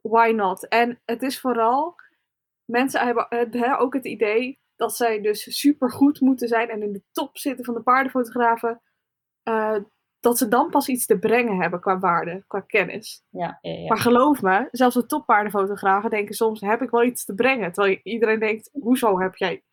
why 0.01 0.31
not? 0.35 0.67
En 0.67 1.01
het 1.05 1.21
is 1.21 1.39
vooral, 1.39 1.95
mensen 2.65 3.05
hebben 3.05 3.27
hè, 3.51 3.79
ook 3.79 3.93
het 3.93 4.05
idee 4.05 4.59
dat 4.75 4.95
zij 4.95 5.21
dus 5.21 5.59
super 5.59 5.91
goed 5.91 6.19
moeten 6.19 6.47
zijn 6.47 6.69
en 6.69 6.81
in 6.81 6.91
de 6.91 7.03
top 7.11 7.37
zitten 7.37 7.65
van 7.65 7.73
de 7.73 7.81
paardenfotografen. 7.81 8.81
Uh, 9.43 9.77
dat 10.23 10.37
ze 10.37 10.47
dan 10.47 10.69
pas 10.69 10.87
iets 10.87 11.05
te 11.05 11.19
brengen 11.19 11.61
hebben 11.61 11.79
qua 11.79 11.99
waarde, 11.99 12.43
qua 12.47 12.59
kennis. 12.59 13.23
Ja, 13.29 13.57
ja, 13.61 13.71
ja. 13.71 13.87
Maar 13.87 13.97
geloof 13.97 14.41
me, 14.41 14.67
zelfs 14.71 14.95
de 14.95 15.05
toppaardenfotografen 15.05 16.09
denken 16.09 16.35
soms, 16.35 16.61
heb 16.61 16.81
ik 16.81 16.89
wel 16.89 17.03
iets 17.03 17.25
te 17.25 17.33
brengen? 17.33 17.71
Terwijl 17.71 17.99
iedereen 18.03 18.39
denkt, 18.39 18.69
hoezo 18.71 19.19
heb 19.19 19.35
jij? 19.35 19.63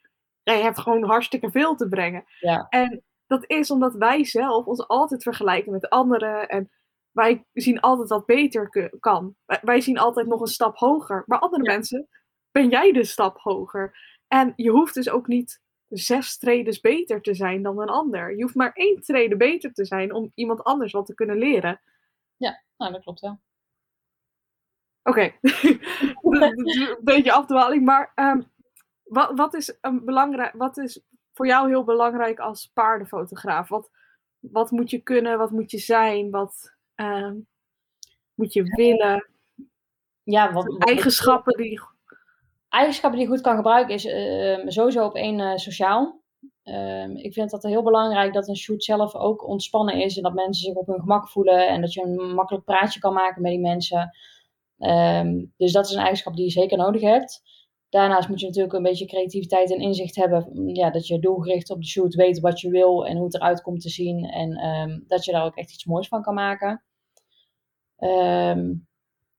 Jij 0.42 0.62
hebt 0.62 0.78
gewoon 0.78 1.04
hartstikke 1.04 1.50
veel 1.50 1.74
te 1.74 1.88
brengen. 1.88 2.24
Ja. 2.38 2.66
En 2.68 3.02
dat 3.26 3.44
is 3.46 3.70
omdat 3.70 3.94
wij 3.94 4.24
zelf 4.24 4.66
ons 4.66 4.88
altijd 4.88 5.22
vergelijken 5.22 5.72
met 5.72 5.88
anderen. 5.88 6.48
En 6.48 6.70
wij 7.10 7.44
zien 7.52 7.80
altijd 7.80 8.08
wat 8.08 8.26
beter 8.26 8.90
kan. 9.00 9.34
Wij 9.62 9.80
zien 9.80 9.98
altijd 9.98 10.26
nog 10.26 10.40
een 10.40 10.46
stap 10.46 10.76
hoger. 10.76 11.22
Maar 11.26 11.38
andere 11.38 11.62
mensen, 11.62 12.08
ben 12.50 12.68
jij 12.68 12.92
de 12.92 13.04
stap 13.04 13.38
hoger? 13.38 13.96
En 14.28 14.52
je 14.56 14.70
hoeft 14.70 14.94
dus 14.94 15.10
ook 15.10 15.26
niet 15.26 15.60
zes 15.90 16.38
tredes 16.38 16.80
beter 16.80 17.22
te 17.22 17.34
zijn 17.34 17.62
dan 17.62 17.80
een 17.80 17.88
ander. 17.88 18.36
Je 18.36 18.42
hoeft 18.42 18.54
maar 18.54 18.72
één 18.72 19.00
trede 19.00 19.36
beter 19.36 19.72
te 19.72 19.84
zijn 19.84 20.12
om 20.12 20.32
iemand 20.34 20.64
anders 20.64 20.92
wat 20.92 21.06
te 21.06 21.14
kunnen 21.14 21.36
leren. 21.36 21.80
Ja, 22.36 22.62
nou, 22.76 22.92
dat 22.92 23.02
klopt 23.02 23.20
wel. 23.20 23.40
Oké, 25.02 25.32
een 26.20 26.98
beetje 27.00 27.32
afdwaling, 27.32 27.84
maar 27.84 28.12
um, 28.14 28.50
wat, 29.02 29.30
wat, 29.34 29.54
is 29.54 29.78
een 29.80 30.04
belangrijk, 30.04 30.52
wat 30.52 30.76
is 30.76 31.02
voor 31.32 31.46
jou 31.46 31.68
heel 31.68 31.84
belangrijk 31.84 32.38
als 32.38 32.70
paardenfotograaf? 32.74 33.68
Wat, 33.68 33.90
wat 34.38 34.70
moet 34.70 34.90
je 34.90 34.98
kunnen, 34.98 35.38
wat 35.38 35.50
moet 35.50 35.70
je 35.70 35.78
zijn, 35.78 36.30
wat 36.30 36.74
um, 36.94 37.46
moet 38.34 38.52
je 38.52 38.62
willen? 38.62 39.28
Ja, 40.22 40.52
wat, 40.52 40.66
wat 40.66 40.88
eigenschappen 40.88 41.56
die 41.56 41.80
eigenschappen 42.70 43.18
die 43.18 43.28
je 43.28 43.34
goed 43.34 43.44
kan 43.44 43.56
gebruiken 43.56 43.94
is 43.94 44.04
uh, 44.04 44.58
sowieso 44.66 45.04
op 45.04 45.14
één 45.14 45.38
uh, 45.38 45.56
sociaal. 45.56 46.20
Uh, 46.64 47.08
ik 47.16 47.32
vind 47.32 47.50
dat 47.50 47.62
heel 47.62 47.82
belangrijk 47.82 48.32
dat 48.32 48.48
een 48.48 48.56
shoot 48.56 48.84
zelf 48.84 49.14
ook 49.14 49.46
ontspannen 49.48 49.94
is 49.94 50.16
en 50.16 50.22
dat 50.22 50.34
mensen 50.34 50.64
zich 50.64 50.74
op 50.74 50.86
hun 50.86 51.00
gemak 51.00 51.28
voelen 51.28 51.68
en 51.68 51.80
dat 51.80 51.92
je 51.92 52.02
een 52.02 52.34
makkelijk 52.34 52.64
praatje 52.64 53.00
kan 53.00 53.12
maken 53.12 53.42
met 53.42 53.50
die 53.50 53.60
mensen. 53.60 54.10
Um, 54.78 55.52
dus 55.56 55.72
dat 55.72 55.86
is 55.86 55.92
een 55.92 55.98
eigenschap 55.98 56.36
die 56.36 56.44
je 56.44 56.50
zeker 56.50 56.78
nodig 56.78 57.00
hebt. 57.00 57.42
Daarnaast 57.88 58.28
moet 58.28 58.40
je 58.40 58.46
natuurlijk 58.46 58.74
een 58.74 58.82
beetje 58.82 59.06
creativiteit 59.06 59.72
en 59.72 59.80
inzicht 59.80 60.16
hebben. 60.16 60.68
Ja, 60.74 60.90
dat 60.90 61.06
je 61.06 61.18
doelgericht 61.18 61.70
op 61.70 61.80
de 61.80 61.86
shoot 61.86 62.14
weet 62.14 62.40
wat 62.40 62.60
je 62.60 62.70
wil 62.70 63.06
en 63.06 63.16
hoe 63.16 63.24
het 63.24 63.34
eruit 63.34 63.62
komt 63.62 63.80
te 63.80 63.88
zien. 63.88 64.24
En 64.24 65.04
dat 65.06 65.24
je 65.24 65.32
daar 65.32 65.44
ook 65.44 65.56
echt 65.56 65.72
iets 65.72 65.84
moois 65.84 66.08
van 66.08 66.22
kan 66.22 66.34
maken. 66.34 66.82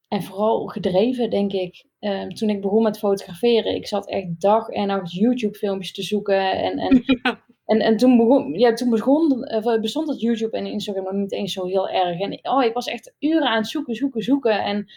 En 0.08 0.24
vooral 0.24 0.66
gedreven, 0.66 1.30
denk 1.30 1.52
ik. 1.52 1.86
Um, 2.02 2.34
toen 2.34 2.50
ik 2.50 2.62
begon 2.62 2.84
met 2.84 2.98
fotograferen, 2.98 3.76
ik 3.76 3.88
zat 3.88 4.08
echt 4.08 4.42
dag 4.42 4.68
en 4.70 4.88
nacht 4.88 5.14
YouTube-filmpjes 5.14 5.94
te 5.94 6.04
zoeken. 6.04 6.52
En, 6.52 6.78
en, 6.78 7.04
en, 7.66 7.80
en 7.80 7.98
toen, 7.98 8.18
begon, 8.18 8.54
ja, 8.54 8.74
toen 8.74 8.90
begon, 8.90 9.48
uh, 9.66 9.80
bestond 9.80 10.08
dat 10.08 10.22
YouTube 10.22 10.58
en 10.58 10.66
Instagram 10.66 11.04
nog 11.04 11.14
niet 11.14 11.32
eens 11.32 11.54
zo 11.54 11.66
heel 11.66 11.90
erg. 11.90 12.20
En 12.20 12.40
oh, 12.42 12.64
ik 12.64 12.74
was 12.74 12.88
echt 12.88 13.16
uren 13.20 13.48
aan 13.48 13.58
het 13.58 13.68
zoeken, 13.68 13.96
zoeken, 13.96 14.22
zoeken. 14.22 14.64
En 14.64 14.92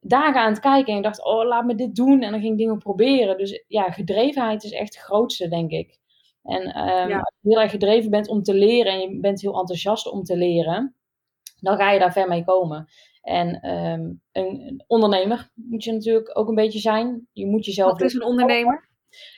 dagen 0.00 0.40
aan 0.40 0.50
het 0.52 0.60
kijken. 0.60 0.92
En 0.92 0.98
ik 0.98 1.04
dacht, 1.04 1.24
oh, 1.24 1.46
laat 1.46 1.64
me 1.64 1.74
dit 1.74 1.94
doen. 1.94 2.22
En 2.22 2.30
dan 2.30 2.40
ging 2.40 2.52
ik 2.52 2.58
dingen 2.58 2.78
proberen. 2.78 3.38
Dus 3.38 3.64
ja, 3.66 3.90
gedrevenheid 3.90 4.64
is 4.64 4.72
echt 4.72 4.94
het 4.94 5.04
grootste, 5.04 5.48
denk 5.48 5.70
ik. 5.70 5.98
En 6.42 6.62
um, 6.62 7.08
ja. 7.08 7.18
als 7.18 7.34
je 7.40 7.48
heel 7.48 7.60
erg 7.60 7.70
gedreven 7.70 8.10
bent 8.10 8.28
om 8.28 8.42
te 8.42 8.54
leren 8.54 8.92
en 8.92 9.00
je 9.00 9.20
bent 9.20 9.40
heel 9.40 9.58
enthousiast 9.58 10.10
om 10.10 10.22
te 10.22 10.36
leren, 10.36 10.94
dan 11.60 11.76
ga 11.76 11.90
je 11.90 11.98
daar 11.98 12.12
ver 12.12 12.28
mee 12.28 12.44
komen. 12.44 12.88
En 13.28 13.70
um, 13.70 14.20
een, 14.32 14.84
ondernemer 14.86 15.50
moet 15.54 15.84
je 15.84 15.92
natuurlijk 15.92 16.38
ook 16.38 16.48
een 16.48 16.54
beetje 16.54 16.78
zijn. 16.78 17.28
Je 17.32 17.46
moet 17.46 17.64
jezelf. 17.64 17.90
Wat 17.90 18.00
is 18.00 18.14
een 18.14 18.24
ondernemer? 18.24 18.88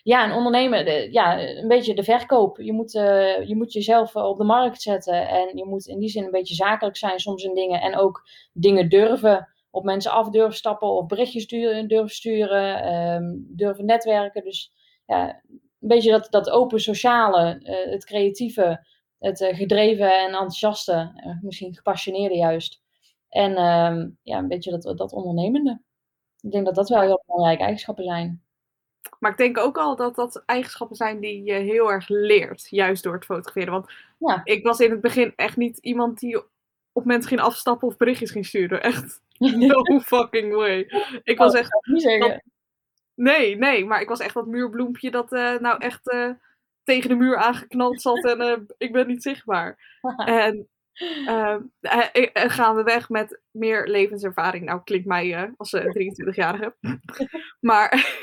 Ja, 0.02 0.24
een 0.24 0.36
ondernemer, 0.36 0.84
de, 0.84 1.08
ja, 1.10 1.40
een 1.40 1.68
beetje 1.68 1.94
de 1.94 2.02
verkoop. 2.02 2.60
Je 2.60 2.72
moet, 2.72 2.94
uh, 2.94 3.48
je 3.48 3.56
moet 3.56 3.72
jezelf 3.72 4.16
op 4.16 4.38
de 4.38 4.44
markt 4.44 4.82
zetten 4.82 5.28
en 5.28 5.56
je 5.56 5.64
moet 5.64 5.86
in 5.86 5.98
die 5.98 6.08
zin 6.08 6.24
een 6.24 6.30
beetje 6.30 6.54
zakelijk 6.54 6.96
zijn 6.96 7.18
soms 7.18 7.44
in 7.44 7.54
dingen. 7.54 7.80
En 7.80 7.96
ook 7.96 8.22
dingen 8.52 8.88
durven, 8.88 9.48
op 9.70 9.84
mensen 9.84 10.10
af 10.10 10.28
durven 10.28 10.56
stappen 10.56 10.88
of 10.88 11.06
berichtjes 11.06 11.46
durven 11.46 12.08
sturen, 12.08 12.94
um, 12.94 13.46
durven 13.48 13.84
netwerken. 13.84 14.44
Dus 14.44 14.72
ja, 15.06 15.42
een 15.80 15.88
beetje 15.88 16.10
dat, 16.10 16.26
dat 16.30 16.50
open 16.50 16.80
sociale, 16.80 17.60
uh, 17.62 17.92
het 17.92 18.04
creatieve, 18.04 18.86
het 19.18 19.40
uh, 19.40 19.54
gedreven 19.54 20.18
en 20.18 20.26
enthousiaste, 20.26 21.12
misschien 21.42 21.74
gepassioneerde 21.74 22.36
juist. 22.36 22.79
En 23.30 23.50
um, 23.50 24.18
ja, 24.22 24.38
een 24.38 24.48
beetje 24.48 24.78
dat, 24.78 24.98
dat 24.98 25.12
ondernemende. 25.12 25.80
Ik 26.40 26.50
denk 26.50 26.64
dat 26.64 26.74
dat 26.74 26.88
wel 26.88 27.00
heel 27.00 27.22
belangrijke 27.26 27.62
eigenschappen 27.62 28.04
zijn. 28.04 28.42
Maar 29.18 29.30
ik 29.30 29.36
denk 29.36 29.58
ook 29.58 29.78
al 29.78 29.96
dat 29.96 30.14
dat 30.14 30.42
eigenschappen 30.46 30.96
zijn 30.96 31.20
die 31.20 31.42
je 31.42 31.52
heel 31.52 31.92
erg 31.92 32.08
leert, 32.08 32.66
juist 32.68 33.02
door 33.02 33.14
het 33.14 33.24
fotograferen. 33.24 33.72
Want 33.72 33.92
ja. 34.18 34.40
ik 34.44 34.64
was 34.64 34.80
in 34.80 34.90
het 34.90 35.00
begin 35.00 35.32
echt 35.36 35.56
niet 35.56 35.78
iemand 35.78 36.18
die 36.18 36.42
op 36.92 37.04
mensen 37.04 37.28
ging 37.28 37.40
afstappen 37.40 37.88
of 37.88 37.96
berichtjes 37.96 38.30
ging 38.30 38.46
sturen. 38.46 38.82
Echt, 38.82 39.20
no 39.38 40.00
fucking 40.00 40.54
way. 40.54 40.78
Ik 41.22 41.38
was 41.38 41.52
oh, 41.52 41.58
echt... 41.58 41.86
niet 41.86 42.02
zeggen. 42.02 42.28
Dat... 42.28 42.42
Nee, 43.14 43.56
nee, 43.56 43.84
maar 43.84 44.00
ik 44.00 44.08
was 44.08 44.20
echt 44.20 44.34
dat 44.34 44.46
muurbloempje 44.46 45.10
dat 45.10 45.32
uh, 45.32 45.58
nou 45.58 45.78
echt 45.78 46.12
uh, 46.12 46.30
tegen 46.82 47.08
de 47.08 47.14
muur 47.14 47.36
aangeknald 47.36 48.00
zat 48.00 48.24
en 48.24 48.40
uh, 48.40 48.56
ik 48.78 48.92
ben 48.92 49.06
niet 49.06 49.22
zichtbaar. 49.22 49.98
en 50.24 50.68
uh, 50.94 51.56
gaan 52.32 52.76
we 52.76 52.82
weg 52.82 53.08
met 53.08 53.40
meer 53.50 53.86
levenservaring. 53.86 54.64
Nou, 54.64 54.80
klinkt 54.84 55.06
mij 55.06 55.26
uh, 55.26 55.50
als 55.56 55.76
23-jarige. 55.76 56.76
maar, 57.60 58.18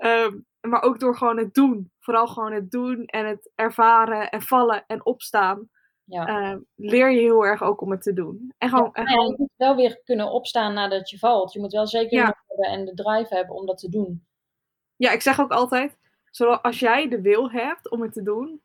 uh, 0.00 0.28
maar 0.70 0.82
ook 0.82 1.00
door 1.00 1.16
gewoon 1.16 1.38
het 1.38 1.54
doen. 1.54 1.92
Vooral 2.00 2.26
gewoon 2.26 2.52
het 2.52 2.70
doen 2.70 3.04
en 3.04 3.26
het 3.26 3.50
ervaren 3.54 4.30
en 4.30 4.42
vallen 4.42 4.84
en 4.86 5.06
opstaan. 5.06 5.68
Ja. 6.04 6.26
Ehm, 6.26 6.58
leer 6.74 7.10
je 7.10 7.20
heel 7.20 7.46
erg 7.46 7.62
ook 7.62 7.80
om 7.80 7.90
het 7.90 8.02
te 8.02 8.12
doen. 8.12 8.54
En 8.58 8.68
gewoon, 8.68 8.90
ja, 8.92 9.02
en 9.02 9.06
gewoon... 9.06 9.26
je 9.26 9.34
moet 9.38 9.52
wel 9.56 9.76
weer 9.76 10.00
kunnen 10.04 10.30
opstaan 10.30 10.74
nadat 10.74 11.10
je 11.10 11.18
valt. 11.18 11.52
Je 11.52 11.60
moet 11.60 11.72
wel 11.72 11.86
zeker 11.86 12.18
ja. 12.18 12.42
hebben 12.46 12.78
en 12.78 12.84
de 12.84 12.94
drive 12.94 13.34
hebben 13.34 13.56
om 13.56 13.66
dat 13.66 13.78
te 13.78 13.88
doen. 13.88 14.26
Ja, 14.96 15.10
ik 15.10 15.20
zeg 15.20 15.40
ook 15.40 15.50
altijd, 15.50 15.98
zoals 16.30 16.62
als 16.62 16.78
jij 16.78 17.08
de 17.08 17.20
wil 17.20 17.50
hebt 17.50 17.90
om 17.90 18.02
het 18.02 18.12
te 18.12 18.22
doen, 18.22 18.62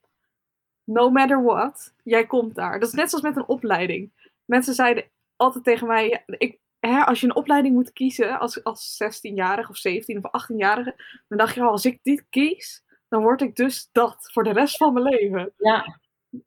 no 0.89 1.09
matter 1.09 1.43
what, 1.43 1.93
jij 2.03 2.25
komt 2.25 2.55
daar. 2.55 2.79
Dat 2.79 2.87
is 2.87 2.95
net 2.95 3.09
zoals 3.09 3.23
met 3.23 3.35
een 3.35 3.47
opleiding. 3.47 4.11
Mensen 4.45 4.73
zeiden 4.73 5.09
altijd 5.35 5.63
tegen 5.63 5.87
mij, 5.87 6.09
ja, 6.09 6.35
ik, 6.37 6.59
hè, 6.79 7.03
als 7.03 7.19
je 7.19 7.25
een 7.25 7.35
opleiding 7.35 7.75
moet 7.75 7.93
kiezen 7.93 8.39
als, 8.39 8.63
als 8.63 9.03
16-jarige 9.03 9.69
of 9.69 9.77
17 9.77 10.25
of 10.25 10.43
18-jarige, 10.43 11.21
dan 11.27 11.37
dacht 11.37 11.55
je, 11.55 11.61
oh, 11.61 11.67
als 11.67 11.85
ik 11.85 11.99
dit 12.03 12.25
kies, 12.29 12.83
dan 13.07 13.21
word 13.21 13.41
ik 13.41 13.55
dus 13.55 13.89
dat 13.91 14.31
voor 14.31 14.43
de 14.43 14.51
rest 14.51 14.77
van 14.77 14.93
mijn 14.93 15.05
leven. 15.05 15.53
Ja. 15.57 15.99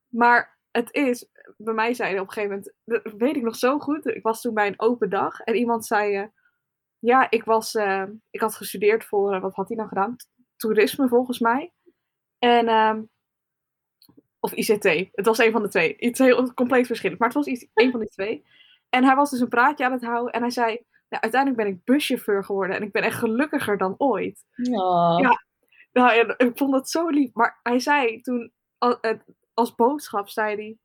Maar 0.08 0.58
het 0.70 0.92
is, 0.92 1.28
bij 1.56 1.74
mij 1.74 1.94
zeiden 1.94 2.20
op 2.20 2.26
een 2.26 2.32
gegeven 2.32 2.56
moment, 2.56 3.02
dat 3.04 3.12
weet 3.18 3.36
ik 3.36 3.42
nog 3.42 3.56
zo 3.56 3.78
goed, 3.78 4.06
ik 4.06 4.22
was 4.22 4.40
toen 4.40 4.54
bij 4.54 4.66
een 4.66 4.80
open 4.80 5.10
dag 5.10 5.40
en 5.40 5.54
iemand 5.54 5.86
zei, 5.86 6.18
uh, 6.18 6.26
ja, 6.98 7.30
ik, 7.30 7.44
was, 7.44 7.74
uh, 7.74 8.04
ik 8.30 8.40
had 8.40 8.54
gestudeerd 8.54 9.04
voor, 9.04 9.34
uh, 9.34 9.40
wat 9.40 9.54
had 9.54 9.68
hij 9.68 9.76
nou 9.76 9.88
gedaan? 9.88 10.16
Toerisme 10.56 11.08
volgens 11.08 11.38
mij. 11.38 11.72
En, 12.38 12.68
um, 12.68 13.10
of 14.42 14.52
ICT, 14.52 14.84
het 15.12 15.26
was 15.26 15.38
een 15.38 15.52
van 15.52 15.62
de 15.62 15.68
twee. 15.68 15.96
Iets 15.98 16.18
heel 16.18 16.54
compleet 16.54 16.86
verschillend, 16.86 17.18
maar 17.20 17.28
het 17.28 17.36
was 17.36 17.46
iets, 17.46 17.66
een 17.74 17.90
van 17.90 18.00
die 18.00 18.08
twee. 18.08 18.44
En 18.88 19.04
hij 19.04 19.14
was 19.14 19.30
dus 19.30 19.40
een 19.40 19.48
praatje 19.48 19.84
aan 19.84 19.92
het 19.92 20.04
houden 20.04 20.32
en 20.32 20.40
hij 20.40 20.50
zei, 20.50 20.84
ja, 21.08 21.20
uiteindelijk 21.20 21.62
ben 21.62 21.72
ik 21.72 21.84
buschauffeur 21.84 22.44
geworden 22.44 22.76
en 22.76 22.82
ik 22.82 22.92
ben 22.92 23.02
echt 23.02 23.18
gelukkiger 23.18 23.78
dan 23.78 23.94
ooit. 23.98 24.44
Oh. 24.56 25.18
Ja, 25.20 25.44
nou, 25.92 26.14
ja, 26.14 26.34
ik 26.36 26.52
vond 26.54 26.72
dat 26.72 26.90
zo 26.90 27.08
lief. 27.08 27.32
Maar 27.32 27.60
hij 27.62 27.78
zei 27.78 28.20
toen, 28.20 28.52
als 29.54 29.74
boodschap 29.74 30.28
zei 30.28 30.54
hij, 30.54 30.78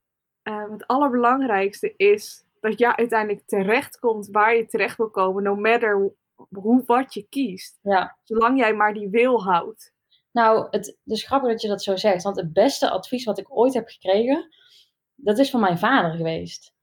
uh, 0.53 0.71
het 0.71 0.87
allerbelangrijkste 0.87 1.93
is 1.95 2.45
dat 2.59 2.79
jij 2.79 2.95
uiteindelijk 2.95 3.47
terechtkomt 3.47 4.27
waar 4.31 4.55
je 4.55 4.65
terecht 4.65 4.97
wil 4.97 5.09
komen, 5.09 5.43
no 5.43 5.55
matter 5.55 6.11
hoe 6.49 6.83
wat 6.85 7.13
je 7.13 7.27
kiest. 7.29 7.79
Ja. 7.81 8.17
Zolang 8.23 8.57
jij 8.57 8.73
maar 8.73 8.93
die 8.93 9.09
wil 9.09 9.43
houdt. 9.43 9.93
Nou, 10.37 10.67
het, 10.69 10.97
is 11.05 11.25
grappig 11.25 11.49
dat 11.49 11.61
je 11.61 11.67
dat 11.67 11.83
zo 11.83 11.95
zegt, 11.95 12.23
want 12.23 12.35
het 12.35 12.53
beste 12.53 12.89
advies 12.89 13.25
wat 13.25 13.37
ik 13.37 13.57
ooit 13.57 13.73
heb 13.73 13.87
gekregen, 13.87 14.47
dat 15.15 15.37
is 15.37 15.49
van 15.49 15.59
mijn 15.59 15.77
vader 15.77 16.11
geweest. 16.11 16.73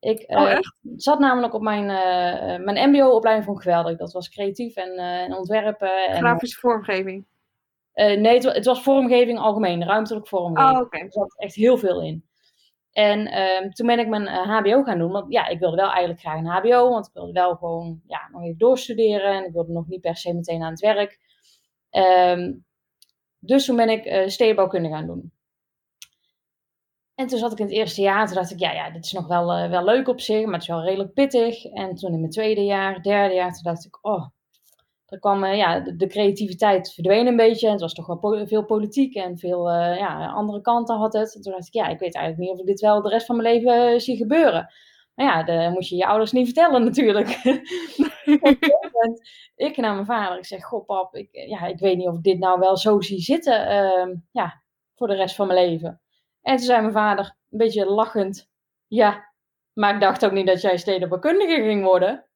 Ik 0.00 0.24
oh, 0.26 0.50
uh, 0.50 0.58
zat 0.96 1.18
namelijk 1.18 1.54
op 1.54 1.62
mijn, 1.62 1.82
uh, 1.82 2.64
mijn 2.64 2.90
MBO-opleiding 2.90 3.46
vond 3.46 3.58
ik 3.58 3.62
geweldig. 3.62 3.98
Dat 3.98 4.12
was 4.12 4.28
creatief 4.28 4.76
en, 4.76 4.88
uh, 4.88 5.20
en 5.20 5.34
ontwerpen. 5.34 6.06
En, 6.06 6.16
Grafische 6.16 6.60
vormgeving. 6.60 7.26
nee, 7.94 8.34
het, 8.34 8.42
het, 8.42 8.64
was 8.64 8.82
vormgeving 8.82 9.38
algemeen, 9.38 9.84
ruimtelijk 9.84 10.28
vormgeving. 10.28 10.76
Oh, 10.76 10.82
okay. 10.82 11.00
Er 11.00 11.12
zat 11.12 11.34
echt 11.38 11.54
heel 11.54 11.78
veel 11.78 12.02
in. 12.02 12.24
En 12.92 13.26
ehm, 13.26 13.70
toen 13.70 13.86
ben 13.86 13.98
ik 13.98 14.08
mijn 14.08 14.26
HBO 14.28 14.82
gaan 14.82 14.98
doen. 14.98 15.12
Want 15.12 15.32
ja, 15.32 15.46
ik 15.46 15.58
wilde 15.58 15.76
wel 15.76 15.90
eigenlijk 15.90 16.20
graag 16.20 16.38
een 16.38 16.46
HBO. 16.46 16.90
Want 16.90 17.06
ik 17.06 17.12
wilde 17.12 17.32
wel 17.32 17.56
gewoon 17.56 18.00
ja, 18.06 18.28
nog 18.30 18.42
even 18.42 18.58
doorstuderen. 18.58 19.32
En 19.32 19.44
ik 19.44 19.52
wilde 19.52 19.72
nog 19.72 19.86
niet 19.86 20.00
per 20.00 20.16
se 20.16 20.34
meteen 20.34 20.62
aan 20.62 20.70
het 20.70 20.80
werk. 20.80 21.20
Um, 21.90 22.64
dus 23.44 23.64
toen 23.64 23.76
ben 23.76 23.88
ik 23.88 24.30
stedenbouwkunde 24.30 24.88
gaan 24.88 25.06
doen. 25.06 25.32
En 27.14 27.26
toen 27.26 27.38
zat 27.38 27.52
ik 27.52 27.58
in 27.58 27.64
het 27.64 27.74
eerste 27.74 28.00
jaar, 28.00 28.26
toen 28.26 28.34
dacht 28.34 28.50
ik, 28.50 28.58
ja, 28.58 28.72
ja 28.72 28.90
dit 28.90 29.04
is 29.04 29.12
nog 29.12 29.26
wel, 29.26 29.58
uh, 29.58 29.70
wel 29.70 29.84
leuk 29.84 30.08
op 30.08 30.20
zich, 30.20 30.44
maar 30.44 30.52
het 30.52 30.62
is 30.62 30.68
wel 30.68 30.82
redelijk 30.82 31.12
pittig. 31.12 31.64
En 31.64 31.94
toen 31.94 32.12
in 32.12 32.18
mijn 32.18 32.30
tweede 32.30 32.64
jaar, 32.64 33.02
derde 33.02 33.34
jaar, 33.34 33.52
toen 33.52 33.62
dacht 33.62 33.84
ik, 33.84 33.98
oh, 34.00 34.26
er 35.06 35.18
kwam, 35.18 35.44
uh, 35.44 35.56
ja, 35.56 35.80
de, 35.80 36.06
creativiteit 36.06 36.92
verdween 36.92 37.26
een 37.26 37.36
beetje. 37.36 37.66
En 37.66 37.72
het 37.72 37.80
was 37.80 37.94
toch 37.94 38.06
wel 38.06 38.46
veel 38.46 38.64
politiek 38.64 39.14
en 39.14 39.38
veel 39.38 39.70
uh, 39.70 39.96
ja, 39.98 40.26
andere 40.26 40.60
kanten 40.60 40.96
had 40.96 41.12
het. 41.12 41.34
En 41.34 41.42
toen 41.42 41.52
dacht 41.52 41.66
ik, 41.66 41.72
ja, 41.72 41.88
ik 41.88 41.98
weet 41.98 42.14
eigenlijk 42.14 42.44
niet 42.44 42.54
of 42.54 42.60
ik 42.60 42.66
dit 42.66 42.80
wel 42.80 43.02
de 43.02 43.08
rest 43.08 43.26
van 43.26 43.36
mijn 43.36 43.54
leven 43.54 44.00
zie 44.00 44.16
gebeuren. 44.16 44.72
Maar 45.14 45.26
ja, 45.26 45.42
dat 45.42 45.72
moet 45.72 45.88
je 45.88 45.96
je 45.96 46.06
ouders 46.06 46.32
niet 46.32 46.44
vertellen 46.44 46.84
natuurlijk. 46.84 47.28
ik 49.56 49.76
naar 49.76 49.94
mijn 49.94 50.06
vader, 50.06 50.38
ik 50.38 50.44
zeg, 50.44 50.64
goh 50.64 50.86
pap, 50.86 51.14
ik, 51.14 51.28
ja, 51.30 51.66
ik 51.66 51.78
weet 51.78 51.96
niet 51.96 52.08
of 52.08 52.16
ik 52.16 52.22
dit 52.22 52.38
nou 52.38 52.58
wel 52.58 52.76
zo 52.76 53.00
zie 53.00 53.20
zitten, 53.20 53.66
ehm, 53.66 54.14
ja, 54.30 54.62
voor 54.94 55.08
de 55.08 55.14
rest 55.14 55.34
van 55.34 55.46
mijn 55.46 55.68
leven. 55.68 56.00
En 56.42 56.56
toen 56.56 56.64
zei 56.64 56.80
mijn 56.80 56.92
vader, 56.92 57.24
een 57.50 57.58
beetje 57.58 57.86
lachend, 57.86 58.50
ja, 58.86 59.32
maar 59.72 59.94
ik 59.94 60.00
dacht 60.00 60.24
ook 60.24 60.32
niet 60.32 60.46
dat 60.46 60.60
jij 60.60 60.76
stedenbouwkundige 60.76 61.54
ging 61.54 61.84
worden. 61.84 62.26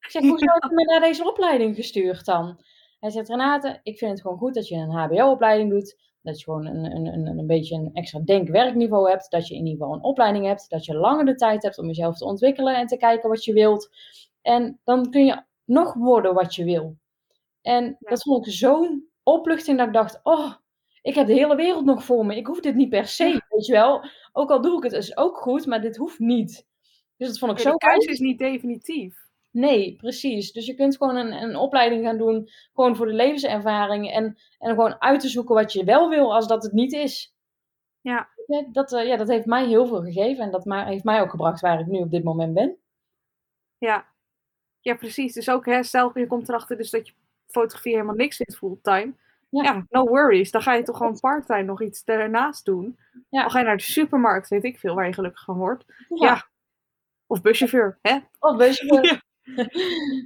Ik 0.00 0.10
zeg, 0.10 0.22
hoezo 0.22 0.46
heb 0.46 0.62
je 0.62 0.74
me 0.74 0.84
naar 0.84 1.00
deze 1.00 1.28
opleiding 1.28 1.76
gestuurd 1.76 2.24
dan? 2.24 2.64
Hij 3.00 3.10
zegt, 3.10 3.28
Renate, 3.28 3.80
ik 3.82 3.98
vind 3.98 4.10
het 4.10 4.20
gewoon 4.20 4.38
goed 4.38 4.54
dat 4.54 4.68
je 4.68 4.76
een 4.76 4.90
hbo-opleiding 4.90 5.70
doet. 5.70 6.11
Dat 6.22 6.38
je 6.38 6.44
gewoon 6.44 6.66
een, 6.66 6.84
een, 6.96 7.06
een, 7.06 7.38
een 7.38 7.46
beetje 7.46 7.74
een 7.74 7.90
extra 7.92 8.20
denkwerkniveau 8.20 9.10
hebt. 9.10 9.30
Dat 9.30 9.48
je 9.48 9.54
in 9.54 9.66
ieder 9.66 9.80
geval 9.80 9.94
een 9.94 10.04
opleiding 10.04 10.46
hebt. 10.46 10.70
Dat 10.70 10.84
je 10.84 10.96
langer 10.96 11.24
de 11.24 11.34
tijd 11.34 11.62
hebt 11.62 11.78
om 11.78 11.86
jezelf 11.86 12.16
te 12.16 12.24
ontwikkelen 12.24 12.76
en 12.76 12.86
te 12.86 12.96
kijken 12.96 13.28
wat 13.28 13.44
je 13.44 13.52
wilt. 13.52 13.90
En 14.42 14.80
dan 14.84 15.10
kun 15.10 15.24
je 15.24 15.42
nog 15.64 15.94
worden 15.94 16.34
wat 16.34 16.54
je 16.54 16.64
wil. 16.64 16.96
En 17.62 17.84
ja. 17.84 18.10
dat 18.10 18.22
vond 18.22 18.46
ik 18.46 18.52
zo'n 18.52 19.08
opluchting 19.22 19.78
dat 19.78 19.86
ik 19.86 19.92
dacht, 19.92 20.20
oh, 20.22 20.54
ik 21.02 21.14
heb 21.14 21.26
de 21.26 21.32
hele 21.32 21.56
wereld 21.56 21.84
nog 21.84 22.04
voor 22.04 22.26
me. 22.26 22.36
Ik 22.36 22.46
hoef 22.46 22.60
dit 22.60 22.74
niet 22.74 22.88
per 22.88 23.06
se, 23.06 23.42
weet 23.48 23.66
je 23.66 23.72
wel. 23.72 24.04
Ook 24.32 24.50
al 24.50 24.60
doe 24.60 24.76
ik 24.76 24.82
het, 24.82 24.92
is 24.92 25.16
ook 25.16 25.36
goed, 25.36 25.66
maar 25.66 25.80
dit 25.80 25.96
hoeft 25.96 26.18
niet. 26.18 26.66
Dus 27.16 27.28
dat 27.28 27.38
vond 27.38 27.52
ik 27.52 27.58
ja, 27.58 27.62
zo... 27.62 27.70
De 27.70 27.86
keuze 27.86 28.10
is 28.10 28.18
niet 28.18 28.38
definitief. 28.38 29.30
Nee, 29.52 29.96
precies. 29.96 30.52
Dus 30.52 30.66
je 30.66 30.74
kunt 30.74 30.96
gewoon 30.96 31.16
een, 31.16 31.32
een 31.32 31.56
opleiding 31.56 32.04
gaan 32.04 32.18
doen, 32.18 32.48
gewoon 32.74 32.96
voor 32.96 33.06
de 33.06 33.12
levenservaring. 33.12 34.10
En, 34.10 34.38
en 34.58 34.68
gewoon 34.68 35.00
uit 35.00 35.20
te 35.20 35.28
zoeken 35.28 35.54
wat 35.54 35.72
je 35.72 35.84
wel 35.84 36.08
wil, 36.08 36.34
als 36.34 36.46
dat 36.46 36.62
het 36.62 36.72
niet 36.72 36.92
is. 36.92 37.34
Ja. 38.00 38.28
Dat, 38.72 38.92
uh, 38.92 39.06
ja, 39.06 39.16
dat 39.16 39.28
heeft 39.28 39.46
mij 39.46 39.66
heel 39.66 39.86
veel 39.86 40.02
gegeven. 40.02 40.44
En 40.44 40.50
dat 40.50 40.64
ma 40.64 40.84
heeft 40.84 41.04
mij 41.04 41.20
ook 41.20 41.30
gebracht 41.30 41.60
waar 41.60 41.80
ik 41.80 41.86
nu 41.86 41.98
op 41.98 42.10
dit 42.10 42.24
moment 42.24 42.54
ben. 42.54 42.76
Ja, 43.78 44.06
ja 44.80 44.94
precies. 44.94 45.32
Dus 45.32 45.50
ook, 45.50 45.66
hè, 45.66 45.82
stel 45.82 46.18
je 46.18 46.26
komt 46.26 46.48
erachter 46.48 46.76
dus 46.76 46.90
dat 46.90 47.06
je 47.06 47.14
fotografie 47.46 47.92
helemaal 47.92 48.14
niks 48.14 48.36
vindt 48.36 48.56
fulltime. 48.56 49.14
Ja. 49.48 49.62
ja, 49.62 49.86
no 49.88 50.04
worries. 50.04 50.50
Dan 50.50 50.62
ga 50.62 50.74
je 50.74 50.82
toch 50.82 50.96
gewoon 50.96 51.20
parttime 51.20 51.62
nog 51.62 51.82
iets 51.82 52.04
ernaast 52.04 52.64
doen. 52.64 52.98
Ja. 53.28 53.40
Dan 53.40 53.50
ga 53.50 53.58
je 53.58 53.64
naar 53.64 53.76
de 53.76 53.82
supermarkt, 53.82 54.48
weet 54.48 54.64
ik 54.64 54.78
veel, 54.78 54.94
waar 54.94 55.06
je 55.06 55.12
gelukkig 55.12 55.44
van 55.44 55.56
wordt. 55.56 55.84
Ja. 56.08 56.26
ja. 56.26 56.50
Of 57.26 57.40
buschauffeur, 57.40 57.98
hè? 58.02 58.18
Of 58.38 58.56
buschauffeur. 58.56 59.22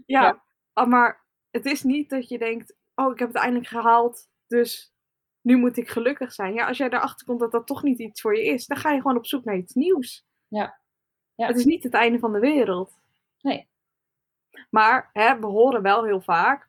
ja. 0.06 0.22
ja. 0.22 0.44
Oh, 0.74 0.86
maar 0.86 1.24
het 1.50 1.64
is 1.64 1.82
niet 1.82 2.10
dat 2.10 2.28
je 2.28 2.38
denkt, 2.38 2.76
oh, 2.94 3.12
ik 3.12 3.18
heb 3.18 3.28
het 3.28 3.36
eindelijk 3.36 3.68
gehaald, 3.68 4.28
dus 4.46 4.94
nu 5.40 5.56
moet 5.56 5.76
ik 5.76 5.88
gelukkig 5.88 6.32
zijn. 6.32 6.54
Ja, 6.54 6.66
als 6.66 6.76
jij 6.76 6.88
erachter 6.88 7.26
komt 7.26 7.40
dat 7.40 7.52
dat 7.52 7.66
toch 7.66 7.82
niet 7.82 7.98
iets 7.98 8.20
voor 8.20 8.36
je 8.36 8.44
is, 8.44 8.66
dan 8.66 8.76
ga 8.76 8.90
je 8.90 9.00
gewoon 9.00 9.16
op 9.16 9.26
zoek 9.26 9.44
naar 9.44 9.56
iets 9.56 9.74
nieuws. 9.74 10.26
Ja. 10.48 10.80
ja. 11.34 11.46
Het 11.46 11.56
is 11.56 11.64
niet 11.64 11.82
het 11.82 11.94
einde 11.94 12.18
van 12.18 12.32
de 12.32 12.38
wereld. 12.38 12.98
Nee. 13.40 13.68
Maar 14.70 15.10
hè, 15.12 15.38
we 15.38 15.46
horen 15.46 15.82
wel 15.82 16.04
heel 16.04 16.20
vaak, 16.20 16.68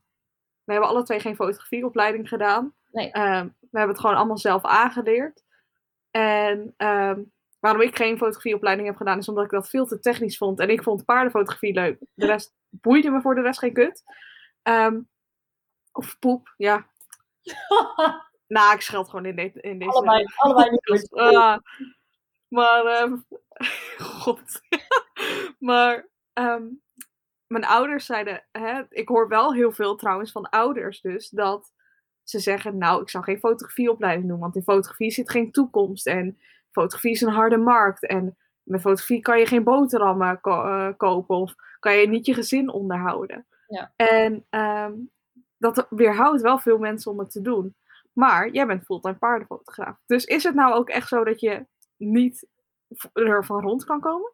we 0.63 0.71
hebben 0.71 0.89
alle 0.89 1.03
twee 1.03 1.19
geen 1.19 1.35
fotografieopleiding 1.35 2.27
gedaan. 2.27 2.73
Nee. 2.91 3.05
Um, 3.05 3.55
we 3.59 3.77
hebben 3.77 3.95
het 3.95 3.99
gewoon 3.99 4.15
allemaal 4.15 4.37
zelf 4.37 4.63
aangeleerd. 4.63 5.43
En 6.11 6.73
um, 6.77 7.31
waarom 7.67 7.87
ik 7.87 7.95
geen 7.95 8.17
fotografieopleiding 8.17 8.87
heb 8.87 8.97
gedaan, 8.97 9.17
is 9.17 9.29
omdat 9.29 9.43
ik 9.43 9.51
dat 9.51 9.69
veel 9.69 9.85
te 9.85 9.99
technisch 9.99 10.37
vond. 10.37 10.59
En 10.59 10.69
ik 10.69 10.83
vond 10.83 11.05
paardenfotografie 11.05 11.73
leuk. 11.73 11.99
De 12.13 12.25
rest 12.25 12.53
boeide 12.69 13.09
me 13.09 13.21
voor 13.21 13.35
de 13.35 13.41
rest 13.41 13.59
geen 13.59 13.73
kut. 13.73 14.03
Um, 14.63 15.09
of 15.91 16.19
poep, 16.19 16.53
ja. 16.57 16.87
nou, 18.55 18.73
ik 18.73 18.81
scheld 18.81 19.09
gewoon 19.09 19.25
in, 19.25 19.35
de, 19.35 19.51
in 19.61 19.79
deze... 19.79 19.91
Allebei, 19.91 20.25
allebei 20.35 20.69
niet. 20.91 21.11
Uh, 21.11 21.57
maar, 22.47 23.09
god. 23.97 24.61
maar, 25.59 26.09
mijn 27.47 27.65
ouders 27.65 28.05
zeiden, 28.05 28.47
hè, 28.51 28.83
ik 28.89 29.07
hoor 29.07 29.27
wel 29.27 29.53
heel 29.53 29.71
veel 29.71 29.95
trouwens 29.95 30.31
van 30.31 30.49
ouders 30.49 31.01
dus, 31.01 31.29
dat 31.29 31.71
ze 32.23 32.39
zeggen, 32.39 32.77
nou, 32.77 33.01
ik 33.01 33.09
zou 33.09 33.23
geen 33.23 33.39
fotografieopleiding 33.39 34.27
doen, 34.27 34.39
want 34.39 34.55
in 34.55 34.63
fotografie 34.63 35.11
zit 35.11 35.29
geen 35.29 35.51
toekomst 35.51 36.07
en 36.07 36.39
fotografie 36.81 37.11
is 37.11 37.21
een 37.21 37.33
harde 37.33 37.57
markt 37.57 38.05
en 38.05 38.37
met 38.63 38.81
fotografie 38.81 39.21
kan 39.21 39.39
je 39.39 39.45
geen 39.45 39.63
boterhammen 39.63 40.41
ko 40.41 40.65
uh, 40.65 40.89
kopen 40.97 41.35
of 41.35 41.55
kan 41.79 41.95
je 41.95 42.07
niet 42.07 42.25
je 42.25 42.33
gezin 42.33 42.69
onderhouden. 42.69 43.45
Ja. 43.67 43.91
En 43.95 44.45
um, 44.49 45.11
dat 45.57 45.87
weerhoudt 45.89 46.41
wel 46.41 46.59
veel 46.59 46.77
mensen 46.77 47.11
om 47.11 47.19
het 47.19 47.31
te 47.31 47.41
doen. 47.41 47.75
Maar 48.13 48.49
jij 48.49 48.67
bent 48.67 48.83
fulltime 48.83 49.15
paardenfotograaf. 49.15 49.97
Dus 50.05 50.25
is 50.25 50.43
het 50.43 50.55
nou 50.55 50.73
ook 50.73 50.89
echt 50.89 51.07
zo 51.07 51.23
dat 51.23 51.39
je 51.39 51.65
niet 51.97 52.47
ervan 53.13 53.61
rond 53.61 53.83
kan 53.83 53.99
komen? 53.99 54.31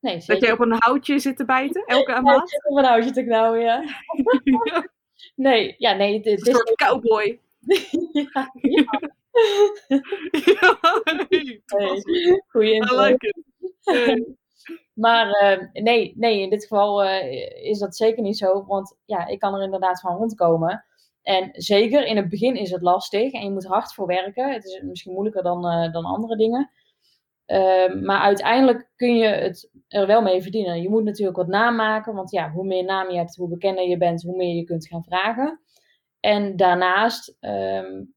Nee, 0.00 0.20
zeker. 0.20 0.34
Dat 0.34 0.42
jij 0.42 0.52
op 0.52 0.60
een 0.60 0.76
houtje 0.78 1.18
zit 1.18 1.36
te 1.36 1.44
bijten 1.44 1.84
elke 1.86 2.10
ja, 2.10 2.20
maand? 2.20 2.52
Ik 2.52 2.70
op 2.70 2.76
een 2.76 2.84
houtje 2.84 3.10
te 3.10 3.24
knauwen, 3.24 3.60
ja. 3.60 3.82
Nee, 5.34 5.74
ja, 5.78 5.92
nee. 5.92 6.20
Dit, 6.20 6.46
een 6.46 6.54
soort 6.54 6.74
cowboy. 6.74 7.40
ja, 8.32 8.50
ja. 8.54 9.00
nee, 11.28 11.62
Goeie 12.48 12.74
I 12.74 12.94
like 12.94 13.26
it. 13.26 13.36
Nee. 13.84 14.36
Maar 14.94 15.26
uh, 15.26 15.82
nee, 15.82 16.12
nee, 16.16 16.40
in 16.40 16.50
dit 16.50 16.62
geval 16.62 17.04
uh, 17.04 17.64
is 17.64 17.78
dat 17.78 17.96
zeker 17.96 18.22
niet 18.22 18.38
zo. 18.38 18.64
Want 18.66 18.96
ja, 19.04 19.26
ik 19.26 19.38
kan 19.38 19.54
er 19.54 19.62
inderdaad 19.62 20.00
van 20.00 20.16
rondkomen. 20.16 20.84
En 21.22 21.50
zeker 21.52 22.06
in 22.06 22.16
het 22.16 22.28
begin 22.28 22.56
is 22.56 22.70
het 22.70 22.82
lastig 22.82 23.32
en 23.32 23.44
je 23.44 23.50
moet 23.50 23.66
hard 23.66 23.94
voor 23.94 24.06
werken. 24.06 24.52
Het 24.52 24.64
is 24.64 24.80
misschien 24.82 25.12
moeilijker 25.12 25.42
dan, 25.42 25.66
uh, 25.66 25.92
dan 25.92 26.04
andere 26.04 26.36
dingen. 26.36 26.70
Maar 28.02 28.20
uiteindelijk 28.20 28.90
kun 28.96 29.16
je 29.16 29.26
het 29.26 29.70
er 29.88 30.06
wel 30.06 30.22
mee 30.22 30.42
verdienen. 30.42 30.82
Je 30.82 30.88
moet 30.88 31.04
natuurlijk 31.04 31.36
wat 31.36 31.46
naam 31.46 31.76
maken, 31.76 32.14
want 32.14 32.30
ja, 32.30 32.50
hoe 32.50 32.64
meer 32.64 32.84
naam 32.84 33.10
je 33.10 33.16
hebt, 33.16 33.36
hoe 33.36 33.48
bekender 33.48 33.88
je 33.88 33.96
bent, 33.96 34.22
hoe 34.22 34.36
meer 34.36 34.54
je 34.54 34.64
kunt 34.64 34.88
gaan 34.88 35.04
vragen. 35.04 35.60
En 36.20 36.56
daarnaast 36.56 37.36
um, 37.40 38.14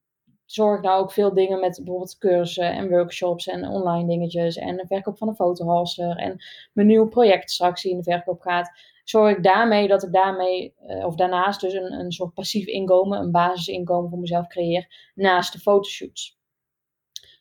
zorg 0.54 0.82
nou 0.82 1.02
ook 1.02 1.12
veel 1.12 1.34
dingen 1.34 1.60
met 1.60 1.76
bijvoorbeeld 1.76 2.18
cursussen 2.18 2.74
en 2.74 2.90
workshops 2.90 3.48
en 3.48 3.68
online 3.68 4.08
dingetjes 4.08 4.56
en 4.56 4.78
de 4.78 4.88
verkoop 4.88 5.18
van 5.18 5.28
een 5.28 5.36
fotohalster 5.36 6.16
en 6.18 6.44
mijn 6.74 6.88
nieuw 6.88 7.08
project 7.08 7.52
straks 7.52 7.82
die 7.82 7.92
in 7.92 7.98
de 7.98 8.04
verkoop 8.04 8.42
gaat. 8.42 8.72
Zorg 9.04 9.38
ik 9.38 9.44
daarmee 9.44 9.88
dat 9.88 10.04
ik 10.04 10.12
daarmee, 10.12 10.74
uh, 10.88 11.06
of 11.06 11.16
daarnaast 11.16 11.62
dus 11.62 11.74
een, 11.74 11.94
een 11.94 12.12
soort 12.12 12.34
passief 12.34 12.66
inkomen, 12.66 13.20
een 13.20 13.32
basisinkomen 13.32 14.10
voor 14.10 14.20
mezelf 14.20 14.48
creëer, 14.48 15.12
naast 15.16 15.54
de 15.54 15.60
fotoshoots. 15.60 16.40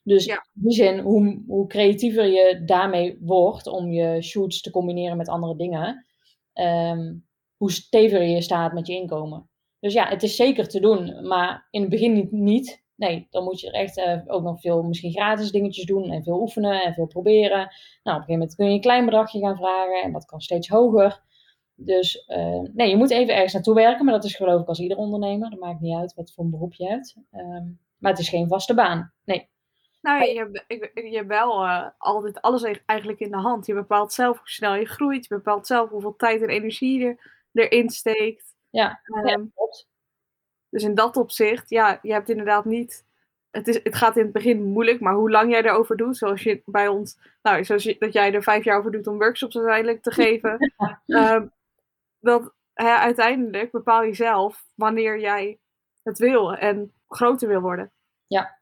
Dus 0.02 0.26
in 0.26 0.40
die 0.52 0.72
zin, 0.72 0.98
hoe, 0.98 1.42
hoe 1.46 1.66
creatiever 1.66 2.26
je 2.26 2.62
daarmee 2.64 3.18
wordt 3.20 3.66
om 3.66 3.92
je 3.92 4.22
shoots 4.22 4.60
te 4.60 4.70
combineren 4.70 5.16
met 5.16 5.28
andere 5.28 5.56
dingen, 5.56 6.06
um, 6.54 7.26
hoe 7.56 7.72
steviger 7.72 8.26
je 8.26 8.42
staat 8.42 8.72
met 8.72 8.86
je 8.86 8.94
inkomen. 8.94 9.48
Dus 9.80 9.92
ja, 9.92 10.08
het 10.08 10.22
is 10.22 10.36
zeker 10.36 10.68
te 10.68 10.80
doen, 10.80 11.26
maar 11.26 11.66
in 11.70 11.80
het 11.80 11.90
begin 11.90 12.12
niet. 12.12 12.32
niet. 12.32 12.82
Nee, 13.00 13.26
dan 13.30 13.44
moet 13.44 13.60
je 13.60 13.66
er 13.66 13.80
echt 13.80 13.98
uh, 13.98 14.20
ook 14.26 14.42
nog 14.42 14.60
veel 14.60 14.82
misschien 14.82 15.12
gratis 15.12 15.50
dingetjes 15.50 15.84
doen 15.84 16.10
en 16.10 16.22
veel 16.22 16.40
oefenen 16.40 16.82
en 16.82 16.94
veel 16.94 17.06
proberen. 17.06 17.58
Nou, 17.58 17.66
op 17.68 17.70
een 18.04 18.12
gegeven 18.12 18.32
moment 18.32 18.54
kun 18.54 18.66
je 18.66 18.72
een 18.72 18.80
klein 18.80 19.04
bedragje 19.04 19.40
gaan 19.40 19.56
vragen 19.56 20.02
en 20.02 20.12
dat 20.12 20.24
kan 20.24 20.40
steeds 20.40 20.68
hoger. 20.68 21.22
Dus 21.74 22.24
uh, 22.28 22.60
nee, 22.72 22.88
je 22.88 22.96
moet 22.96 23.10
even 23.10 23.34
ergens 23.34 23.52
naartoe 23.52 23.74
werken, 23.74 24.04
maar 24.04 24.14
dat 24.14 24.24
is 24.24 24.36
geloof 24.36 24.60
ik 24.60 24.68
als 24.68 24.78
ieder 24.78 24.96
ondernemer. 24.96 25.50
Dat 25.50 25.58
maakt 25.58 25.80
niet 25.80 25.96
uit 25.96 26.14
wat 26.14 26.32
voor 26.32 26.44
een 26.44 26.50
beroep 26.50 26.74
je 26.74 26.86
hebt. 26.86 27.16
Um, 27.32 27.80
maar 27.98 28.10
het 28.10 28.20
is 28.20 28.28
geen 28.28 28.48
vaste 28.48 28.74
baan. 28.74 29.12
Nee. 29.24 29.48
Nou, 30.00 30.24
je, 30.24 30.64
je, 30.68 31.08
je 31.10 31.16
hebt 31.16 31.28
wel 31.28 31.64
uh, 31.64 31.88
altijd 31.98 32.40
alles 32.40 32.62
e-, 32.62 32.82
eigenlijk 32.86 33.20
in 33.20 33.30
de 33.30 33.36
hand. 33.36 33.66
Je 33.66 33.74
bepaalt 33.74 34.12
zelf 34.12 34.38
hoe 34.38 34.48
snel 34.48 34.74
je 34.74 34.86
groeit. 34.86 35.26
Je 35.26 35.34
bepaalt 35.34 35.66
zelf 35.66 35.90
hoeveel 35.90 36.16
tijd 36.16 36.42
en 36.42 36.48
energie 36.48 36.98
je 36.98 37.16
erin 37.52 37.90
steekt. 37.90 38.54
Ja, 38.70 39.00
um, 39.04 39.26
ja 39.26 39.46
klopt. 39.54 39.88
Dus 40.70 40.82
in 40.82 40.94
dat 40.94 41.16
opzicht, 41.16 41.70
ja, 41.70 41.98
je 42.02 42.12
hebt 42.12 42.28
inderdaad 42.28 42.64
niet. 42.64 43.04
Het, 43.50 43.68
is, 43.68 43.80
het 43.82 43.94
gaat 43.94 44.16
in 44.16 44.22
het 44.22 44.32
begin 44.32 44.62
moeilijk, 44.62 45.00
maar 45.00 45.14
hoe 45.14 45.30
lang 45.30 45.50
jij 45.50 45.62
erover 45.62 45.96
doet, 45.96 46.16
zoals 46.16 46.42
je 46.42 46.62
bij 46.64 46.88
ons, 46.88 47.18
nou, 47.42 47.64
zoals 47.64 47.82
je, 47.82 47.96
dat 47.98 48.12
jij 48.12 48.32
er 48.32 48.42
vijf 48.42 48.64
jaar 48.64 48.78
over 48.78 48.92
doet 48.92 49.06
om 49.06 49.18
workshops 49.18 49.56
uiteindelijk 49.56 50.02
te 50.02 50.10
geven, 50.10 50.72
um, 51.06 51.52
dat 52.20 52.52
hè, 52.74 52.94
uiteindelijk 52.94 53.70
bepaal 53.70 54.02
je 54.02 54.14
zelf 54.14 54.64
wanneer 54.74 55.20
jij 55.20 55.58
het 56.02 56.18
wil 56.18 56.54
en 56.54 56.92
groter 57.08 57.48
wil 57.48 57.60
worden. 57.60 57.92
Ja, 58.26 58.60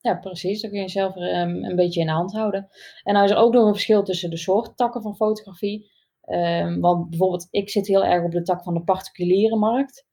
ja, 0.00 0.14
precies. 0.14 0.60
Dan 0.60 0.70
kun 0.70 0.80
je 0.80 0.88
zelf 0.88 1.16
um, 1.16 1.64
een 1.64 1.76
beetje 1.76 2.00
in 2.00 2.06
de 2.06 2.12
hand 2.12 2.32
houden. 2.32 2.68
En 3.02 3.12
nou 3.12 3.24
is 3.24 3.30
er 3.30 3.36
ook 3.36 3.52
nog 3.52 3.66
een 3.66 3.72
verschil 3.72 4.02
tussen 4.02 4.30
de 4.30 4.36
soort 4.36 4.76
takken 4.76 5.02
van 5.02 5.16
fotografie. 5.16 5.90
Um, 6.24 6.80
want 6.80 7.10
bijvoorbeeld, 7.10 7.46
ik 7.50 7.70
zit 7.70 7.86
heel 7.86 8.04
erg 8.04 8.24
op 8.24 8.30
de 8.30 8.42
tak 8.42 8.62
van 8.62 8.74
de 8.74 8.84
particuliere 8.84 9.56
markt. 9.56 10.06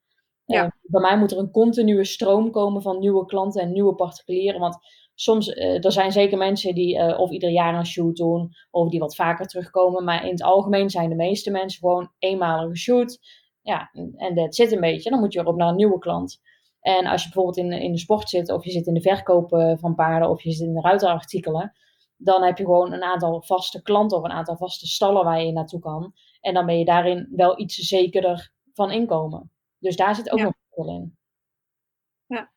Ja. 0.47 0.63
Uh, 0.63 0.69
bij 0.81 1.01
mij 1.01 1.17
moet 1.17 1.31
er 1.31 1.38
een 1.38 1.51
continue 1.51 2.03
stroom 2.03 2.51
komen 2.51 2.81
van 2.81 2.99
nieuwe 2.99 3.25
klanten 3.25 3.62
en 3.62 3.71
nieuwe 3.71 3.95
particulieren. 3.95 4.60
Want 4.60 4.77
soms, 5.15 5.47
uh, 5.47 5.86
er 5.86 5.91
zijn 5.91 6.12
zeker 6.12 6.38
mensen 6.38 6.75
die 6.75 6.97
uh, 6.97 7.19
of 7.19 7.31
ieder 7.31 7.49
jaar 7.49 7.75
een 7.75 7.86
shoot 7.86 8.15
doen, 8.15 8.49
of 8.71 8.89
die 8.89 8.99
wat 8.99 9.15
vaker 9.15 9.45
terugkomen. 9.45 10.03
Maar 10.03 10.23
in 10.25 10.31
het 10.31 10.43
algemeen 10.43 10.89
zijn 10.89 11.10
de 11.10 11.15
meeste 11.15 11.51
mensen 11.51 11.79
gewoon 11.79 12.12
eenmalige 12.19 12.75
shoot. 12.75 13.19
Ja, 13.62 13.89
en 14.15 14.36
dat 14.36 14.55
zit 14.55 14.71
een 14.71 14.79
beetje. 14.79 15.10
Dan 15.10 15.19
moet 15.19 15.33
je 15.33 15.39
erop 15.39 15.55
naar 15.55 15.69
een 15.69 15.75
nieuwe 15.75 15.99
klant. 15.99 16.41
En 16.79 17.05
als 17.05 17.23
je 17.23 17.29
bijvoorbeeld 17.29 17.57
in, 17.57 17.81
in 17.81 17.91
de 17.91 17.97
sport 17.97 18.29
zit, 18.29 18.51
of 18.51 18.63
je 18.63 18.71
zit 18.71 18.88
in 18.88 18.93
de 18.93 19.01
verkoop 19.01 19.49
van 19.79 19.95
paarden, 19.95 20.29
of 20.29 20.41
je 20.41 20.51
zit 20.51 20.67
in 20.67 20.73
de 20.73 20.81
ruiterartikelen, 20.81 21.73
dan 22.17 22.43
heb 22.43 22.57
je 22.57 22.63
gewoon 22.63 22.93
een 22.93 23.03
aantal 23.03 23.41
vaste 23.41 23.81
klanten 23.81 24.17
of 24.17 24.23
een 24.23 24.31
aantal 24.31 24.57
vaste 24.57 24.88
stallen 24.88 25.23
waar 25.23 25.43
je 25.43 25.51
naartoe 25.51 25.79
kan. 25.79 26.13
En 26.41 26.53
dan 26.53 26.65
ben 26.65 26.77
je 26.77 26.86
daarin 26.86 27.27
wel 27.36 27.60
iets 27.60 27.75
zekerder 27.75 28.51
van 28.73 28.91
inkomen. 28.91 29.51
Dus 29.79 29.95
daar 29.95 30.15
zit 30.15 30.31
ook 30.31 30.39
ja. 30.39 30.43
nog 30.43 30.53
veel 30.69 30.87
in. 30.87 31.17
Ja. 32.25 32.51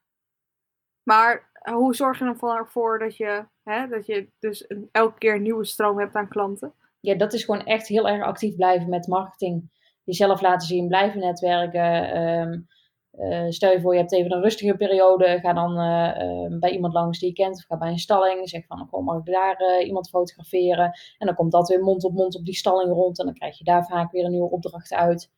Maar 1.03 1.51
eh, 1.53 1.75
hoe 1.75 1.95
zorg 1.95 2.19
je 2.19 2.25
ervoor 2.25 2.99
dat 2.99 3.17
je, 3.17 3.47
hè, 3.63 3.89
dat 3.89 4.07
je 4.07 4.29
dus 4.39 4.65
een, 4.69 4.89
elke 4.93 5.19
keer 5.19 5.35
een 5.35 5.43
nieuwe 5.43 5.65
stroom 5.65 5.99
hebt 5.99 6.15
aan 6.15 6.29
klanten? 6.29 6.75
Ja, 7.01 7.15
dat 7.15 7.33
is 7.33 7.45
gewoon 7.45 7.65
echt 7.65 7.89
heel 7.89 8.09
erg 8.09 8.25
actief 8.25 8.57
blijven 8.57 8.89
met 8.89 9.07
marketing. 9.07 9.71
Jezelf 10.05 10.41
laten 10.41 10.67
zien, 10.67 10.89
blijven 10.89 11.21
netwerken. 11.21 12.19
Um, 12.19 12.67
uh, 13.13 13.49
stel 13.49 13.73
je 13.73 13.81
voor, 13.81 13.93
je 13.93 13.99
hebt 13.99 14.13
even 14.13 14.33
een 14.33 14.43
rustige 14.43 14.77
periode. 14.77 15.39
Ga 15.41 15.53
dan 15.53 15.79
uh, 15.79 16.51
uh, 16.51 16.59
bij 16.59 16.71
iemand 16.71 16.93
langs 16.93 17.19
die 17.19 17.29
je 17.29 17.35
kent. 17.35 17.57
Of 17.57 17.65
ga 17.65 17.79
bij 17.79 17.91
een 17.91 17.99
stalling. 17.99 18.49
Zeg 18.49 18.67
van, 18.67 18.89
kom, 18.91 19.05
mag 19.05 19.19
ik 19.19 19.33
daar 19.33 19.83
iemand 19.83 20.09
fotograferen? 20.09 20.93
En 21.19 21.27
dan 21.27 21.35
komt 21.35 21.53
dat 21.53 21.69
weer 21.69 21.83
mond 21.83 22.05
op 22.05 22.13
mond 22.13 22.37
op 22.37 22.45
die 22.45 22.55
stalling 22.55 22.93
rond. 22.93 23.19
En 23.19 23.25
dan 23.25 23.35
krijg 23.35 23.59
je 23.59 23.65
daar 23.65 23.87
vaak 23.87 24.13
weer 24.13 24.25
een 24.25 24.31
nieuwe 24.31 24.51
opdracht 24.51 24.93
uit. 24.93 25.31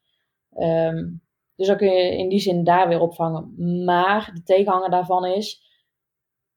Um, 0.58 1.22
dus 1.62 1.70
dan 1.70 1.88
kun 1.88 1.96
je 1.96 2.16
in 2.16 2.28
die 2.28 2.40
zin 2.40 2.64
daar 2.64 2.88
weer 2.88 3.00
opvangen. 3.00 3.54
Maar 3.84 4.30
de 4.34 4.42
tegenhanger 4.42 4.90
daarvan 4.90 5.24
is, 5.24 5.62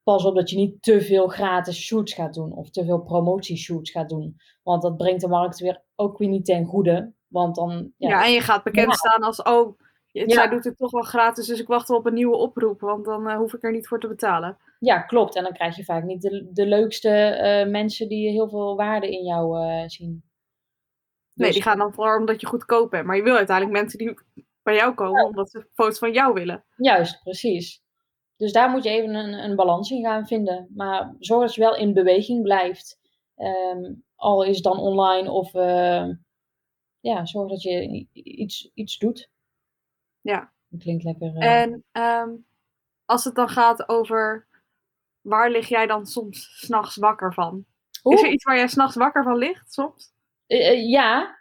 pas 0.04 0.26
op 0.26 0.36
dat 0.36 0.50
je 0.50 0.56
niet 0.56 0.82
te 0.82 1.02
veel 1.02 1.28
gratis 1.28 1.86
shoots 1.86 2.14
gaat 2.14 2.34
doen. 2.34 2.54
Of 2.54 2.70
te 2.70 2.86
veel 2.86 3.02
promotieshoots 3.02 3.92
gaat 3.92 4.10
doen. 4.10 4.38
Want 4.64 4.82
dat 4.82 4.98
brengt 4.98 5.22
de 5.22 5.28
markt 5.28 5.60
weer 5.60 5.84
ook 5.96 6.18
weer 6.18 6.30
niet 6.30 6.46
ten 6.46 6.66
goede. 6.66 7.14
Want 7.28 7.56
dan, 7.56 7.92
ja, 7.98 8.10
ja 8.10 8.26
en 8.26 8.32
je 8.32 8.42
gaat 8.42 8.64
bekend 8.64 8.88
ja. 8.88 8.94
staan 8.94 9.22
als, 9.22 9.42
oh, 9.42 9.80
ja. 10.12 10.30
zij 10.30 10.50
doet 10.50 10.64
het 10.64 10.78
toch 10.78 10.92
wel 10.92 11.02
gratis, 11.02 11.48
dus 11.48 11.60
ik 11.60 11.68
wacht 11.68 11.88
wel 11.88 11.98
op 11.98 12.06
een 12.06 12.14
nieuwe 12.14 12.38
oproep. 12.38 12.80
Want 12.80 13.06
dan 13.06 13.28
uh, 13.28 13.38
hoef 13.38 13.54
ik 13.54 13.64
er 13.64 13.72
niet 13.72 13.88
voor 13.88 14.00
te 14.00 14.08
betalen. 14.08 14.58
Ja, 14.80 15.00
klopt. 15.00 15.36
En 15.36 15.44
dan 15.44 15.54
krijg 15.54 15.76
je 15.76 15.84
vaak 15.84 16.04
niet 16.04 16.22
de, 16.22 16.50
de 16.54 16.66
leukste 16.66 17.10
uh, 17.10 17.72
mensen 17.72 18.10
die 18.10 18.30
heel 18.30 18.50
veel 18.50 18.76
waarde 18.76 19.12
in 19.12 19.24
jou 19.24 19.60
uh, 19.60 19.84
zien. 19.88 20.24
Nee, 21.34 21.48
dus... 21.48 21.54
die 21.54 21.64
gaan 21.64 21.78
dan 21.78 21.94
vooral 21.94 22.20
omdat 22.20 22.42
je 22.42 22.48
goedkoop 22.48 22.90
bent. 22.90 23.06
Maar 23.06 23.16
je 23.16 23.24
wil 23.24 23.36
uiteindelijk 23.36 23.78
mensen 23.78 23.98
die 23.98 24.18
bij 24.66 24.76
jou 24.76 24.94
komen, 24.94 25.22
ja. 25.22 25.28
omdat 25.28 25.50
ze 25.50 25.68
foto's 25.74 25.98
van 25.98 26.14
jou 26.14 26.34
willen. 26.34 26.66
Juist, 26.76 27.24
precies. 27.24 27.84
Dus 28.36 28.52
daar 28.52 28.70
moet 28.70 28.84
je 28.84 28.90
even 28.90 29.16
een, 29.16 29.34
een 29.34 29.56
balans 29.56 29.92
in 29.92 30.04
gaan 30.04 30.28
vinden. 30.28 30.72
Maar 30.76 31.16
zorg 31.20 31.42
dat 31.42 31.56
je 31.56 31.62
wel 31.62 31.76
in 31.76 31.94
beweging 31.94 32.44
blijft. 32.44 33.00
Um, 33.36 34.04
al 34.16 34.44
is 34.44 34.56
het 34.56 34.64
dan 34.64 34.80
online 34.80 35.32
of 35.32 35.54
uh, 35.54 36.10
ja, 37.00 37.26
zorg 37.26 37.50
dat 37.50 37.62
je 37.62 38.08
iets, 38.14 38.72
iets 38.74 38.98
doet. 38.98 39.30
Ja. 40.22 40.54
Dat 40.68 40.82
klinkt 40.82 41.04
lekker. 41.04 41.36
Uh... 41.36 41.62
En 41.62 41.84
um, 41.92 42.46
als 43.06 43.24
het 43.24 43.36
dan 43.36 43.50
gaat 43.50 43.90
over 43.90 44.48
waar 45.22 45.50
lig 45.50 45.68
jij 45.68 45.88
dan 45.88 46.06
soms 46.06 46.58
s'nachts 46.60 46.96
wakker 46.96 47.34
van? 47.34 47.66
Oeh. 48.04 48.16
Is 48.16 48.24
er 48.24 48.32
iets 48.32 48.44
waar 48.44 48.58
jij 48.58 48.68
s'nachts 48.68 48.96
wakker 48.96 49.24
van 49.24 49.38
ligt 49.38 49.74
soms? 49.74 50.14
Uh, 50.48 50.90
ja, 50.90 51.40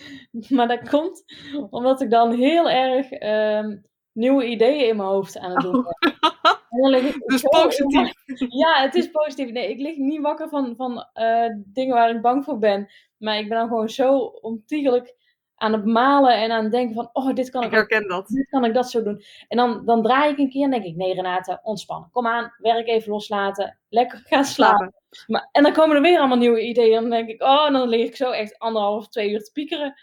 maar 0.56 0.68
dat 0.68 0.88
komt 0.88 1.24
omdat 1.70 2.00
ik 2.00 2.10
dan 2.10 2.32
heel 2.32 2.70
erg 2.70 3.12
um, 3.12 3.84
nieuwe 4.12 4.46
ideeën 4.46 4.88
in 4.88 4.96
mijn 4.96 5.08
hoofd 5.08 5.38
aan 5.38 5.50
het 5.50 5.60
doen 5.60 5.72
ben. 5.72 6.14
Oh. 6.70 7.14
dus 7.26 7.42
positief. 7.42 8.12
Ja, 8.48 8.82
het 8.82 8.94
is 8.94 9.10
positief. 9.10 9.50
Nee, 9.50 9.70
ik 9.70 9.80
lig 9.80 9.96
niet 9.96 10.20
wakker 10.20 10.48
van, 10.48 10.76
van 10.76 11.06
uh, 11.14 11.50
dingen 11.54 11.94
waar 11.94 12.10
ik 12.10 12.20
bang 12.20 12.44
voor 12.44 12.58
ben. 12.58 12.88
Maar 13.16 13.38
ik 13.38 13.48
ben 13.48 13.58
dan 13.58 13.68
gewoon 13.68 13.88
zo 13.88 14.18
ontiegelijk 14.18 15.14
aan 15.56 15.72
het 15.72 15.84
malen 15.84 16.34
en 16.34 16.50
aan 16.50 16.62
het 16.62 16.72
denken 16.72 16.94
van, 16.94 17.10
oh, 17.12 17.34
dit 17.34 17.50
kan 17.50 17.62
ik, 17.62 17.68
ik 17.68 17.74
herken 17.74 18.08
dat. 18.08 18.28
Dit 18.28 18.48
kan 18.48 18.64
ik 18.64 18.74
dat 18.74 18.90
zo 18.90 19.02
doen. 19.02 19.22
En 19.48 19.56
dan, 19.56 19.84
dan 19.84 20.02
draai 20.02 20.32
ik 20.32 20.38
een 20.38 20.50
keer 20.50 20.64
en 20.64 20.70
denk 20.70 20.84
ik, 20.84 20.96
nee 20.96 21.14
Renate, 21.14 21.60
ontspannen. 21.62 22.10
Kom 22.12 22.26
aan, 22.26 22.52
werk 22.58 22.88
even 22.88 23.12
loslaten, 23.12 23.78
lekker 23.88 24.22
gaan 24.24 24.44
slapen. 24.44 24.94
Maar, 25.26 25.48
en 25.52 25.62
dan 25.62 25.72
komen 25.72 25.96
er 25.96 26.02
weer 26.02 26.18
allemaal 26.18 26.36
nieuwe 26.36 26.60
ideeën. 26.60 26.94
En 26.94 27.00
dan 27.00 27.10
denk 27.10 27.28
ik, 27.28 27.42
oh, 27.42 27.66
en 27.66 27.72
dan 27.72 27.88
lig 27.88 28.06
ik 28.06 28.16
zo 28.16 28.30
echt 28.30 28.58
anderhalf, 28.58 29.08
twee 29.08 29.30
uur 29.30 29.44
te 29.44 29.52
piekeren. 29.52 29.94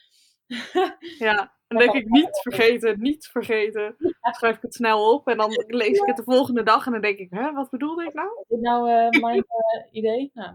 ja, 1.17 1.53
dan 1.67 1.77
denk 1.83 1.93
ik, 1.93 2.09
niet 2.09 2.39
vergeten, 2.41 3.01
niet 3.01 3.27
vergeten. 3.27 3.95
Dan 3.97 4.33
schrijf 4.33 4.55
ik 4.55 4.61
het 4.61 4.73
snel 4.73 5.13
op 5.13 5.27
en 5.27 5.37
dan 5.37 5.63
lees 5.67 5.99
ik 5.99 6.05
het 6.05 6.17
de 6.17 6.23
volgende 6.23 6.63
dag 6.63 6.85
en 6.85 6.91
dan 6.91 7.01
denk 7.01 7.17
ik, 7.17 7.29
hè, 7.29 7.51
wat 7.51 7.69
bedoelde 7.69 8.03
ik 8.03 8.13
nou? 8.13 8.27
Is 8.41 8.47
dit 8.47 8.61
nou 8.61 8.89
uh, 8.89 9.21
mijn 9.21 9.37
uh, 9.37 9.85
idee? 10.01 10.31
Nou, 10.33 10.53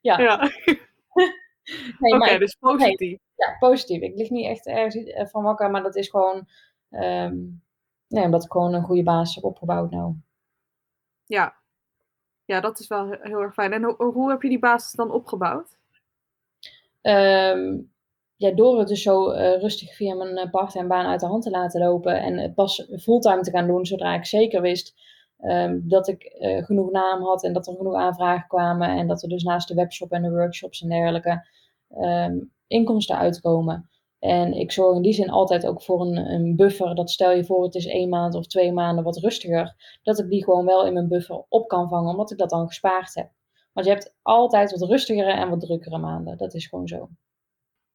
ja. 0.00 0.18
ja. 0.18 0.36
nee, 1.98 2.14
Oké, 2.14 2.16
okay, 2.16 2.38
dus 2.38 2.56
positief. 2.60 3.18
Ja, 3.34 3.56
positief. 3.58 4.00
Ik 4.00 4.16
lig 4.16 4.30
niet 4.30 4.46
echt 4.46 4.66
ergens 4.66 4.94
eh, 4.94 5.26
van 5.26 5.42
wakker, 5.42 5.70
maar 5.70 5.82
dat 5.82 5.96
is 5.96 6.08
gewoon, 6.08 6.48
um, 6.90 7.62
nee, 8.08 8.24
omdat 8.24 8.44
ik 8.44 8.52
gewoon 8.52 8.74
een 8.74 8.82
goede 8.82 9.02
basis 9.02 9.34
heb 9.34 9.44
opgebouwd 9.44 9.90
nou. 9.90 10.14
Ja, 11.26 11.54
ja, 12.44 12.60
dat 12.60 12.78
is 12.78 12.86
wel 12.86 13.10
heel 13.10 13.40
erg 13.40 13.54
fijn. 13.54 13.72
En 13.72 13.82
hoe, 13.82 14.12
hoe 14.12 14.30
heb 14.30 14.42
je 14.42 14.48
die 14.48 14.58
basis 14.58 14.92
dan 14.92 15.10
opgebouwd? 15.10 15.76
Um, 17.02 17.92
ja, 18.36 18.50
door 18.50 18.78
het 18.78 18.88
dus 18.88 19.02
zo 19.02 19.32
uh, 19.32 19.60
rustig 19.60 19.94
via 19.94 20.14
mijn 20.14 20.38
uh, 20.38 20.50
part-time 20.50 20.88
baan 20.88 21.06
uit 21.06 21.20
de 21.20 21.26
hand 21.26 21.42
te 21.42 21.50
laten 21.50 21.80
lopen 21.80 22.20
en 22.20 22.38
het 22.38 22.54
pas 22.54 22.88
fulltime 23.00 23.40
te 23.40 23.50
gaan 23.50 23.66
doen, 23.66 23.86
zodra 23.86 24.14
ik 24.14 24.24
zeker 24.24 24.60
wist 24.60 24.94
um, 25.40 25.88
dat 25.88 26.08
ik 26.08 26.36
uh, 26.38 26.64
genoeg 26.64 26.90
naam 26.90 27.22
had 27.22 27.44
en 27.44 27.52
dat 27.52 27.66
er 27.66 27.76
genoeg 27.76 27.94
aanvragen 27.94 28.48
kwamen 28.48 28.88
en 28.88 29.06
dat 29.06 29.22
er 29.22 29.28
dus 29.28 29.42
naast 29.42 29.68
de 29.68 29.74
webshop 29.74 30.12
en 30.12 30.22
de 30.22 30.30
workshops 30.30 30.82
en 30.82 30.88
dergelijke 30.88 31.46
um, 31.98 32.52
inkomsten 32.66 33.18
uitkomen. 33.18 33.88
En 34.18 34.52
ik 34.52 34.72
zorg 34.72 34.96
in 34.96 35.02
die 35.02 35.12
zin 35.12 35.30
altijd 35.30 35.66
ook 35.66 35.82
voor 35.82 36.00
een, 36.00 36.16
een, 36.16 36.56
buffer. 36.56 36.94
Dat 36.94 37.10
stel 37.10 37.32
je 37.32 37.44
voor, 37.44 37.64
het 37.64 37.74
is 37.74 37.86
één 37.86 38.08
maand 38.08 38.34
of 38.34 38.46
twee 38.46 38.72
maanden 38.72 39.04
wat 39.04 39.16
rustiger. 39.16 39.98
Dat 40.02 40.18
ik 40.18 40.30
die 40.30 40.44
gewoon 40.44 40.64
wel 40.64 40.86
in 40.86 40.92
mijn 40.92 41.08
buffer 41.08 41.44
op 41.48 41.68
kan 41.68 41.88
vangen, 41.88 42.10
omdat 42.10 42.30
ik 42.30 42.38
dat 42.38 42.50
dan 42.50 42.66
gespaard 42.66 43.14
heb. 43.14 43.30
Want 43.72 43.86
je 43.86 43.92
hebt 43.92 44.14
altijd 44.22 44.78
wat 44.78 44.88
rustigere 44.88 45.32
en 45.32 45.50
wat 45.50 45.60
drukkere 45.60 45.98
maanden. 45.98 46.38
Dat 46.38 46.54
is 46.54 46.66
gewoon 46.66 46.88
zo. 46.88 47.08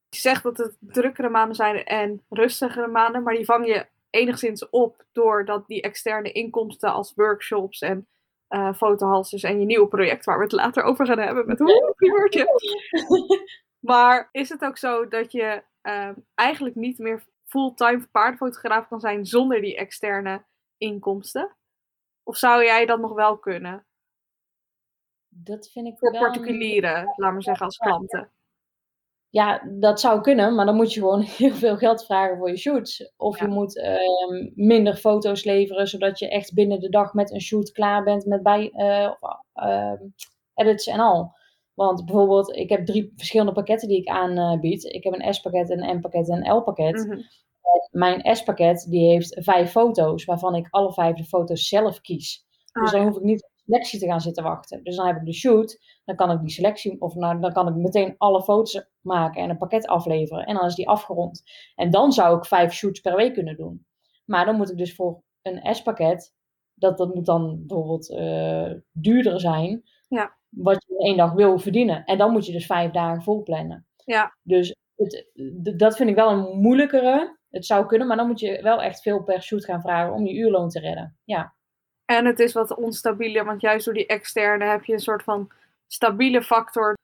Je 0.09 0.19
zegt 0.19 0.43
dat 0.43 0.57
het 0.57 0.77
drukkere 0.79 1.29
maanden 1.29 1.55
zijn 1.55 1.83
en 1.83 2.23
rustigere 2.29 2.87
maanden, 2.87 3.23
maar 3.23 3.35
die 3.35 3.45
vang 3.45 3.67
je 3.67 3.85
enigszins 4.09 4.69
op 4.69 5.05
doordat 5.11 5.67
die 5.67 5.81
externe 5.81 6.31
inkomsten 6.31 6.93
als 6.93 7.13
workshops 7.15 7.79
en 7.79 8.07
uh, 8.49 8.73
fotohalsers 8.73 9.43
en 9.43 9.59
je 9.59 9.65
nieuwe 9.65 9.87
project 9.87 10.25
waar 10.25 10.37
we 10.37 10.43
het 10.43 10.51
later 10.51 10.83
over 10.83 11.05
gaan 11.05 11.19
hebben 11.19 11.45
met 11.45 11.59
hoe. 11.63 11.95
maar 13.79 14.29
is 14.31 14.49
het 14.49 14.61
ook 14.61 14.77
zo 14.77 15.07
dat 15.07 15.31
je 15.31 15.63
uh, 15.83 16.09
eigenlijk 16.35 16.75
niet 16.75 16.97
meer 16.97 17.23
fulltime 17.45 18.07
paardenfotograaf 18.11 18.87
kan 18.87 18.99
zijn 18.99 19.25
zonder 19.25 19.61
die 19.61 19.77
externe 19.77 20.45
inkomsten? 20.77 21.55
Of 22.23 22.37
zou 22.37 22.63
jij 22.63 22.85
dat 22.85 22.99
nog 22.99 23.13
wel 23.13 23.37
kunnen? 23.37 23.85
Dat 25.27 25.69
vind 25.69 25.87
ik 25.87 25.97
Voor 25.97 26.11
wel 26.11 26.21
particulieren, 26.21 27.13
laat 27.15 27.31
maar 27.31 27.43
zeggen, 27.43 27.65
als 27.65 27.77
klanten. 27.77 28.31
Ja, 29.29 29.61
dat 29.71 29.99
zou 29.99 30.21
kunnen, 30.21 30.55
maar 30.55 30.65
dan 30.65 30.75
moet 30.75 30.93
je 30.93 30.99
gewoon 30.99 31.21
heel 31.41 31.53
veel 31.53 31.77
geld 31.77 32.05
vragen 32.05 32.37
voor 32.37 32.49
je 32.49 32.57
shoots. 32.57 33.11
Of 33.17 33.39
je 33.39 33.47
moet 33.47 33.75
uh, 33.75 34.51
minder 34.55 34.95
foto's 34.95 35.43
leveren, 35.43 35.87
zodat 35.87 36.19
je 36.19 36.29
echt 36.29 36.53
binnen 36.53 36.79
de 36.79 36.89
dag 36.89 37.13
met 37.13 37.31
een 37.31 37.41
shoot 37.41 37.71
klaar 37.71 38.03
bent 38.03 38.25
met 38.25 38.43
bij, 38.43 38.71
uh, 38.73 39.11
uh, 39.55 39.93
edits 40.53 40.87
en 40.87 40.99
al. 40.99 41.37
Want 41.79 42.05
bijvoorbeeld, 42.05 42.55
ik 42.55 42.69
heb 42.69 42.85
drie 42.85 43.13
verschillende 43.15 43.51
pakketten 43.51 43.87
die 43.87 43.97
ik 43.97 44.07
aanbied. 44.07 44.83
ik 44.83 45.03
heb 45.03 45.13
een 45.13 45.33
S-pakket, 45.33 45.69
een 45.69 45.97
M-pakket 45.97 46.29
en 46.29 46.45
een 46.45 46.55
L-pakket. 46.55 47.07
Mhm. 47.07 47.21
Mijn 47.91 48.35
S-pakket 48.35 48.85
die 48.89 49.09
heeft 49.09 49.43
vijf 49.43 49.71
foto's, 49.71 50.25
waarvan 50.25 50.55
ik 50.55 50.67
alle 50.69 50.93
vijf 50.93 51.15
de 51.15 51.23
foto's 51.23 51.67
zelf 51.67 52.01
kies. 52.01 52.45
Ah, 52.71 52.83
dus 52.83 52.91
dan 52.91 53.01
ja. 53.01 53.07
hoef 53.07 53.17
ik 53.17 53.23
niet 53.23 53.43
op 53.43 53.49
selectie 53.65 53.99
te 53.99 54.05
gaan 54.05 54.21
zitten 54.21 54.43
wachten. 54.43 54.83
Dus 54.83 54.95
dan 54.95 55.07
heb 55.07 55.15
ik 55.15 55.25
de 55.25 55.33
shoot, 55.33 55.79
dan 56.05 56.15
kan 56.15 56.31
ik 56.31 56.39
die 56.39 56.49
selectie, 56.49 57.01
of 57.01 57.15
nou, 57.15 57.39
dan 57.39 57.53
kan 57.53 57.67
ik 57.67 57.75
meteen 57.75 58.15
alle 58.17 58.43
foto's 58.43 58.89
maken 59.01 59.41
en 59.43 59.49
een 59.49 59.57
pakket 59.57 59.87
afleveren. 59.87 60.45
En 60.45 60.55
dan 60.55 60.65
is 60.65 60.75
die 60.75 60.89
afgerond. 60.89 61.43
En 61.75 61.91
dan 61.91 62.11
zou 62.11 62.37
ik 62.37 62.45
vijf 62.45 62.73
shoots 62.73 62.99
per 62.99 63.15
week 63.15 63.33
kunnen 63.33 63.55
doen. 63.55 63.85
Maar 64.25 64.45
dan 64.45 64.55
moet 64.55 64.71
ik 64.71 64.77
dus 64.77 64.95
voor 64.95 65.23
een 65.41 65.75
S-pakket, 65.75 66.33
dat, 66.73 66.97
dat 66.97 67.15
moet 67.15 67.25
dan 67.25 67.63
bijvoorbeeld 67.67 68.09
eh, 68.11 68.71
duurder 68.91 69.39
zijn, 69.39 69.83
Ja. 70.07 70.37
Wat 70.49 70.85
je 70.87 70.93
in 70.93 71.05
één 71.05 71.17
dag 71.17 71.31
wil 71.33 71.59
verdienen. 71.59 72.03
En 72.05 72.17
dan 72.17 72.31
moet 72.31 72.45
je 72.45 72.51
dus 72.51 72.65
vijf 72.65 72.91
dagen 72.91 73.23
vol 73.23 73.43
plannen. 73.43 73.87
Ja. 74.05 74.35
Dus 74.41 74.75
het, 74.95 75.25
dat 75.77 75.95
vind 75.95 76.09
ik 76.09 76.15
wel 76.15 76.31
een 76.31 76.59
moeilijkere. 76.59 77.37
Het 77.49 77.65
zou 77.65 77.85
kunnen, 77.85 78.07
maar 78.07 78.17
dan 78.17 78.27
moet 78.27 78.39
je 78.39 78.61
wel 78.61 78.81
echt 78.81 79.01
veel 79.01 79.23
per 79.23 79.41
shoot 79.41 79.65
gaan 79.65 79.81
vragen 79.81 80.13
om 80.13 80.25
je 80.25 80.33
uurloon 80.33 80.69
te 80.69 80.79
redden. 80.79 81.17
Ja, 81.23 81.53
En 82.05 82.25
het 82.25 82.39
is 82.39 82.53
wat 82.53 82.75
onstabieler, 82.75 83.45
want 83.45 83.61
juist 83.61 83.85
door 83.85 83.93
die 83.93 84.05
externe 84.07 84.65
heb 84.65 84.83
je 84.83 84.93
een 84.93 84.99
soort 84.99 85.23
van 85.23 85.51
stabiele 85.87 86.41
factor. 86.43 86.97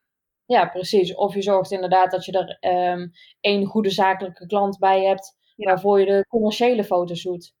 ja 0.44 0.66
precies. 0.68 1.14
Of 1.14 1.34
je 1.34 1.42
zorgt 1.42 1.70
inderdaad 1.70 2.10
dat 2.10 2.24
je 2.24 2.32
er 2.32 2.56
ehm, 2.60 3.08
één 3.40 3.66
goede 3.66 3.90
zakelijke 3.90 4.46
klant 4.46 4.78
bij 4.78 5.04
hebt, 5.04 5.36
Ja. 5.56 5.66
waarvoor 5.66 6.00
je 6.00 6.06
de 6.06 6.26
commerciële 6.28 6.84
foto's 6.84 7.22
doet. 7.22 7.54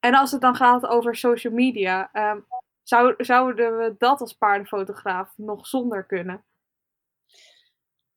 En 0.00 0.14
als 0.14 0.32
het 0.32 0.40
dan 0.40 0.54
gaat 0.54 0.86
over 0.86 1.16
social 1.16 1.52
media, 1.52 2.08
ehm, 2.12 2.40
zou, 2.88 3.14
zouden 3.24 3.78
we 3.78 3.94
dat 3.98 4.20
als 4.20 4.32
paardenfotograaf 4.32 5.32
nog 5.36 5.66
zonder 5.66 6.06
kunnen? 6.06 6.44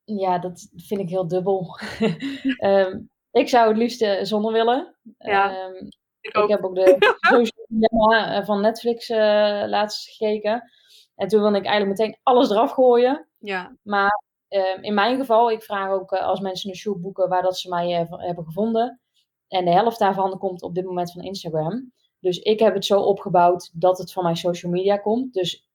Ja, 0.04 0.40
dat 0.40 0.70
vind 0.76 1.00
ik 1.02 1.10
heel 1.10 1.28
dubbel. 1.28 1.80
Ehm, 2.58 3.00
ik 3.32 3.50
zou 3.50 3.68
het 3.68 3.78
liefst 3.78 4.02
eh, 4.02 4.24
zonder 4.24 4.52
willen. 4.52 4.96
Ja, 5.18 5.58
Ehm, 5.58 5.86
Ik 6.22 6.50
heb 6.50 6.64
ook 6.64 6.76
de 6.76 6.96
social 7.20 7.66
media 7.68 8.36
eh, 8.36 8.46
van 8.46 8.62
Netflix 8.62 9.10
eh, 9.10 9.64
laatst 9.68 10.10
gekeken. 10.10 10.72
En 11.16 11.28
toen 11.28 11.42
wilde 11.42 11.58
ik 11.58 11.66
eigenlijk 11.66 12.00
meteen 12.00 12.20
alles 12.24 12.50
eraf 12.50 12.72
gooien. 12.72 13.28
Ja, 13.38 13.76
Maar 13.82 14.24
ehm, 14.48 14.82
in 14.84 14.94
mijn 14.94 15.18
geval, 15.18 15.52
ik 15.52 15.64
vraag 15.64 15.90
ook 15.90 16.14
als 16.14 16.40
mensen 16.40 16.70
een 16.70 16.76
shoot 16.76 17.02
boeken 17.02 17.30
waar 17.30 17.42
dat 17.42 17.58
ze 17.58 17.70
mij 17.70 17.90
hebben 18.10 18.46
gevonden. 18.46 19.02
En 19.48 19.66
de 19.66 19.72
helft 19.72 20.00
daarvan 20.00 20.38
komt 20.38 20.62
op 20.62 20.76
dit 20.76 20.86
moment 20.86 21.12
van 21.12 21.22
Instagram. 21.24 21.92
Dus 22.20 22.40
ik 22.40 22.60
heb 22.60 22.74
het 22.74 22.86
zo 22.86 23.02
opgebouwd 23.02 23.72
dat 23.74 23.98
het 23.98 24.14
van 24.14 24.24
mijn 24.24 24.36
social 24.36 24.72
media 24.72 24.98
komt. 24.98 25.34
Dus 25.34 25.68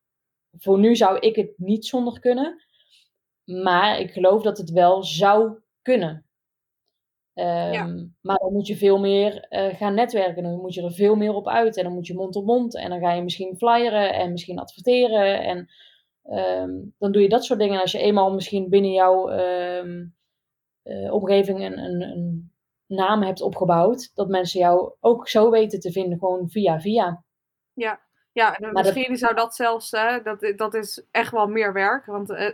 voor 0.58 0.78
nu 0.78 0.96
zou 0.96 1.18
ik 1.18 1.36
het 1.36 1.52
niet 1.56 1.86
zonder 1.86 2.20
kunnen. 2.20 2.62
Maar 3.44 4.00
ik 4.00 4.10
geloof 4.10 4.42
dat 4.42 4.58
het 4.58 4.70
wel 4.70 5.02
zou 5.02 5.58
kunnen. 5.82 6.26
Ehm, 7.34 8.06
Maar 8.20 8.38
dan 8.38 8.52
moet 8.52 8.66
je 8.66 8.76
veel 8.76 8.98
meer 8.98 9.40
eh, 9.48 9.74
gaan 9.76 9.94
netwerken. 9.94 10.42
Dan 10.42 10.60
moet 10.60 10.74
je 10.74 10.82
er 10.82 10.92
veel 10.92 11.14
meer 11.14 11.34
op 11.34 11.48
uit. 11.48 11.76
En 11.76 11.84
dan 11.84 11.92
moet 11.92 12.06
je 12.06 12.14
mond 12.14 12.36
op 12.36 12.44
mond. 12.44 12.76
En 12.76 12.90
dan 12.90 13.00
ga 13.00 13.12
je 13.12 13.22
misschien 13.22 13.56
flyeren 13.56 14.14
en 14.14 14.30
misschien 14.30 14.58
adverteren. 14.58 15.42
En 15.44 15.68
ehm, 16.24 16.70
dan 16.98 17.12
doe 17.12 17.22
je 17.22 17.28
dat 17.28 17.44
soort 17.44 17.58
dingen. 17.58 17.80
Als 17.80 17.92
je 17.92 17.98
eenmaal 17.98 18.32
misschien 18.32 18.68
binnen 18.68 18.92
jouw 18.92 19.28
ehm, 19.28 20.06
eh, 20.82 21.12
omgeving 21.12 21.60
een, 21.60 21.78
een, 21.78 22.02
een 22.02 22.52
naam 22.86 23.22
hebt 23.22 23.40
opgebouwd. 23.40 24.10
Dat 24.14 24.28
mensen 24.28 24.60
jou 24.60 24.92
ook 25.00 25.28
zo 25.28 25.50
weten 25.50 25.80
te 25.80 25.92
vinden. 25.92 26.18
Gewoon 26.18 26.48
via 26.50 26.80
via. 26.80 27.24
ja. 27.72 28.02
Ja, 28.32 28.56
en 28.56 28.72
Maar 28.72 28.82
dat- 28.82 28.94
misschien 28.94 29.16
zou 29.16 29.34
dat 29.34 29.54
zelfs, 29.54 29.90
hè, 29.90 30.22
dat, 30.22 30.52
dat 30.56 30.74
is 30.74 31.06
echt 31.10 31.30
wel 31.32 31.46
meer 31.46 31.72
werk. 31.72 32.06
Want 32.06 32.30
eh, 32.30 32.50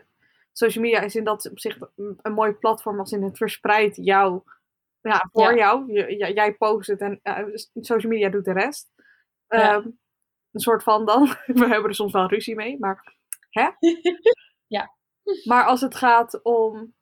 social 0.52 0.84
media 0.84 1.00
is 1.00 1.14
in 1.14 1.24
dat 1.24 1.50
opzicht 1.50 1.78
een, 1.96 2.18
een 2.22 2.32
mooi 2.32 2.52
platform 2.52 2.98
als 2.98 3.12
in 3.12 3.22
het 3.22 3.36
verspreidt 3.36 3.96
jou, 3.96 4.42
ja, 5.00 5.28
voor 5.32 5.50
Ja. 5.50 5.54
jou. 5.56 5.92
Je- 5.92 6.16
j- 6.16 6.32
jij 6.34 6.54
post 6.54 6.88
het 6.88 7.00
en 7.00 7.20
eh, 7.22 7.44
social 7.74 8.12
media 8.12 8.28
doet 8.28 8.44
de 8.44 8.52
rest. 8.52 8.90
Ja. 9.48 9.74
Ehm, 9.74 9.86
een 10.50 10.60
soort 10.60 10.82
van 10.82 11.06
dan. 11.06 11.22
We 11.46 11.66
hebben 11.66 11.84
er 11.88 11.94
soms 11.94 12.12
wel 12.12 12.28
ruzie 12.28 12.54
mee, 12.54 12.78
maar 12.78 13.14
hè? 13.50 13.68
Ja. 14.66 14.94
Maar 15.44 15.64
als 15.64 15.80
het 15.80 15.94
gaat 15.94 16.42
om 16.42 16.94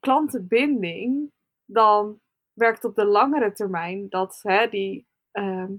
klantenbinding, 0.00 1.30
dan 1.64 2.20
werkt 2.56 2.84
op 2.84 2.94
de 2.94 3.04
langere 3.04 3.52
termijn 3.52 4.08
dat 4.08 4.38
hè, 4.42 4.68
die 4.68 5.06
ehm, 5.32 5.72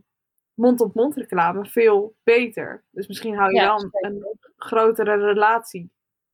mond-op-mond 0.53 1.15
reclame 1.15 1.65
veel 1.65 2.15
beter. 2.23 2.85
Dus 2.91 3.07
misschien 3.07 3.35
hou 3.35 3.49
je 3.53 3.55
Ja, 3.59 3.65
dan 3.67 3.79
zeker. 3.79 4.09
een 4.09 4.37
grotere 4.55 5.15
relatie 5.17 5.91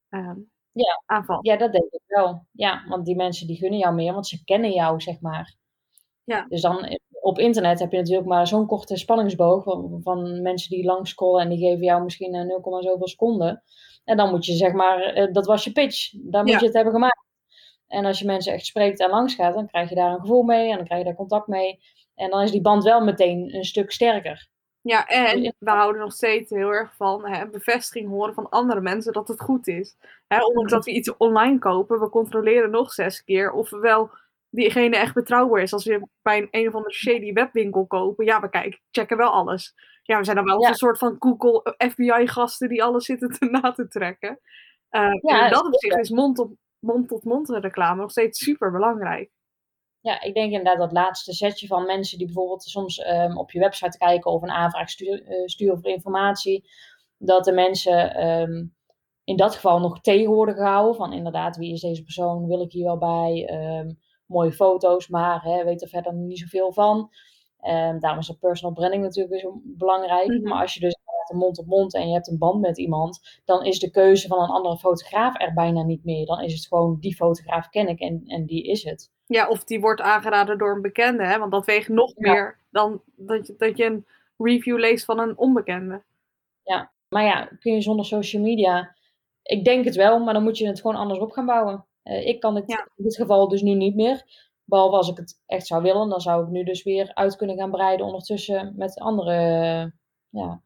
ehm, 0.09 0.37
Ja. 0.71 1.01
aan 1.05 1.25
vast. 1.25 1.45
Ja, 1.45 1.57
dat 1.57 1.71
denk 1.71 1.91
ik 1.91 2.01
wel. 2.07 2.45
Ja, 2.51 2.83
want 2.87 3.05
die 3.05 3.15
mensen 3.15 3.47
die 3.47 3.57
gunnen 3.57 3.79
jou 3.79 3.95
meer, 3.95 4.13
want 4.13 4.27
ze 4.27 4.43
kennen 4.43 4.71
jou, 4.71 5.01
zeg 5.01 5.21
maar. 5.21 5.55
Ja. 6.23 6.45
Dus 6.49 6.61
dan 6.61 6.83
eh, 6.83 6.95
op 7.21 7.39
internet 7.39 7.79
heb 7.79 7.91
je 7.91 7.97
natuurlijk 7.97 8.27
maar 8.27 8.47
zo'n 8.47 8.67
korte 8.67 8.97
spanningsboog 8.97 9.63
van, 9.63 9.99
van 10.03 10.41
mensen 10.41 10.69
die 10.69 10.85
lang 10.85 11.07
scrollen 11.07 11.41
en 11.41 11.49
die 11.49 11.57
geven 11.57 11.83
jou 11.83 12.03
misschien 12.03 12.33
eh, 12.33 12.45
0, 12.45 12.81
zoveel 12.83 13.07
seconden. 13.07 13.63
En 14.03 14.17
dan 14.17 14.29
moet 14.29 14.45
je 14.45 14.53
zeg 14.53 14.73
maar, 14.73 14.99
eh, 15.01 15.33
dat 15.33 15.45
was 15.45 15.63
je 15.63 15.71
pitch, 15.71 16.11
daar 16.15 16.43
moet 16.43 16.51
Ja. 16.51 16.59
je 16.59 16.65
het 16.65 16.73
hebben 16.75 16.93
gemaakt. 16.93 17.21
En 17.87 18.05
als 18.05 18.19
je 18.19 18.25
mensen 18.25 18.53
echt 18.53 18.65
spreekt 18.65 18.99
en 18.99 19.09
langs 19.09 19.35
gaat, 19.35 19.53
dan 19.53 19.67
krijg 19.67 19.89
je 19.89 19.95
daar 19.95 20.11
een 20.11 20.19
gevoel 20.19 20.43
mee 20.43 20.69
en 20.69 20.75
dan 20.75 20.85
krijg 20.85 21.01
je 21.01 21.07
daar 21.07 21.15
contact 21.17 21.47
mee. 21.47 21.79
En 22.15 22.29
dan 22.29 22.41
is 22.41 22.51
die 22.51 22.61
band 22.61 22.83
wel 22.83 23.03
meteen 23.03 23.55
een 23.55 23.63
stuk 23.63 23.91
sterker. 23.91 24.47
Ja, 24.81 25.05
en 25.07 25.41
Ja. 25.41 25.51
we 25.59 25.69
houden 25.69 26.01
nog 26.01 26.13
steeds 26.13 26.49
heel 26.49 26.69
erg 26.69 26.95
van 26.95 27.27
hè, 27.27 27.49
bevestiging 27.49 28.09
horen 28.09 28.33
van 28.33 28.49
andere 28.49 28.81
mensen 28.81 29.13
dat 29.13 29.27
het 29.27 29.41
goed 29.41 29.67
is. 29.67 29.95
Hè, 30.27 30.43
ondanks 30.45 30.71
dat 30.71 30.85
we 30.85 30.91
iets 30.91 31.17
online 31.17 31.59
kopen, 31.59 31.99
we 31.99 32.09
controleren 32.09 32.69
nog 32.71 32.93
zes 32.93 33.23
keer 33.23 33.51
of 33.51 33.69
wel 33.69 34.09
diegene 34.49 34.97
echt 34.97 35.13
betrouwbaar 35.13 35.61
is. 35.61 35.73
Als 35.73 35.85
we 35.85 36.07
bij 36.21 36.37
een, 36.37 36.47
een 36.51 36.67
of 36.67 36.73
andere 36.75 36.93
shady 36.93 37.33
webwinkel 37.33 37.85
kopen, 37.85 38.25
ja, 38.25 38.39
we 38.41 38.49
kijken, 38.49 38.79
checken 38.91 39.17
wel 39.17 39.29
alles. 39.31 39.73
Ja, 40.03 40.17
we 40.17 40.23
zijn 40.23 40.35
dan 40.35 40.45
wel 40.45 40.61
Ja. 40.61 40.67
een 40.69 40.75
soort 40.75 40.97
van 40.97 41.15
Google 41.19 41.75
FBI-gasten 41.77 42.69
die 42.69 42.83
alles 42.83 43.05
zitten 43.05 43.29
te 43.39 43.45
na 43.45 43.71
te 43.71 43.87
trekken. 43.87 44.39
Eh, 44.89 45.01
en 45.01 45.19
Ja, 45.21 45.43
in 45.45 45.51
dat 45.51 45.65
opzicht 45.65 45.97
is 45.97 46.09
mond-op- 46.09 46.57
mond-tot-mond 46.83 47.49
reclame 47.49 48.01
nog 48.01 48.11
steeds 48.11 48.39
super 48.43 48.71
belangrijk. 48.71 49.31
Ja, 49.99 50.21
ik 50.21 50.33
denk 50.33 50.51
inderdaad 50.51 50.77
dat 50.77 50.91
laatste 50.91 51.33
setje 51.33 51.67
van 51.67 51.85
mensen 51.85 52.17
die 52.17 52.25
bijvoorbeeld 52.27 52.63
soms 52.63 52.99
ehm, 52.99 53.37
op 53.37 53.51
je 53.51 53.59
website 53.59 53.97
kijken 53.97 54.31
of 54.31 54.41
een 54.41 54.51
aanvraag 54.51 54.89
stuur- 54.89 55.23
eh, 55.23 55.45
sturen 55.45 55.81
voor 55.81 55.91
informatie, 55.91 56.69
dat 57.17 57.45
de 57.45 57.51
mensen 57.51 58.15
ehm, 58.15 58.65
in 59.23 59.35
dat 59.35 59.55
geval 59.55 59.79
nog 59.79 60.01
tegen 60.01 60.31
worden 60.31 60.55
gehouden 60.55 60.95
van 60.95 61.13
inderdaad, 61.13 61.57
wie 61.57 61.73
is 61.73 61.81
deze 61.81 62.03
persoon, 62.03 62.47
wil 62.47 62.61
ik 62.61 62.71
hier 62.71 62.83
wel 62.83 62.97
bij, 62.97 63.45
Ehm, 63.47 63.91
mooie 64.25 64.51
foto's, 64.53 65.07
maar 65.07 65.41
hè, 65.41 65.63
weet 65.63 65.81
er 65.81 65.87
verder 65.87 66.13
niet 66.13 66.39
zoveel 66.39 66.73
van. 66.73 67.09
Daarom 67.99 68.19
is 68.19 68.27
dat 68.27 68.39
personal 68.39 68.73
branding 68.73 69.03
natuurlijk 69.03 69.33
weer 69.33 69.41
zo 69.41 69.61
belangrijk. 69.63 70.27
Mhm. 70.27 70.49
Maar 70.49 70.61
als 70.61 70.73
je 70.73 70.79
dus 70.79 70.97
een 71.29 71.37
mond 71.37 71.59
op 71.59 71.65
mond 71.65 71.93
en 71.93 72.07
je 72.07 72.13
hebt 72.13 72.27
een 72.27 72.37
band 72.37 72.61
met 72.61 72.77
iemand, 72.77 73.41
dan 73.45 73.65
is 73.65 73.79
de 73.79 73.91
keuze 73.91 74.27
van 74.27 74.41
een 74.41 74.49
andere 74.49 74.77
fotograaf 74.77 75.41
er 75.41 75.53
bijna 75.53 75.83
niet 75.83 76.03
meer. 76.03 76.25
Dan 76.25 76.41
is 76.41 76.53
het 76.53 76.67
gewoon 76.67 76.97
die 76.99 77.15
fotograaf 77.15 77.69
ken 77.69 77.87
ik 77.87 77.99
en, 77.99 78.23
en 78.25 78.45
die 78.45 78.63
is 78.63 78.83
het. 78.83 79.11
Ja, 79.25 79.47
of 79.49 79.63
die 79.63 79.79
wordt 79.79 80.01
aangeraden 80.01 80.57
door 80.57 80.75
een 80.75 80.81
bekende, 80.81 81.25
hè? 81.25 81.39
want 81.39 81.51
dat 81.51 81.65
weegt 81.65 81.87
nog 81.89 82.11
Ja. 82.15 82.31
meer 82.31 82.59
dan 82.71 83.01
dat 83.15 83.47
je, 83.47 83.53
dat 83.57 83.77
je 83.77 83.85
een 83.85 84.05
review 84.37 84.79
leest 84.79 85.05
van 85.05 85.19
een 85.19 85.37
onbekende. 85.37 86.03
Maar 87.13 87.23
ja, 87.23 87.49
kun 87.59 87.73
je 87.73 87.81
zonder 87.81 88.05
social 88.05 88.41
media? 88.41 88.95
Ik 89.43 89.63
denk 89.65 89.85
het 89.85 89.95
wel, 89.95 90.19
maar 90.19 90.33
dan 90.33 90.43
moet 90.43 90.57
je 90.57 90.67
het 90.67 90.81
gewoon 90.81 90.95
anders 90.95 91.19
op 91.19 91.31
gaan 91.31 91.45
bouwen. 91.45 91.85
Eh, 92.03 92.27
ik 92.27 92.39
kan 92.39 92.55
het 92.55 92.69
Ja. 92.69 92.87
in 92.95 93.03
dit 93.03 93.15
geval 93.15 93.47
dus 93.47 93.61
nu 93.61 93.73
niet 93.73 93.95
meer. 93.95 94.23
Behalve 94.65 94.95
als 94.95 95.09
ik 95.09 95.17
het 95.17 95.41
echt 95.45 95.67
zou 95.67 95.81
willen, 95.81 96.09
dan 96.09 96.21
zou 96.21 96.43
ik 96.43 96.49
nu 96.49 96.63
dus 96.63 96.83
weer 96.83 97.11
uit 97.13 97.35
kunnen 97.35 97.57
gaan 97.57 97.71
breiden 97.71 98.05
ondertussen 98.05 98.73
met 98.75 98.99
andere 98.99 99.93
ja. 100.33 100.61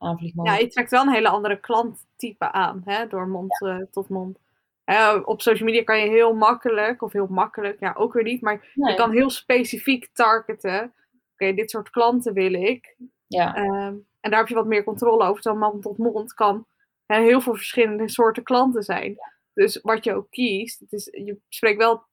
Ja, 0.45 0.55
je 0.55 0.67
trekt 0.67 0.91
wel 0.91 1.01
een 1.01 1.13
hele 1.13 1.29
andere 1.29 1.59
klanttype 1.59 2.51
aan, 2.51 2.81
hè, 2.85 3.07
door 3.07 3.27
mond 3.27 3.61
eh, 3.61 3.77
tot 3.91 4.09
mond. 4.09 4.39
op 5.23 5.41
social 5.41 5.67
media 5.67 5.83
kan 5.83 5.99
je 5.99 6.09
heel 6.09 6.33
makkelijk, 6.33 7.01
of 7.01 7.11
heel 7.11 7.27
makkelijk, 7.29 7.79
ja, 7.79 7.93
ook 7.97 8.13
weer 8.13 8.23
niet, 8.23 8.41
maar 8.41 8.71
je 8.73 8.93
kan 8.95 9.11
heel 9.11 9.29
specifiek 9.29 10.09
targeten. 10.13 10.93
Oké, 11.33 11.53
dit 11.53 11.69
soort 11.69 11.89
klanten 11.89 12.33
wil 12.33 12.53
ik. 12.53 12.95
Ja. 13.27 13.55
Ehm, 13.55 13.95
en 14.19 14.31
daar 14.31 14.39
heb 14.39 14.47
je 14.47 14.55
wat 14.55 14.65
meer 14.65 14.83
controle 14.83 15.25
over. 15.25 15.41
Zo'n 15.41 15.57
man 15.57 15.81
tot 15.81 15.97
mond 15.97 16.33
kan 16.33 16.65
hè, 17.07 17.21
heel 17.21 17.41
veel 17.41 17.55
verschillende 17.55 18.09
soorten 18.09 18.43
klanten 18.43 18.83
zijn. 18.83 19.15
Dus 19.53 19.79
wat 19.81 20.03
je 20.03 20.13
ook 20.13 20.29
kiest, 20.29 20.79
het 20.79 20.91
is, 20.91 21.05
je 21.05 21.39
spreekt 21.49 21.77
wel, 21.77 22.05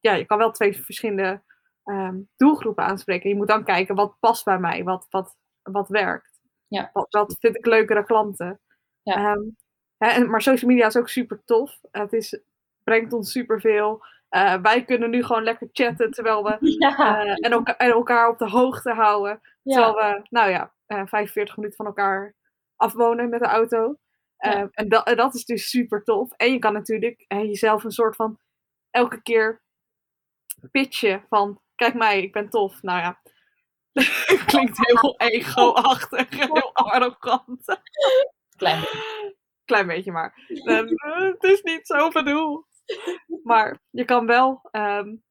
ja, 0.00 0.14
je 0.14 0.24
kan 0.24 0.38
wel 0.38 0.50
twee 0.50 0.76
verschillende 0.76 1.42
ehm, 1.84 2.20
doelgroepen 2.36 2.84
aanspreken. 2.84 3.30
Je 3.30 3.36
moet 3.36 3.48
dan 3.48 3.64
kijken 3.64 3.94
wat 3.94 4.16
past 4.20 4.44
bij 4.44 4.58
mij, 4.58 4.84
wat, 4.84 5.06
wat, 5.10 5.36
wat 5.62 5.88
werkt. 5.88 6.35
Ja. 6.68 6.90
Wat 6.92 7.36
vind 7.40 7.56
ik 7.56 7.66
leukere 7.66 8.04
klanten. 8.04 8.60
Ja. 9.02 9.32
Um, 9.32 9.56
hè, 9.96 10.24
maar 10.24 10.42
social 10.42 10.70
media 10.70 10.86
is 10.86 10.96
ook 10.96 11.08
super 11.08 11.42
tof. 11.44 11.78
Het 11.90 12.12
is, 12.12 12.40
brengt 12.84 13.12
ons 13.12 13.32
superveel. 13.32 14.04
Uh, 14.30 14.60
wij 14.62 14.84
kunnen 14.84 15.10
nu 15.10 15.24
gewoon 15.24 15.42
lekker 15.42 15.68
chatten 15.72 16.10
terwijl 16.10 16.44
we 16.44 16.56
ja. 16.78 17.24
uh, 17.24 17.30
en, 17.30 17.52
elkaar, 17.52 17.76
en, 17.76 17.90
elkaar 17.90 18.28
op 18.28 18.38
de 18.38 18.48
hoogte 18.48 18.92
houden. 18.92 19.40
Terwijl 19.62 19.94
we, 19.94 20.26
nou 20.30 20.50
ja, 20.50 20.72
uh, 20.86 21.06
45 21.06 21.56
minuten 21.56 21.76
van 21.76 21.86
elkaar 21.86 22.34
afwonen 22.76 23.28
met 23.28 23.40
de 23.40 23.46
auto. 23.46 23.96
Ja. 24.36 24.68
en, 24.70 24.88
dat, 24.88 25.06
en 25.06 25.16
dat 25.16 25.34
is 25.34 25.44
dus 25.44 25.70
super 25.70 26.02
tof. 26.02 26.32
En 26.32 26.52
je 26.52 26.58
kan 26.58 26.72
natuurlijk 26.72 27.24
jezelf 27.28 27.84
een 27.84 27.90
soort 27.90 28.16
van 28.16 28.38
elke 28.90 29.22
keer 29.22 29.62
pitchen 30.70 31.24
van 31.28 31.60
kijk 31.74 31.94
mij, 31.94 32.22
ik 32.22 32.32
ben 32.32 32.48
tof. 32.48 32.82
Nou 32.82 32.98
ja, 32.98 33.20
klinkt 34.46 34.78
heel 34.86 35.14
ego-achtig, 35.16 36.30
heel 36.30 36.74
arrogant. 36.74 37.80
Klein 38.56 38.80
beetje. 38.80 39.34
Klein 39.64 39.86
beetje 39.86 40.12
maar. 40.12 40.34
het 41.30 41.44
is 41.44 41.62
niet 41.62 41.86
zo 41.86 42.08
bedoeld. 42.08 42.66
Maar 43.42 43.80
je 43.90 44.04
kan 44.04 44.26
wel, 44.26 44.68
um, 44.72 45.22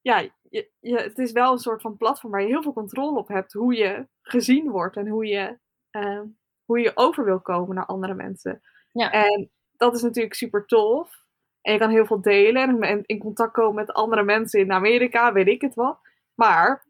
ja, 0.00 0.18
je, 0.42 0.70
je, 0.80 0.96
het 0.96 1.18
is 1.18 1.32
wel 1.32 1.52
een 1.52 1.58
soort 1.58 1.80
van 1.80 1.96
platform 1.96 2.32
waar 2.32 2.42
je 2.42 2.48
heel 2.48 2.62
veel 2.62 2.72
controle 2.72 3.18
op 3.18 3.28
hebt. 3.28 3.52
Hoe 3.52 3.74
je 3.74 4.06
gezien 4.22 4.70
wordt 4.70 4.96
en 4.96 5.08
hoe 5.08 5.26
je, 5.26 5.58
um, 5.90 6.38
hoe 6.64 6.80
je 6.80 6.92
over 6.94 7.24
wil 7.24 7.40
komen 7.40 7.74
naar 7.74 7.86
andere 7.86 8.14
mensen. 8.14 8.62
Ja. 8.92 9.12
En 9.12 9.50
dat 9.76 9.94
is 9.94 10.02
natuurlijk 10.02 10.34
super 10.34 10.66
tof. 10.66 11.26
En 11.60 11.72
je 11.72 11.78
kan 11.78 11.90
heel 11.90 12.06
veel 12.06 12.20
delen 12.20 12.82
en 12.82 13.02
in 13.06 13.18
contact 13.18 13.52
komen 13.52 13.74
met 13.74 13.92
andere 13.92 14.22
mensen 14.22 14.60
in 14.60 14.72
Amerika, 14.72 15.32
weet 15.32 15.48
ik 15.48 15.60
het 15.60 15.74
wat. 15.74 15.98
Maar 16.34 16.86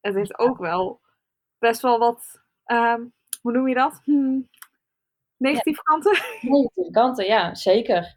het 0.00 0.14
heeft 0.14 0.38
ook 0.38 0.58
wel 0.58 1.00
best 1.58 1.80
wel 1.82 1.98
wat, 1.98 2.42
um, 2.66 3.12
hoe 3.40 3.52
noem 3.52 3.68
je 3.68 3.74
dat? 3.74 4.00
Hm, 4.04 4.40
negatieve 5.36 5.82
ja. 5.84 5.92
kanten? 5.92 6.18
Negatieve 6.40 6.90
kanten, 6.90 7.26
ja, 7.26 7.54
zeker. 7.54 8.16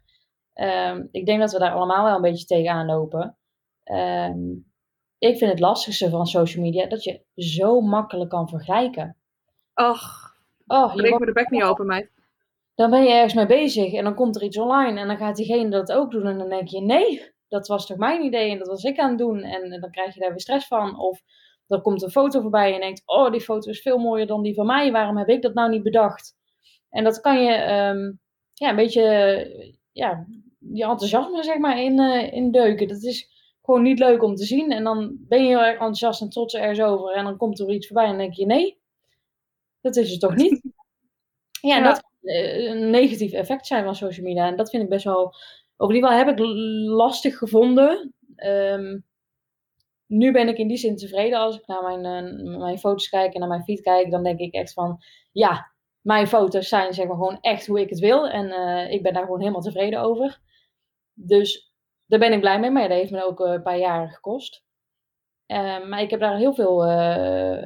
Um, 0.54 1.08
ik 1.10 1.26
denk 1.26 1.40
dat 1.40 1.52
we 1.52 1.58
daar 1.58 1.72
allemaal 1.72 2.04
wel 2.04 2.14
een 2.14 2.22
beetje 2.22 2.46
tegenaan 2.46 2.86
lopen. 2.86 3.36
Um, 3.84 4.72
ik 5.18 5.38
vind 5.38 5.50
het 5.50 5.60
lastigste 5.60 6.10
van 6.10 6.26
social 6.26 6.64
media 6.64 6.86
dat 6.86 7.04
je 7.04 7.22
zo 7.36 7.80
makkelijk 7.80 8.30
kan 8.30 8.48
vergelijken. 8.48 9.16
Och, 9.74 10.34
oh, 10.66 10.94
je 10.94 11.16
me 11.18 11.26
de 11.26 11.32
bek 11.32 11.50
niet 11.50 11.62
open, 11.62 11.86
meid. 11.86 12.10
Dan 12.74 12.90
ben 12.90 13.02
je 13.02 13.10
ergens 13.10 13.34
mee 13.34 13.46
bezig 13.46 13.92
en 13.92 14.04
dan 14.04 14.14
komt 14.14 14.36
er 14.36 14.42
iets 14.42 14.58
online 14.58 15.00
en 15.00 15.06
dan 15.06 15.16
gaat 15.16 15.36
diegene 15.36 15.70
dat 15.70 15.92
ook 15.92 16.10
doen 16.10 16.26
en 16.26 16.38
dan 16.38 16.48
denk 16.48 16.68
je, 16.68 16.80
nee, 16.80 17.32
dat 17.48 17.66
was 17.66 17.86
toch 17.86 17.96
mijn 17.96 18.22
idee 18.22 18.50
en 18.50 18.58
dat 18.58 18.66
was 18.66 18.84
ik 18.84 18.98
aan 18.98 19.08
het 19.08 19.18
doen 19.18 19.42
en 19.42 19.80
dan 19.80 19.90
krijg 19.90 20.14
je 20.14 20.20
daar 20.20 20.30
weer 20.30 20.40
stress 20.40 20.66
van. 20.66 20.98
Of 20.98 21.22
er 21.68 21.80
komt 21.80 22.02
een 22.02 22.10
foto 22.10 22.40
voorbij 22.40 22.66
en 22.66 22.74
je 22.74 22.80
denkt, 22.80 23.02
oh, 23.04 23.30
die 23.30 23.40
foto 23.40 23.70
is 23.70 23.82
veel 23.82 23.98
mooier 23.98 24.26
dan 24.26 24.42
die 24.42 24.54
van 24.54 24.66
mij, 24.66 24.92
waarom 24.92 25.16
heb 25.16 25.28
ik 25.28 25.42
dat 25.42 25.54
nou 25.54 25.70
niet 25.70 25.82
bedacht? 25.82 26.34
En 26.90 27.04
dat 27.04 27.20
kan 27.20 27.42
je 27.42 27.52
um, 27.52 28.20
ja, 28.52 28.68
een 28.68 28.76
beetje 28.76 29.02
ja, 29.92 30.26
je 30.58 30.84
enthousiasme 30.84 31.42
zeg 31.42 31.58
maar 31.58 31.80
in, 31.80 32.00
uh, 32.00 32.32
in 32.32 32.50
deuken. 32.50 32.88
Dat 32.88 33.02
is 33.02 33.28
gewoon 33.62 33.82
niet 33.82 33.98
leuk 33.98 34.22
om 34.22 34.34
te 34.34 34.44
zien. 34.44 34.70
En 34.70 34.84
dan 34.84 35.16
ben 35.18 35.42
je 35.42 35.48
heel 35.48 35.64
erg 35.64 35.72
enthousiast 35.72 36.20
en 36.20 36.28
trots 36.28 36.54
ergens 36.54 36.80
over. 36.80 37.12
En 37.12 37.24
dan 37.24 37.36
komt 37.36 37.60
er 37.60 37.70
iets 37.70 37.86
voorbij 37.86 38.04
en 38.04 38.10
dan 38.10 38.18
denk 38.18 38.34
je, 38.34 38.46
nee, 38.46 38.78
dat 39.80 39.96
is 39.96 40.10
het 40.10 40.20
toch 40.20 40.34
niet? 40.34 40.60
Ja, 41.60 41.80
dat 41.82 42.00
kan 42.00 42.10
uh, 42.22 42.70
een 42.70 42.90
negatief 42.90 43.32
effect 43.32 43.66
zijn 43.66 43.84
van 43.84 43.94
social 43.94 44.26
media. 44.26 44.46
En 44.46 44.56
dat 44.56 44.70
vind 44.70 44.82
ik 44.82 44.88
best 44.88 45.04
wel, 45.04 45.34
over 45.76 45.94
die 45.94 46.02
wel 46.02 46.12
heb 46.12 46.28
ik 46.28 46.38
lastig 46.88 47.38
gevonden. 47.38 48.14
Um, 48.36 49.04
nu 50.12 50.32
ben 50.32 50.48
ik 50.48 50.58
in 50.58 50.68
die 50.68 50.76
zin 50.76 50.96
tevreden 50.96 51.38
als 51.38 51.58
ik 51.58 51.66
naar 51.66 51.82
mijn, 51.82 52.26
uh, 52.26 52.58
mijn 52.58 52.78
foto's 52.78 53.08
kijk 53.08 53.34
en 53.34 53.40
naar 53.40 53.48
mijn 53.48 53.64
feed 53.64 53.80
kijk. 53.80 54.10
Dan 54.10 54.22
denk 54.22 54.38
ik 54.38 54.54
echt 54.54 54.72
van, 54.72 54.98
ja, 55.32 55.72
mijn 56.00 56.26
foto's 56.26 56.68
zijn 56.68 56.94
zeg 56.94 57.06
maar 57.06 57.16
gewoon 57.16 57.38
echt 57.40 57.66
hoe 57.66 57.80
ik 57.80 57.88
het 57.88 57.98
wil. 57.98 58.28
En 58.28 58.46
uh, 58.46 58.92
ik 58.92 59.02
ben 59.02 59.12
daar 59.12 59.22
gewoon 59.22 59.40
helemaal 59.40 59.60
tevreden 59.60 60.00
over. 60.00 60.40
Dus 61.14 61.72
daar 62.06 62.18
ben 62.18 62.32
ik 62.32 62.40
blij 62.40 62.60
mee. 62.60 62.70
Maar 62.70 62.82
ja, 62.82 62.88
dat 62.88 62.96
heeft 62.96 63.10
me 63.10 63.24
ook 63.24 63.40
een 63.40 63.62
paar 63.62 63.78
jaar 63.78 64.10
gekost. 64.10 64.64
Uh, 65.46 65.88
maar 65.88 66.02
ik 66.02 66.10
heb 66.10 66.20
daar 66.20 66.36
heel 66.36 66.54
veel 66.54 66.76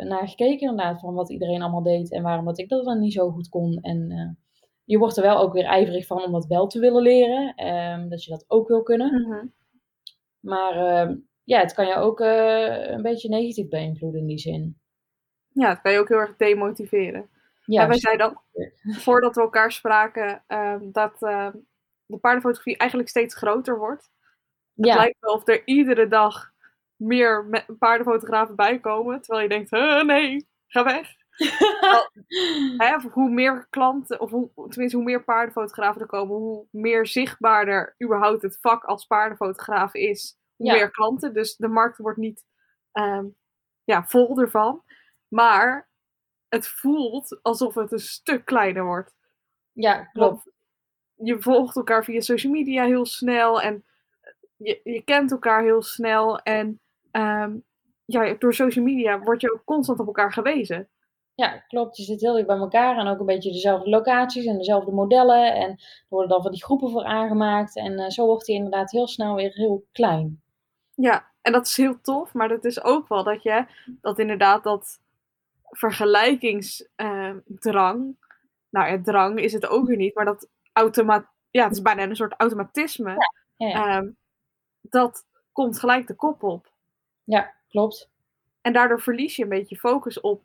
naar 0.05 0.29
gekeken 0.29 0.69
inderdaad. 0.69 1.01
Van 1.01 1.15
wat 1.15 1.31
iedereen 1.31 1.63
allemaal 1.63 1.83
deed. 1.83 2.13
En 2.13 2.23
waarom 2.23 2.45
dat 2.45 2.59
ik 2.59 2.69
dat 2.69 2.85
dan 2.85 3.01
niet 3.01 3.13
zo 3.13 3.31
goed 3.31 3.49
kon. 3.49 3.79
En 3.81 4.39
je 4.85 4.99
wordt 4.99 5.17
er 5.17 5.23
wel 5.23 5.39
ook 5.39 5.53
weer 5.53 5.65
ijverig 5.65 6.07
van 6.07 6.25
om 6.25 6.33
dat 6.33 6.47
wel 6.47 6.67
te 6.67 6.79
willen 6.79 7.03
leren. 7.03 7.55
Ehm, 7.55 8.09
dat 8.09 8.25
je 8.25 8.31
dat 8.31 8.45
ook 8.49 8.69
wil 8.69 8.83
kunnen. 8.83 9.13
Mm 9.13 9.33
-hmm. 9.33 9.53
Maar 10.41 10.77
ehm, 10.77 11.17
ja, 11.47 11.61
het 11.61 11.75
kan 11.75 11.87
je 11.87 11.95
ook 11.95 12.21
eh, 12.21 12.91
een 12.91 13.03
beetje 13.03 13.29
negatief 13.29 13.69
beïnvloeden 13.69 14.21
in 14.21 14.27
die 14.27 14.39
zin. 14.39 14.81
Ja, 15.53 15.69
het 15.69 15.81
kan 15.81 15.93
je 15.93 15.99
ook 15.99 16.09
heel 16.09 16.19
erg 16.19 16.37
demotiveren. 16.37 17.29
Ja, 17.65 17.83
en 17.83 17.89
wij 17.89 17.99
zeiden 17.99 18.27
dat, 18.27 18.43
voordat 19.03 19.35
we 19.35 19.41
elkaar 19.41 19.73
spraken, 19.73 20.45
um, 20.49 20.93
dat 20.93 21.23
uh, 21.23 21.49
de 22.07 22.19
paardenfotografie 22.19 22.77
eigenlijk 22.77 23.11
steeds 23.11 23.35
groter 23.35 23.79
wordt. 23.79 24.11
Het 24.75 24.87
ja. 24.87 24.97
lijkt 24.97 25.17
wel 25.21 25.35
of 25.35 25.49
er 25.49 25.63
iedere 25.67 26.09
dag 26.09 26.53
meer 26.97 27.65
paardenfotografen 27.79 28.57
bij 28.57 28.79
komen. 28.81 29.21
Terwijl 29.21 29.43
je 29.43 29.55
denkt, 29.55 29.71
huh, 29.71 30.03
nee, 30.03 30.49
ga 30.67 30.85
weg. 30.85 31.15
hè, 32.83 32.99
hoe 33.11 33.31
meer 33.31 33.67
klanten, 33.71 34.21
of 34.21 34.31
hoe, 34.31 34.51
tenminste 34.69 34.97
hoe 34.97 35.07
meer 35.07 35.25
paardenfotografen 35.25 36.01
er 36.01 36.07
komen, 36.07 36.37
hoe 36.37 36.67
meer 36.71 37.07
zichtbaarder 37.07 37.95
überhaupt 38.05 38.43
het 38.43 38.59
vak 38.61 38.85
als 38.85 39.07
paardenfotograaf 39.07 39.95
is. 39.95 40.39
Hoe 40.57 40.67
Ja. 40.67 40.73
meer 40.73 40.91
klanten. 40.91 41.35
Dus 41.35 41.57
de 41.57 41.69
markt 41.69 41.99
wordt 41.99 42.19
niet 42.19 42.45
ehm, 42.93 43.27
ja, 43.85 44.05
vol 44.05 44.41
ervan. 44.41 44.83
Maar 45.29 45.89
het 46.49 46.67
voelt 46.67 47.39
alsof 47.43 47.75
het 47.75 47.93
een 47.93 47.99
stuk 47.99 48.45
kleiner 48.45 48.85
wordt. 48.85 49.15
Ja, 49.73 50.05
klopt. 50.05 50.45
Want 50.45 51.29
je 51.29 51.43
volgt 51.43 51.77
elkaar 51.77 52.05
via 52.05 52.21
social 52.21 52.53
media 52.53 52.85
heel 52.85 53.07
snel 53.07 53.61
en 53.61 53.85
je, 54.57 54.81
je 54.85 55.03
kent 55.03 55.31
elkaar 55.31 55.63
heel 55.63 55.83
snel. 55.83 56.39
En 56.39 56.81
ehm, 57.11 57.57
ja, 58.05 58.35
door 58.35 58.55
social 58.55 58.85
media 58.85 59.19
word 59.19 59.41
je 59.41 59.53
ook 59.53 59.65
constant 59.65 60.01
op 60.01 60.07
elkaar 60.07 60.33
gewezen. 60.33 60.89
Ja, 61.35 61.59
klopt. 61.59 61.97
Je 61.97 62.03
zit 62.03 62.21
heel 62.21 62.35
dicht 62.35 62.47
bij 62.47 62.57
elkaar 62.57 62.97
en 62.99 63.07
ook 63.07 63.21
een 63.21 63.27
beetje 63.27 63.53
dezelfde 63.53 63.91
locaties 63.91 64.45
en 64.47 64.57
dezelfde 64.59 64.93
modellen. 64.93 65.55
En 65.55 65.71
er 65.71 66.07
worden 66.09 66.31
dan 66.31 66.43
van 66.43 66.51
die 66.51 66.65
groepen 66.65 66.91
voor 66.91 67.05
aangemaakt. 67.05 67.77
En 67.77 67.93
uh, 67.93 68.09
zo 68.09 68.27
wordt 68.27 68.47
hij 68.47 68.57
inderdaad 68.57 68.91
heel 68.91 69.07
snel 69.09 69.35
weer 69.35 69.53
heel 69.53 69.85
klein. 69.93 70.43
Ja, 70.97 71.31
en 71.41 71.53
dat 71.53 71.67
is 71.67 71.77
heel 71.77 72.01
tof, 72.01 72.35
maar 72.35 72.49
dat 72.49 72.65
is 72.65 72.83
ook 72.83 73.09
wel 73.09 73.25
dat 73.25 73.43
je 73.43 73.67
dat 74.01 74.19
inderdaad 74.19 74.65
dat 74.65 75.01
vergelijkingsdrang. 75.63 77.99
Uh, 77.99 78.15
nou 78.69 78.91
ja, 78.91 79.03
drang 79.03 79.39
is 79.39 79.53
het 79.53 79.67
ook 79.67 79.87
weer 79.87 79.97
niet, 79.97 80.15
maar 80.15 80.25
dat 80.25 80.49
automa 80.73 81.31
ja, 81.57 81.65
het 81.65 81.73
is 81.73 81.83
bijna 81.83 82.03
een 82.03 82.17
soort 82.17 82.35
automatisme. 82.37 83.11
Ja, 83.11 83.33
ja, 83.57 83.69
ja. 83.69 83.97
Um, 83.97 84.17
dat 84.81 85.25
komt 85.53 85.79
gelijk 85.79 86.07
de 86.07 86.15
kop 86.15 86.43
op. 86.43 86.73
Ja, 87.25 87.55
klopt. 87.69 88.11
En 88.61 88.73
daardoor 88.73 89.01
verlies 89.01 89.37
je 89.37 89.43
een 89.43 89.49
beetje 89.49 89.77
focus 89.77 90.21
op 90.21 90.43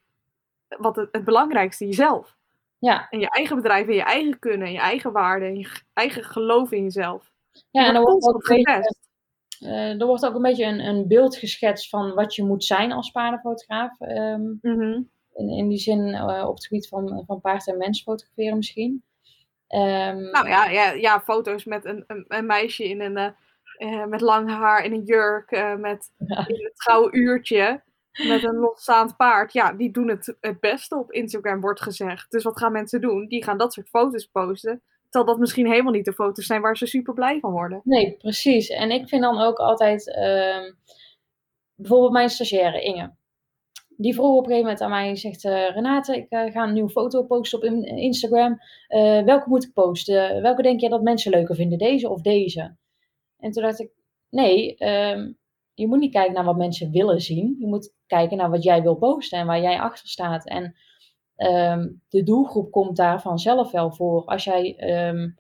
wat 0.68 0.96
het, 0.96 1.10
het 1.12 1.24
belangrijkste, 1.24 1.86
jezelf. 1.86 2.36
Ja. 2.80 3.10
En 3.10 3.20
je 3.20 3.30
eigen 3.30 3.56
bedrijf 3.56 3.88
en 3.88 3.94
je 3.94 4.04
eigen 4.04 4.40
kunnen, 4.40 4.68
en 4.68 4.74
je 4.74 4.80
eigen 4.80 5.12
waarden 5.12 5.48
en 5.48 5.58
je 5.58 5.82
eigen 5.94 6.24
geloof 6.24 6.72
in 6.72 6.84
jezelf. 6.84 7.32
Ja, 7.72 7.86
en 7.86 7.94
dan 7.94 8.04
wordt 8.04 8.26
ook 8.26 8.48
beetje, 8.48 8.78
uh, 8.78 8.84
er 9.70 10.06
wordt 10.06 10.26
ook 10.26 10.36
een 10.36 10.42
beetje 10.42 10.66
een, 10.66 10.80
een 10.80 11.08
beeld 11.08 11.36
geschetst 11.36 11.90
van 11.90 12.14
wat 12.14 12.36
je 12.36 12.44
moet 12.44 12.64
zijn 12.64 12.92
als 12.92 13.12
paardenfotograaf. 13.12 14.00
Um, 14.00 14.60
mm 14.62 14.80
-hmm. 14.80 15.10
in, 15.34 15.50
in 15.50 15.70
die 15.70 15.78
zin 15.78 16.08
uh, 16.08 16.46
op 16.48 16.56
het 16.56 16.66
gebied 16.66 16.88
van, 16.88 17.24
van 17.28 17.42
paard 17.42 17.68
en 17.68 17.78
mens 17.78 18.02
fotograferen 18.02 18.58
misschien. 18.58 19.04
Um, 19.68 20.22
nou 20.32 20.48
ja, 20.48 20.66
ja, 20.66 20.92
ja, 20.92 21.22
foto's 21.22 21.66
met 21.66 21.86
een, 21.86 22.04
een, 22.08 22.26
een 22.28 22.46
meisje 22.46 22.90
in 22.90 23.02
een, 23.02 23.36
uh, 23.78 24.06
met 24.06 24.22
lang 24.22 24.50
haar 24.50 24.84
in 24.84 24.94
een 24.94 25.04
jurk, 25.04 25.52
uh, 25.52 25.76
met 25.76 26.12
ja. 26.18 26.48
in 26.48 26.64
het 26.64 26.82
gouden 26.84 27.20
uurtje, 27.20 27.84
met 28.28 28.44
een 28.44 28.56
losstaand 28.56 29.18
paard. 29.18 29.54
Ja, 29.54 29.74
die 29.74 29.92
doen 29.92 30.08
het 30.08 30.36
het 30.40 30.60
beste 30.60 30.96
op 30.96 31.12
Instagram, 31.12 31.62
wordt 31.62 31.82
gezegd. 31.82 32.32
Dus 32.32 32.44
wat 32.44 32.58
gaan 32.58 32.72
mensen 32.72 33.02
doen? 33.02 33.28
Die 33.28 33.44
gaan 33.44 33.58
dat 33.58 33.74
soort 33.74 33.90
foto's 33.90 34.26
posten. 34.26 34.82
Terwijl 35.12 35.32
dat 35.32 35.40
misschien 35.40 35.68
helemaal 35.72 35.92
niet 35.92 36.06
de 36.06 36.14
foto's 36.14 36.46
zijn 36.46 36.62
waar 36.62 36.78
ze 36.78 36.86
super 36.86 37.14
blij 37.14 37.40
van 37.40 37.52
worden. 37.52 37.82
Nee, 37.84 38.16
precies. 38.18 38.70
En 38.70 38.92
ik 38.92 39.10
vind 39.10 39.22
dan 39.22 39.40
ook 39.40 39.58
altijd, 39.58 40.08
uh, 40.08 40.74
bijvoorbeeld 41.76 42.12
mijn 42.12 42.30
stagiaire 42.30 42.82
Inge. 42.82 43.14
die 43.98 44.14
vroeg 44.14 44.30
op 44.30 44.38
een 44.38 44.44
gegeven 44.44 44.64
moment 44.64 44.82
aan 44.82 44.90
mij, 44.90 45.16
zegt 45.16 45.44
Renate, 45.44 46.18
ik 46.18 46.26
ga 46.30 46.64
een 46.64 46.74
nieuwe 46.74 46.90
foto 46.90 47.24
posten 47.24 47.58
op 47.58 47.64
Instagram. 47.84 48.60
welke 49.26 49.50
moet 49.50 49.64
ik 49.64 49.74
posten? 49.74 50.42
Welke 50.42 50.62
denk 50.62 50.80
je 50.80 50.90
dat 50.90 51.02
mensen 51.02 51.32
leuker 51.32 51.56
vinden, 51.56 51.78
deze 51.78 52.10
of 52.10 52.22
deze? 52.22 52.76
En 53.42 53.52
toen 53.52 53.64
dacht 53.64 53.80
ik, 53.80 53.92
nee, 54.30 54.76
ehm, 54.76 55.32
je 55.74 55.88
moet 55.88 56.00
niet 56.00 56.12
kijken 56.12 56.34
naar 56.34 56.44
wat 56.44 56.58
mensen 56.58 56.92
willen 56.92 57.22
zien. 57.22 57.56
Je 57.60 57.68
moet 57.68 57.94
kijken 58.08 58.38
naar 58.38 58.50
wat 58.50 58.64
jij 58.64 58.82
wil 58.82 58.96
posten 58.96 59.40
en 59.40 59.46
waar 59.46 59.62
jij 59.62 59.80
achter 59.80 60.08
staat. 60.08 60.48
En 60.48 60.76
ehm, 61.42 61.90
de 62.10 62.24
doelgroep 62.24 62.72
komt 62.72 62.96
daar 62.96 63.22
vanzelf 63.22 63.72
wel 63.72 63.92
voor. 63.92 64.26
Als 64.26 64.44
jij 64.44 64.76
um, 65.10 65.38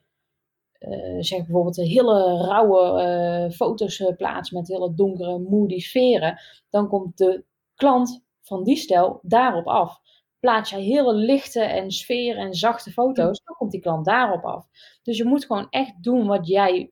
zeg 1.20 1.38
bijvoorbeeld 1.38 1.76
hele 1.76 2.38
rauwe 2.38 3.04
uh, 3.04 3.52
foto's 3.52 4.00
uh, 4.00 4.16
plaatst 4.18 4.54
met 4.54 4.68
hele 4.68 4.94
donkere, 4.94 5.40
moody 5.40 5.80
sferen, 5.80 6.40
dan 6.70 6.88
komt 6.88 7.18
de 7.18 7.44
klant 7.76 8.24
van 8.42 8.64
die 8.64 8.78
stijl 8.78 9.20
daarop 9.22 9.68
af. 9.68 10.00
Plaats 10.40 10.70
jij 10.70 10.82
hele 10.82 11.14
lichte 11.14 11.62
en 11.62 11.92
sfeer 11.92 12.38
en 12.38 12.54
zachte 12.54 12.92
foto's, 12.92 13.42
dan 13.44 13.56
komt 13.56 13.72
die 13.72 13.82
klant 13.82 14.06
daarop 14.06 14.44
af. 14.44 14.68
Dus 15.04 15.18
je 15.18 15.26
moet 15.26 15.46
gewoon 15.46 15.68
echt 15.70 16.04
doen 16.04 16.28
wat 16.28 16.48
jij 16.48 16.92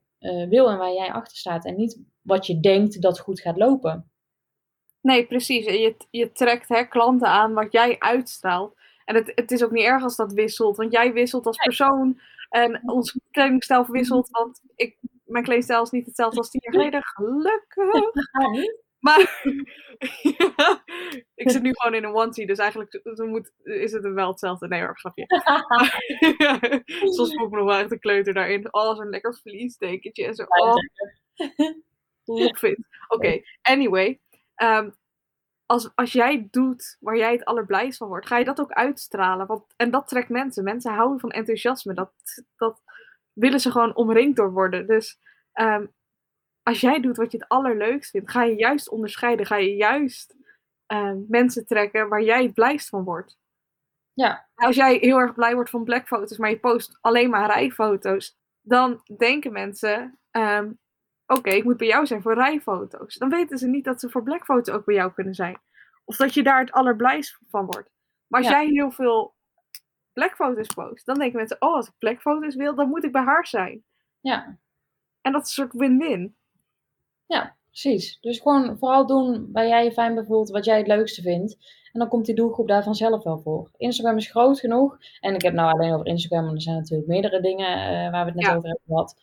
wil 0.50 0.70
en 0.70 0.78
waar 0.78 0.94
jij 0.94 1.12
achter 1.12 1.38
staat. 1.38 1.66
En 1.66 1.76
niet 1.76 2.02
wat 2.22 2.48
je 2.48 2.60
denkt 2.60 3.02
dat 3.02 3.20
goed 3.20 3.42
gaat 3.42 3.58
lopen. 3.58 4.12
Nee, 5.02 5.26
precies. 5.26 5.66
Je, 5.66 5.96
je 6.10 6.32
trekt 6.32 6.70
hè, 6.70 6.84
klanten 6.84 7.28
aan 7.28 7.54
wat 7.54 7.72
jij 7.72 8.00
uitstraalt. 8.00 8.78
En 9.10 9.16
het, 9.16 9.32
het 9.36 9.52
is 9.52 9.64
ook 9.64 9.72
niet 9.72 9.86
erg 9.86 10.04
als 10.04 10.16
dat 10.16 10.34
wisselt, 10.34 10.78
want 10.78 10.92
jij 10.92 11.14
wisselt 11.14 11.46
als 11.46 11.58
persoon. 11.58 12.20
En 12.50 12.82
onze 12.86 13.22
kledingstijl 13.32 13.86
verwisselt, 13.86 14.30
want 14.30 14.62
ik, 14.76 14.98
mijn 15.26 15.44
kledingstijl 15.44 15.84
is 15.84 15.90
niet 15.90 16.06
hetzelfde 16.06 16.38
als 16.38 16.50
tien 16.50 16.62
jaar 16.64 16.74
geleden. 16.74 17.02
Gelukkig. 17.04 18.12
Maar 19.00 19.20
ik 21.36 21.52
zit 21.52 21.62
nu 21.62 21.72
gewoon 21.74 21.96
in 21.96 22.04
een 22.04 22.16
onesie, 22.16 22.46
dus 22.46 22.58
eigenlijk 22.58 23.02
moet, 23.16 23.52
is 23.64 23.92
het 23.92 24.14
wel 24.14 24.30
hetzelfde. 24.30 24.68
Nee 24.68 24.82
hoor, 24.82 25.00
grapje. 25.00 25.26
Soms 27.16 27.34
voel 27.34 27.46
ik 27.46 27.52
me 27.52 27.58
nog 27.58 27.66
wel 27.66 27.78
echt 27.78 27.92
een 27.92 28.00
kleuter 28.00 28.34
daarin. 28.34 28.74
Oh, 28.74 28.96
zo'n 28.96 29.10
lekker 29.10 29.36
vliesdekentje 29.36 30.26
en 30.26 30.36
zo. 30.36 30.44
Oh. 30.44 30.76
Oké, 33.08 33.42
anyway. 33.62 34.20
Um, 34.64 34.96
als, 35.70 35.90
als 35.96 36.12
jij 36.12 36.48
doet 36.52 36.98
waar 37.00 37.18
jij 37.18 37.32
het 37.32 37.46
allerblijst 37.46 37.98
van 37.98 38.08
wordt, 38.08 38.28
ga 38.28 38.38
je 38.38 38.46
dat 38.46 38.60
ook 38.60 38.72
uitstralen. 38.72 39.48
Want, 39.48 39.64
en 39.76 39.92
dat 39.92 40.08
trekt 40.08 40.30
mensen. 40.30 40.64
Mensen 40.64 40.94
houden 40.94 41.20
van 41.20 41.32
enthousiasme. 41.32 41.94
Dat, 41.94 42.12
dat 42.56 42.82
willen 43.34 43.60
ze 43.60 43.72
gewoon 43.72 43.96
omringd 43.96 44.36
door 44.36 44.52
worden. 44.52 44.88
Dus 44.88 45.20
um, 45.54 45.94
als 46.64 46.80
jij 46.80 47.00
doet 47.00 47.18
wat 47.18 47.32
je 47.32 47.38
het 47.38 47.48
allerleukst 47.48 48.12
vindt, 48.12 48.32
ga 48.32 48.44
je 48.44 48.56
juist 48.56 48.90
onderscheiden. 48.90 49.46
Ga 49.46 49.56
je 49.56 49.76
juist 49.76 50.36
um, 50.88 51.26
mensen 51.28 51.66
trekken 51.66 52.10
waar 52.10 52.22
jij 52.22 52.44
het 52.44 52.54
blijst 52.54 52.90
van 52.90 53.04
wordt. 53.04 53.38
Ja. 54.14 54.48
Als 54.56 54.76
jij 54.76 54.98
heel 54.98 55.18
erg 55.18 55.34
blij 55.34 55.54
wordt 55.54 55.70
van 55.70 55.84
blackfoto's, 55.84 56.38
maar 56.38 56.50
je 56.50 56.60
post 56.60 56.98
alleen 57.02 57.30
maar 57.30 57.46
rijfoto's, 57.46 58.38
dan 58.62 59.02
denken 59.18 59.52
mensen: 59.52 60.20
um, 60.32 60.80
oké, 61.38 61.50
ik 61.50 61.64
moet 61.64 61.78
bij 61.78 61.88
jou 61.88 62.06
zijn 62.06 62.22
voor 62.22 62.34
rijfoto's. 62.34 63.16
Dan 63.16 63.30
weten 63.30 63.58
ze 63.58 63.68
niet 63.68 63.84
dat 63.84 64.00
ze 64.00 64.10
voor 64.10 64.24
blackfoto 64.24 64.74
ook 64.74 64.86
bij 64.86 64.96
jou 64.96 65.14
kunnen 65.14 65.34
zijn. 65.34 65.58
Of 66.06 66.16
dat 66.16 66.34
je 66.34 66.44
daar 66.44 66.60
het 66.60 66.72
allerblijst 66.72 67.40
van 67.50 67.66
wordt. 67.66 67.90
Maar 68.28 68.42
als 68.42 68.50
jij 68.50 68.68
heel 68.68 68.92
veel 68.92 69.34
blackfoto's 70.14 70.68
post, 70.68 71.06
dan 71.06 71.20
denken 71.20 71.38
mensen, 71.38 71.62
oh, 71.62 71.76
als 71.76 71.88
ik 71.88 71.94
blackfoto's 71.98 72.56
wil, 72.56 72.76
dan 72.76 72.90
moet 72.90 73.04
ik 73.04 73.12
bij 73.12 73.22
haar 73.22 73.48
zijn. 73.48 73.84
Ja. 74.20 74.58
En 75.22 75.32
dat 75.32 75.42
is 75.42 75.48
een 75.48 75.64
soort 75.64 75.74
win-win. 75.74 76.36
Ja, 77.26 77.56
precies. 77.68 78.18
Dus 78.22 78.40
gewoon 78.40 78.78
vooral 78.78 79.08
doen 79.08 79.50
waar 79.52 79.68
jij 79.68 79.84
je 79.84 79.92
fijn 79.92 80.14
bijvoorbeeld 80.14 80.50
wat 80.50 80.66
jij 80.66 80.78
het 80.78 80.88
leukste 80.88 81.22
vindt. 81.22 81.58
En 81.92 82.00
dan 82.00 82.10
komt 82.10 82.26
die 82.26 82.36
doelgroep 82.36 82.68
daar 82.68 82.84
vanzelf 82.84 83.24
wel 83.24 83.40
voor. 83.40 83.72
Instagram 83.78 84.18
is 84.18 84.32
groot 84.32 84.60
genoeg. 84.60 84.98
En 85.20 85.36
ik 85.36 85.42
heb 85.42 85.54
nou 85.54 85.72
alleen 85.72 85.94
over 85.94 86.06
Instagram, 86.06 86.46
maar 86.46 86.54
er 86.54 86.62
zijn 86.62 86.76
natuurlijk 86.76 87.10
meerdere 87.10 87.42
dingen 87.42 87.78
uh, 87.78 88.12
waar 88.12 88.26
we 88.26 88.32
het 88.32 88.40
net 88.40 88.56
over 88.56 88.70
hebben 88.70 88.88
gehad. 88.88 89.16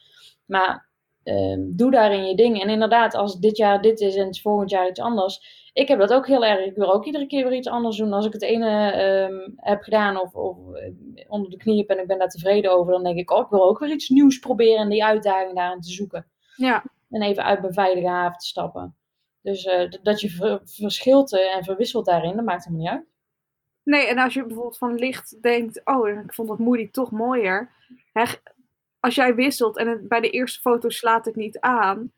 Maar 0.45 0.86
Ehm, 1.27 1.61
doe 1.61 1.91
daarin 1.91 2.27
je 2.27 2.35
ding. 2.35 2.63
En 2.63 2.69
inderdaad, 2.69 3.15
als 3.15 3.39
dit 3.39 3.57
jaar 3.57 3.83
dit 3.83 4.01
is 4.01 4.17
en 4.17 4.27
het 4.27 4.41
volgend 4.41 4.71
jaar 4.71 4.89
iets 4.89 5.01
anders. 5.01 5.71
Ik 5.73 5.89
heb 5.89 5.99
dat 5.99 6.13
ook 6.13 6.27
heel 6.27 6.45
erg. 6.45 6.67
Ik 6.67 6.77
wil 6.77 6.93
ook 6.93 7.05
iedere 7.05 7.27
keer 7.27 7.49
weer 7.49 7.59
iets 7.59 7.69
anders 7.69 7.97
doen. 7.97 8.13
Als 8.13 8.27
ik 8.27 8.33
het 8.33 8.43
ene 8.43 8.91
ehm, 8.91 9.51
heb 9.57 9.83
gedaan 9.83 10.21
of, 10.21 10.35
of, 10.35 10.57
eh, 10.75 10.93
onder 11.29 11.51
de 11.51 11.57
knie 11.57 11.79
heb 11.79 11.89
en 11.89 11.99
ik 11.99 12.07
ben 12.07 12.19
daar 12.19 12.29
tevreden 12.29 12.73
over, 12.73 12.93
dan 12.93 13.05
denk 13.05 13.19
ik, 13.19 13.31
oh, 13.31 13.41
ik 13.41 13.51
wil 13.51 13.69
ook 13.69 13.79
weer 13.79 13.91
iets 13.91 14.09
nieuws 14.09 14.39
proberen 14.39 14.79
en 14.79 14.89
die 14.89 15.05
uitdaging 15.05 15.55
daarin 15.55 15.81
te 15.81 15.91
zoeken. 15.91 16.27
Ja. 16.57 16.85
En 17.11 17.23
even 17.23 17.45
uit 17.45 17.61
mijn 17.61 17.73
veilige 17.73 18.09
haven 18.09 18.39
te 18.39 18.47
stappen. 18.47 18.97
Dus 19.43 19.65
uh, 19.65 19.91
dat 20.03 20.21
je 20.21 20.61
verschilt 20.65 21.33
en 21.33 21.65
verwisselt 21.65 22.07
daarin, 22.07 22.37
dat 22.37 22.45
maakt 22.45 22.65
helemaal 22.65 22.87
niet 22.87 22.95
uit. 22.95 23.09
Nee, 23.83 24.07
en 24.07 24.19
als 24.19 24.35
je 24.35 24.45
bijvoorbeeld 24.47 24.79
van 24.79 24.95
licht 24.95 25.43
denkt, 25.43 25.81
oh, 25.85 26.09
ik 26.09 26.35
vond 26.35 26.49
dat 26.49 26.59
Moody 26.59 26.91
toch 26.91 27.11
mooier 27.11 27.71
als 29.07 29.15
jij 29.15 29.35
wisselt 29.35 29.77
en 29.77 30.09
bij 30.09 30.21
de 30.21 30.31
eerste 30.31 30.61
foto 30.61 30.89
slaat 30.89 31.25
het 31.25 31.37
niet 31.37 31.61
aan, 31.61 32.13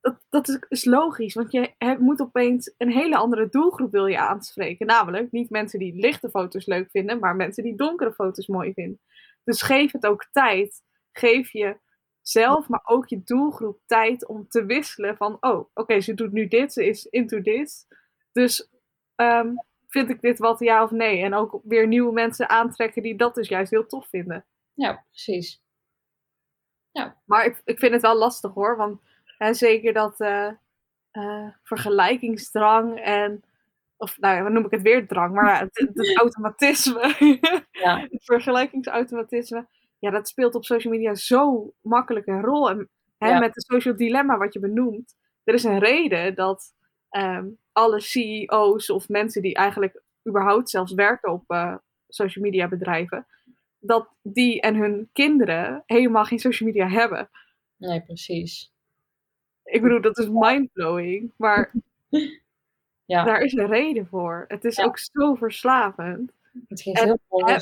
dat, 0.00 0.24
dat 0.28 0.66
is, 0.68 0.84
logisch, 0.84 1.34
want 1.34 1.52
je 1.52 1.96
moet 1.98 2.20
opeens 2.20 2.74
een 2.78 2.90
hele 2.90 3.16
andere 3.16 3.48
doelgroep 3.48 3.90
wil 3.90 4.06
je 4.06 4.18
aanspreken. 4.18 4.86
Namelijk 4.86 5.32
niet 5.32 5.50
mensen 5.50 5.78
die 5.78 5.94
lichte 5.94 6.30
foto's 6.30 6.66
leuk 6.66 6.90
vinden, 6.90 7.18
maar 7.18 7.36
mensen 7.36 7.62
die 7.62 7.76
donkere 7.76 8.12
foto's 8.12 8.46
mooi 8.46 8.72
vinden. 8.72 9.00
Dus 9.44 9.62
geef 9.62 9.92
het 9.92 10.06
ook 10.06 10.28
tijd. 10.32 10.82
Geef 11.12 11.52
je 11.52 11.78
zelf, 12.22 12.68
maar 12.68 12.82
ook 12.84 13.08
je 13.08 13.22
doelgroep 13.24 13.80
tijd 13.86 14.26
om 14.26 14.48
te 14.48 14.64
wisselen 14.64 15.16
van, 15.16 15.36
oh, 15.40 15.68
oké, 15.74 16.00
ze 16.00 16.14
doet 16.14 16.32
nu 16.32 16.48
dit, 16.48 16.72
ze 16.72 16.86
is 16.86 17.04
into 17.04 17.42
this. 17.42 17.86
Dus 18.32 18.70
um, 19.16 19.54
vind 19.88 20.10
ik 20.10 20.20
dit 20.20 20.38
wat 20.38 20.58
ja 20.58 20.82
of 20.82 20.90
nee? 20.90 21.22
En 21.22 21.34
ook 21.34 21.60
weer 21.64 21.86
nieuwe 21.86 22.12
mensen 22.12 22.48
aantrekken 22.48 23.02
die 23.02 23.16
dat 23.16 23.34
dus 23.34 23.48
juist 23.48 23.70
heel 23.70 23.86
tof 23.86 24.08
vinden. 24.08 24.46
Ja, 24.74 25.04
precies. 25.10 25.62
Ja. 26.92 27.16
Maar 27.24 27.44
ik, 27.44 27.60
ik 27.64 27.78
vind 27.78 27.92
het 27.92 28.02
wel 28.02 28.16
lastig 28.16 28.54
hoor. 28.54 28.76
Want 28.76 29.00
hè, 29.24 29.54
zeker 29.54 29.92
dat 29.92 30.20
uh, 30.20 30.50
uh, 31.12 31.48
vergelijkingsdrang 31.62 33.00
en. 33.00 33.42
Of 33.96 34.18
nou, 34.18 34.42
dan 34.42 34.52
noem 34.52 34.64
ik 34.64 34.70
het 34.70 34.82
weer 34.82 35.06
drang, 35.06 35.34
maar 35.34 35.60
het, 35.60 35.92
het 35.94 36.16
automatisme. 36.22 37.14
ja. 37.70 38.00
het 38.00 38.24
vergelijkingsautomatisme. 38.24 39.66
Ja, 39.98 40.10
dat 40.10 40.28
speelt 40.28 40.54
op 40.54 40.64
social 40.64 40.92
media 40.92 41.14
zo 41.14 41.72
makkelijk 41.80 42.26
een 42.26 42.42
rol. 42.42 42.70
En 42.70 42.90
hè, 43.18 43.38
met 43.38 43.54
het 43.54 43.64
social 43.64 43.96
dilemma 43.96 44.38
wat 44.38 44.52
je 44.52 44.60
benoemt. 44.60 45.16
Er 45.44 45.54
is 45.54 45.64
een 45.64 45.78
reden 45.78 46.34
dat 46.34 46.74
um, 47.10 47.58
alle 47.72 48.00
CEO's 48.00 48.90
of 48.90 49.08
mensen 49.08 49.42
die 49.42 49.54
eigenlijk 49.54 50.02
überhaupt 50.28 50.70
zelfs 50.70 50.92
werken 50.92 51.32
op 51.32 51.44
uh, 51.48 51.74
social 52.08 52.44
media 52.44 52.68
bedrijven 52.68 53.26
dat 53.80 54.08
die 54.22 54.60
en 54.60 54.74
hun 54.74 55.08
kinderen 55.12 55.82
helemaal 55.86 56.24
geen 56.24 56.38
social 56.38 56.68
media 56.68 56.88
hebben. 56.88 57.30
Nee, 57.76 58.02
precies. 58.02 58.72
Ik 59.64 59.82
bedoel, 59.82 60.00
dat 60.00 60.18
is 60.18 60.28
mindblowing, 60.30 61.32
maar 61.36 61.72
ja. 63.04 63.24
daar 63.24 63.40
is 63.40 63.52
een 63.52 63.66
reden 63.66 64.06
voor. 64.06 64.44
Het 64.48 64.64
is 64.64 64.78
ook 64.78 64.98
zo 64.98 65.34
verslavend. 65.34 66.32
Het 66.68 66.82
geeft 66.82 67.02
heel 67.02 67.18
veel 67.28 67.58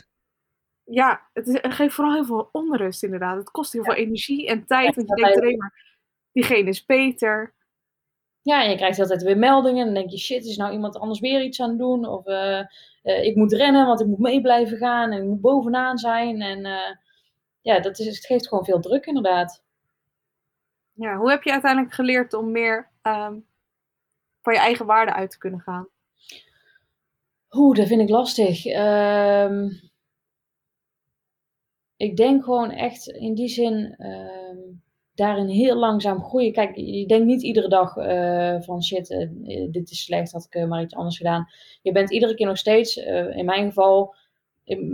Ja, 0.85 1.29
het, 1.33 1.47
is, 1.47 1.59
geeft 1.63 1.95
vooral 1.95 2.15
heel 2.15 2.25
veel 2.25 2.49
onrust 2.53 3.03
inderdaad. 3.03 3.37
Het 3.37 3.51
kost 3.51 3.73
heel 3.73 3.85
veel 3.85 3.95
energie 3.95 4.47
en 4.47 4.67
tijd, 4.67 4.95
want 4.95 5.09
je 5.09 5.15
denkt 5.15 5.41
alleen 5.41 5.59
maar, 5.59 5.97
diegene 6.33 6.69
is 6.69 6.85
beter. 6.85 7.55
Ja, 8.43 8.65
en 8.65 8.71
je 8.71 8.77
krijgt 8.77 9.01
altijd 9.01 9.23
weer 9.23 9.39
meldingen. 9.39 9.79
En 9.79 9.85
dan 9.85 9.95
denk 9.95 10.11
je, 10.11 10.19
shit, 10.19 10.45
is 10.45 10.57
nou 10.57 10.73
iemand 10.73 10.99
anders 10.99 11.21
weer 11.21 11.43
iets 11.43 11.61
aan 11.61 11.69
het 11.69 11.79
doen? 11.79 12.07
Of 12.07 12.27
uh, 12.27 12.63
uh, 13.03 13.25
ik 13.25 13.37
moet 13.37 13.53
rennen, 13.53 13.87
want 13.87 14.01
ik 14.01 14.07
moet 14.07 14.19
mee 14.19 14.41
blijven 14.41 14.77
gaan. 14.79 15.13
En 15.13 15.19
ik 15.23 15.29
moet 15.29 15.41
bovenaan 15.41 15.99
zijn. 15.99 16.43
En 16.43 16.59
uh, 16.59 16.97
ja, 17.61 17.81
dat 17.81 17.99
is, 17.99 18.07
het 18.07 18.27
geeft 18.27 18.49
gewoon 18.49 18.65
veel 18.65 18.81
druk 18.81 19.07
inderdaad. 19.07 19.63
Ja, 20.93 21.17
hoe 21.17 21.31
heb 21.31 21.43
je 21.43 21.53
uiteindelijk 21.53 21.95
geleerd 21.95 22.35
om 22.35 22.51
meer 22.51 22.91
um, 23.03 23.47
van 24.43 24.53
je 24.53 24.59
eigen 24.59 24.87
waarde 24.87 25.13
uit 25.13 25.31
te 25.31 25.39
kunnen 25.39 25.61
gaan? 25.61 25.89
Oeh, 27.51 27.77
dat 27.77 27.87
vind 27.87 28.01
ik 28.01 28.09
lastig. 28.09 28.67
Um, 28.67 29.81
ik 31.97 32.17
denk 32.17 32.45
gewoon 32.45 32.71
echt 32.71 33.07
in 33.07 33.35
die 33.35 33.49
zin... 33.49 34.05
Um, 34.07 34.87
daarin 35.19 35.49
heel 35.49 35.77
langzaam 35.77 36.23
groeien. 36.23 36.53
Kijk, 36.53 36.77
je 36.77 37.07
denkt 37.07 37.27
niet 37.27 37.43
iedere 37.43 37.69
dag 37.69 37.97
uh, 37.97 38.57
van 38.61 38.83
shit, 38.83 39.11
uh, 39.11 39.69
dit 39.71 39.91
is 39.91 40.05
slecht, 40.05 40.33
had 40.33 40.45
ik 40.51 40.55
uh, 40.55 40.69
maar 40.69 40.83
iets 40.83 40.95
anders 40.95 41.17
gedaan. 41.17 41.47
Je 41.83 41.93
bent 41.93 42.11
iedere 42.11 42.35
keer 42.35 42.47
nog 42.47 42.59
steeds, 42.59 42.97
in 43.37 43.45
mijn 43.45 43.67
geval, 43.67 44.15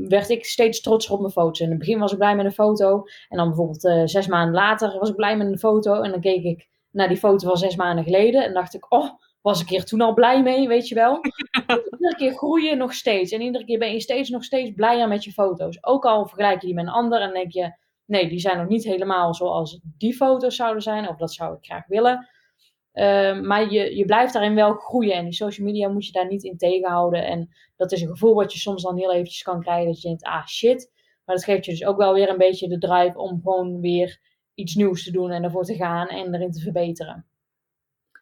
werd 0.09 0.29
ik 0.29 0.45
steeds 0.45 0.81
trotser 0.81 1.13
op 1.13 1.21
mijn 1.21 1.33
foto's. 1.33 1.61
In 1.61 1.71
het 1.71 1.79
begin 1.79 1.99
was 1.99 2.13
ik 2.13 2.19
blij 2.19 2.37
met 2.37 2.45
een 2.45 2.53
foto. 2.53 3.05
En 3.29 3.37
dan 3.37 3.47
bijvoorbeeld 3.47 4.11
zes 4.11 4.27
maanden 4.27 4.55
later 4.55 4.99
was 4.99 5.09
ik 5.09 5.17
blij 5.17 5.37
met 5.37 5.47
een 5.47 5.59
foto. 5.59 6.03
En 6.03 6.11
dan 6.11 6.21
keek 6.21 6.45
ik 6.45 6.69
naar 6.91 7.09
die 7.09 7.17
foto 7.17 7.49
van 7.49 7.57
zes 7.57 7.77
maanden 7.77 8.05
geleden. 8.05 8.45
En 8.45 8.53
dacht 8.53 8.75
ik, 8.75 8.93
oh, 8.93 9.11
was 9.43 9.61
ik 9.61 9.69
hier 9.69 9.85
toen 9.85 10.01
al 10.01 10.15
blij 10.15 10.43
mee, 10.43 10.69
weet 10.69 10.89
je 10.89 10.95
wel. 10.95 11.21
Dus 11.67 11.91
iedere 11.91 12.17
keer 12.17 12.33
groeien 12.33 12.79
nog 12.79 12.95
steeds. 12.95 13.33
En 13.33 13.41
iedere 13.41 13.65
keer 13.65 13.79
ben 13.79 13.93
je 13.93 14.01
steeds 14.01 14.29
nog 14.29 14.45
steeds 14.45 14.71
blijer 14.75 15.09
met 15.09 15.25
je 15.25 15.33
foto's. 15.33 15.79
Ook 15.81 16.05
al 16.05 16.27
vergelijk 16.27 16.61
je 16.61 16.67
die 16.67 16.75
met 16.75 16.85
een 16.85 16.93
ander 16.93 17.21
en 17.21 17.33
denk 17.33 17.53
je 17.53 17.73
nee, 18.05 18.29
die 18.29 18.39
zijn 18.39 18.59
nog 18.59 18.69
niet 18.69 18.85
helemaal 18.85 19.35
zoals 19.35 19.81
die 19.99 20.15
foto's 20.15 20.57
zouden 20.57 20.83
zijn, 20.83 21.09
of 21.09 21.17
dat 21.17 21.33
zou 21.33 21.57
ik 21.57 21.65
graag 21.65 21.87
willen. 21.87 22.29
Ehm, 22.93 23.47
maar 23.47 23.73
je, 23.73 23.97
je 23.97 24.05
blijft 24.05 24.33
daarin 24.33 24.55
wel 24.55 24.73
groeien. 24.75 25.15
En 25.15 25.25
die 25.25 25.33
social 25.33 25.67
media 25.67 25.89
moet 25.89 26.07
je 26.07 26.13
daar 26.13 26.27
niet 26.27 26.45
in 26.45 26.57
tegenhouden. 26.57 27.27
En 27.27 27.49
dat 27.77 27.93
is 27.93 28.01
een 28.01 28.09
gevoel 28.09 28.35
wat 28.35 28.53
je 28.53 28.59
soms 28.59 28.83
dan 28.83 28.97
heel 28.97 29.13
eventjes 29.13 29.43
kan 29.43 29.61
krijgen. 29.61 29.87
Dat 29.87 30.01
je 30.01 30.09
denkt, 30.09 30.25
ah 30.25 30.47
shit. 30.47 30.93
Maar 31.25 31.37
dat 31.37 31.45
geeft 31.45 31.65
je 31.65 31.71
dus 31.71 31.85
ook 31.85 31.97
wel 31.97 32.15
weer 32.15 32.29
een 32.29 32.39
beetje 32.39 32.69
de 32.69 32.79
drive 32.79 33.19
om 33.19 33.41
gewoon 33.43 33.81
weer 33.81 34.21
iets 34.55 34.75
nieuws 34.75 35.05
te 35.05 35.11
doen 35.11 35.31
en 35.31 35.43
ervoor 35.43 35.65
te 35.65 35.75
gaan 35.75 36.09
en 36.09 36.35
erin 36.35 36.53
te 36.53 36.61
verbeteren. 36.61 37.27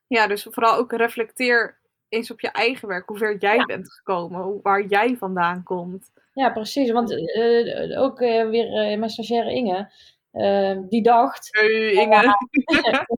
Ja, 0.07 0.27
dus 0.27 0.47
vooral 0.51 0.77
ook 0.77 0.93
reflecteer 0.93 1.81
eens 2.09 2.31
op 2.31 2.41
je 2.41 2.51
eigen 2.51 2.89
werk, 2.89 3.09
hoe 3.09 3.19
ver 3.19 3.39
jij 3.39 3.65
bent 3.65 3.93
gekomen, 3.93 4.61
waar 4.63 4.87
jij 4.87 5.17
vandaan 5.17 5.63
komt. 5.63 6.11
Ja, 6.33 6.51
precies. 6.51 6.91
Want 6.91 7.13
uh, 7.13 8.01
ook 8.03 8.21
uh, 8.21 8.49
weer 8.49 8.67
uh, 8.67 8.99
mijn 8.99 9.11
stagiaire 9.11 9.53
Inge, 9.53 9.91
Ehm, 10.33 10.89
die 10.89 11.03
dacht. 11.03 11.49
Hey, 11.51 11.93
Inge. 11.93 12.37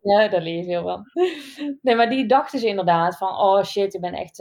ja, 0.12 0.28
daar 0.28 0.42
leer 0.42 0.56
je 0.56 0.64
veel 0.64 0.82
van. 0.82 1.04
Nee, 1.82 1.94
maar 1.94 2.10
die 2.10 2.26
dacht 2.26 2.52
dus 2.52 2.62
inderdaad 2.62 3.16
van: 3.16 3.28
oh 3.28 3.62
shit, 3.62 3.94
ik 3.94 4.00
ben 4.00 4.12
echt 4.14 4.38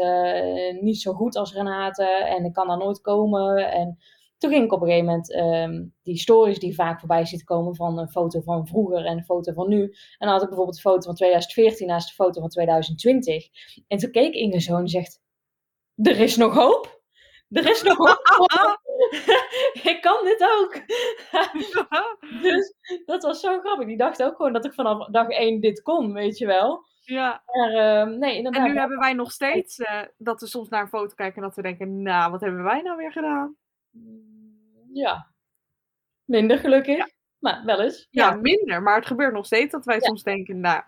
niet 0.82 1.02
zo 1.02 1.14
goed 1.14 1.36
als 1.36 1.54
Renate 1.54 2.06
en 2.06 2.46
ik 2.46 2.54
kan 2.54 2.68
daar 2.68 2.78
nooit 2.78 3.02
komen. 3.02 3.72
En 3.72 3.98
toen 4.38 4.52
ging 4.52 4.64
ik 4.64 4.74
op 4.74 4.82
een 4.82 4.88
gegeven 4.88 5.06
moment 5.06 5.36
um, 5.36 5.94
die 6.02 6.18
stories 6.18 6.60
die 6.60 6.76
vaak 6.76 7.00
voorbij 7.00 7.26
zitten 7.26 7.48
komen 7.48 7.76
van 7.76 7.98
een 7.98 8.10
foto 8.10 8.42
van 8.42 8.68
vroeger 8.68 9.06
en 9.06 9.18
een 9.18 9.24
foto 9.24 9.54
van 9.54 9.70
nu. 9.70 9.82
En 9.84 9.94
dan 10.18 10.30
had 10.30 10.42
ik 10.42 10.48
bijvoorbeeld 10.48 10.76
een 10.76 10.92
foto 10.92 11.06
van 11.06 11.16
2014 11.16 11.88
naast 11.88 12.08
de 12.08 12.14
foto 12.14 12.40
van 12.40 12.50
2020. 12.50 13.48
En 13.88 13.98
toen 13.98 14.12
keek 14.12 14.34
Inge 14.34 14.62
zo 14.62 14.78
en 14.78 14.88
zegt: 14.88 15.22
Er 15.96 16.20
is 16.20 16.38
nog 16.38 16.54
hoop. 16.54 17.03
Er 17.54 17.70
is 17.70 17.84
nog 17.84 17.98
ik 19.92 19.98
kan 20.02 20.26
dit 20.26 20.42
ook. 20.42 20.74
dus 22.42 22.74
dat 23.06 23.24
was 23.24 23.40
zo 23.40 23.60
grappig. 23.60 23.88
Die 23.88 23.98
dacht 23.98 24.24
ook 24.24 24.36
gewoon 24.36 24.54
dat 24.54 24.66
ik 24.66 24.74
vanaf 24.74 25.08
dag 25.08 25.28
één 25.28 25.62
dit 25.62 25.82
kon, 25.82 26.14
weet 26.14 26.38
je 26.38 26.46
wel. 26.46 26.86
Ja. 27.02 27.44
Maar, 27.46 27.70
uh, 27.70 28.18
nee, 28.18 28.36
inderdaad. 28.36 28.66
En 28.66 28.72
nu 28.72 28.80
hebben 28.80 29.00
wij 29.00 29.14
nog 29.14 29.32
steeds 29.32 29.80
uh, 29.80 30.02
dat 30.18 30.42
we 30.42 30.48
soms 30.48 30.70
naar 30.70 30.82
een 30.82 30.88
foto 30.88 31.16
kijken 31.16 31.36
en 31.36 31.42
dat 31.42 31.56
we 31.56 31.62
denken, 31.62 32.02
nou, 32.02 32.32
wat 32.32 32.42
hebben 32.42 32.64
wij 32.64 32.82
nou 32.82 32.98
weer 32.98 33.12
gedaan? 33.12 33.56
Ja. 34.94 35.32
Minder 36.26 36.58
gelukkig. 36.58 36.98
Ja. 36.98 37.10
Maar 37.40 37.62
wel 37.66 37.82
eens. 37.82 38.08
Ja. 38.10 38.30
ja. 38.30 38.36
minder. 38.36 38.82
Maar 38.82 38.96
het 38.96 39.06
gebeurt 39.06 39.34
nog 39.34 39.46
steeds 39.46 39.72
dat 39.72 39.86
wij 39.86 40.00
soms 40.00 40.24
denken, 40.24 40.60
nou. 40.60 40.84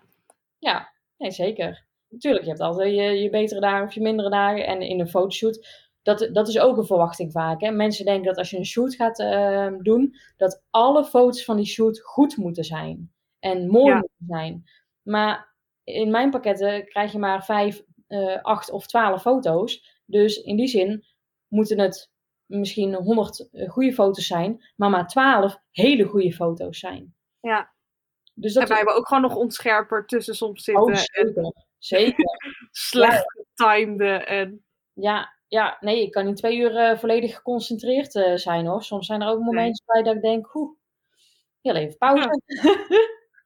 Ja, 0.60 0.92
nee, 1.18 1.32
zeker. 1.32 1.86
Natuurlijk, 2.10 2.44
je 2.44 2.50
hebt 2.50 2.62
altijd 2.62 2.96
je, 2.96 3.02
je 3.02 3.30
betere 3.30 3.60
dagen 3.60 3.86
of 3.88 3.94
je 3.94 4.02
mindere 4.02 4.30
dagen. 4.30 4.66
En 4.66 4.82
in 4.82 5.00
een 5.00 5.10
fotoshoot 5.10 5.85
dat, 6.06 6.30
dat 6.34 6.48
is 6.48 6.60
ook 6.60 6.78
een 6.78 6.86
verwachting 6.86 7.32
vaak. 7.32 7.62
Hè? 7.62 7.72
Mensen 7.72 8.06
denken 8.06 8.26
dat 8.26 8.38
als 8.38 8.50
je 8.50 8.58
een 8.58 8.66
shoot 8.66 8.96
gaat 8.96 9.20
uh, 9.20 9.74
doen, 9.82 10.16
dat 10.38 10.64
alle 10.70 11.06
foto's 11.06 11.46
van 11.46 11.56
die 11.56 11.66
shoot 11.66 12.00
goed 12.00 12.38
moeten 12.38 12.64
zijn. 12.64 13.14
En 13.40 13.70
mooi 13.70 13.90
ja. 13.90 13.98
moeten 13.98 14.26
zijn. 14.28 14.64
Maar 15.02 15.54
in 15.84 16.12
mijn 16.12 16.30
pakketten 16.30 16.86
krijg 16.86 17.12
je 17.12 17.20
maar 17.20 17.46
vijf, 17.46 17.84
uh, 18.08 18.42
acht 18.42 18.72
of 18.72 18.88
twaalf 18.88 19.22
foto's. 19.22 20.02
Dus 20.06 20.42
in 20.42 20.56
die 20.56 20.68
zin 20.68 21.06
moeten 21.48 21.80
het 21.80 22.12
misschien 22.46 22.94
honderd 22.94 23.50
eh, 23.52 23.70
goede 23.70 23.94
foto's 23.94 24.28
zijn, 24.28 24.66
maar 24.76 24.90
maar 24.90 25.08
twaalf 25.08 25.60
hele 25.72 26.04
goede 26.04 26.34
foto's 26.34 26.80
zijn. 26.80 27.16
Ja. 27.40 27.74
Dus 28.34 28.54
dat 28.54 28.64
en 28.64 28.70
wij 28.70 28.78
hebben 28.78 28.96
ook 28.96 29.08
gewoon 29.08 29.24
nog 29.24 29.36
onscherper 29.36 30.06
tussen 30.06 30.36
soms 30.36 30.64
zitten. 30.64 30.84
Oh, 30.84 30.96
zeker. 30.96 31.44
En... 31.44 31.66
zeker. 31.78 32.26
Slecht 32.72 33.26
getimede 33.56 34.14
en... 34.14 34.66
Ja, 34.94 35.35
ja, 35.56 35.78
nee, 35.80 36.02
ik 36.02 36.12
kan 36.12 36.26
niet 36.26 36.36
twee 36.36 36.58
uur 36.58 36.72
uh, 36.72 36.98
volledig 36.98 37.36
geconcentreerd 37.36 38.16
uh, 38.16 38.36
zijn 38.36 38.66
hoor. 38.66 38.84
Soms 38.84 39.06
zijn 39.06 39.22
er 39.22 39.28
ook 39.28 39.40
momenten 39.40 39.84
nee. 39.86 40.04
bij 40.04 40.04
dat 40.04 40.16
ik 40.16 40.30
denk, 40.30 40.46
hoe, 40.46 40.76
heel 41.62 41.76
even 41.76 41.98
pauze. 41.98 42.42
Ja. 42.46 42.76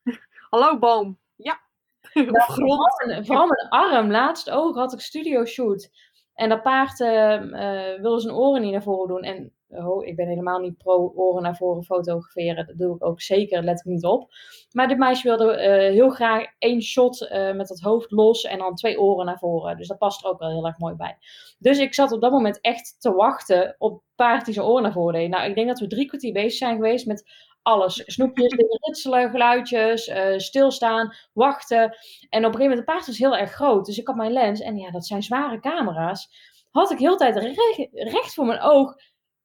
Hallo 0.49 0.79
boom. 0.79 1.19
Ja. 1.35 1.59
ja 2.13 2.45
vooral, 2.45 2.77
mijn, 3.05 3.25
vooral 3.25 3.47
mijn 3.47 3.69
arm, 3.69 4.11
laatst 4.11 4.49
oog 4.49 4.75
had 4.75 4.93
ik 4.93 4.99
studio 4.99 5.45
shoot. 5.45 5.89
En 6.33 6.49
dat 6.49 6.63
paard 6.63 6.99
uh, 6.99 8.01
wilde 8.01 8.19
zijn 8.19 8.35
oren 8.35 8.61
niet 8.61 8.71
naar 8.71 8.83
voren 8.83 9.07
doen. 9.07 9.23
En 9.23 9.53
oh, 9.69 10.05
ik 10.05 10.15
ben 10.15 10.27
helemaal 10.27 10.59
niet 10.59 10.77
pro 10.77 11.11
oren 11.15 11.43
naar 11.43 11.55
voren 11.55 11.83
fotograferen. 11.83 12.65
Dat 12.67 12.77
doe 12.77 12.95
ik 12.95 13.05
ook 13.05 13.21
zeker, 13.21 13.63
let 13.63 13.79
ik 13.79 13.85
niet 13.85 14.05
op. 14.05 14.29
Maar 14.71 14.87
dit 14.87 14.97
meisje 14.97 15.27
wilde 15.27 15.53
uh, 15.53 15.93
heel 15.93 16.09
graag 16.09 16.45
één 16.57 16.81
shot 16.81 17.21
uh, 17.21 17.53
met 17.53 17.69
het 17.69 17.81
hoofd 17.81 18.11
los 18.11 18.43
en 18.43 18.57
dan 18.57 18.75
twee 18.75 18.99
oren 18.99 19.25
naar 19.25 19.39
voren. 19.39 19.77
Dus 19.77 19.87
dat 19.87 19.97
past 19.97 20.23
er 20.23 20.29
ook 20.29 20.39
wel 20.39 20.49
heel 20.49 20.65
erg 20.65 20.77
mooi 20.77 20.95
bij. 20.95 21.17
Dus 21.59 21.79
ik 21.79 21.93
zat 21.93 22.11
op 22.11 22.21
dat 22.21 22.31
moment 22.31 22.61
echt 22.61 22.95
te 22.99 23.11
wachten 23.11 23.75
op 23.77 24.01
paard 24.15 24.45
die 24.45 24.53
zijn 24.53 24.65
oren 24.65 24.83
naar 24.83 24.91
voren 24.91 25.13
deed. 25.13 25.29
Nou, 25.29 25.49
ik 25.49 25.55
denk 25.55 25.67
dat 25.67 25.79
we 25.79 25.87
drie 25.87 26.05
kwartier 26.05 26.33
bezig 26.33 26.57
zijn 26.57 26.75
geweest 26.75 27.05
met 27.05 27.31
alles. 27.61 28.03
Snoepjes, 28.05 28.55
ritselen, 28.55 29.29
geluidjes, 29.29 30.07
uh, 30.07 30.37
stilstaan, 30.37 31.15
wachten. 31.33 31.81
En 31.81 31.89
op 31.89 31.93
een 32.29 32.41
gegeven 32.41 32.59
moment, 32.59 32.77
het 32.77 32.85
paard 32.85 33.05
was 33.05 33.17
heel 33.17 33.37
erg 33.37 33.51
groot. 33.51 33.85
Dus 33.85 33.97
ik 33.97 34.07
had 34.07 34.15
mijn 34.15 34.31
lens, 34.31 34.59
en 34.59 34.77
ja, 34.77 34.91
dat 34.91 35.05
zijn 35.05 35.23
zware 35.23 35.59
camera's. 35.59 36.29
Had 36.71 36.91
ik 36.91 36.97
heel 36.97 37.17
de 37.17 37.31
tijd 37.31 37.55
recht 37.91 38.33
voor 38.33 38.45
mijn 38.45 38.61
oog 38.61 38.95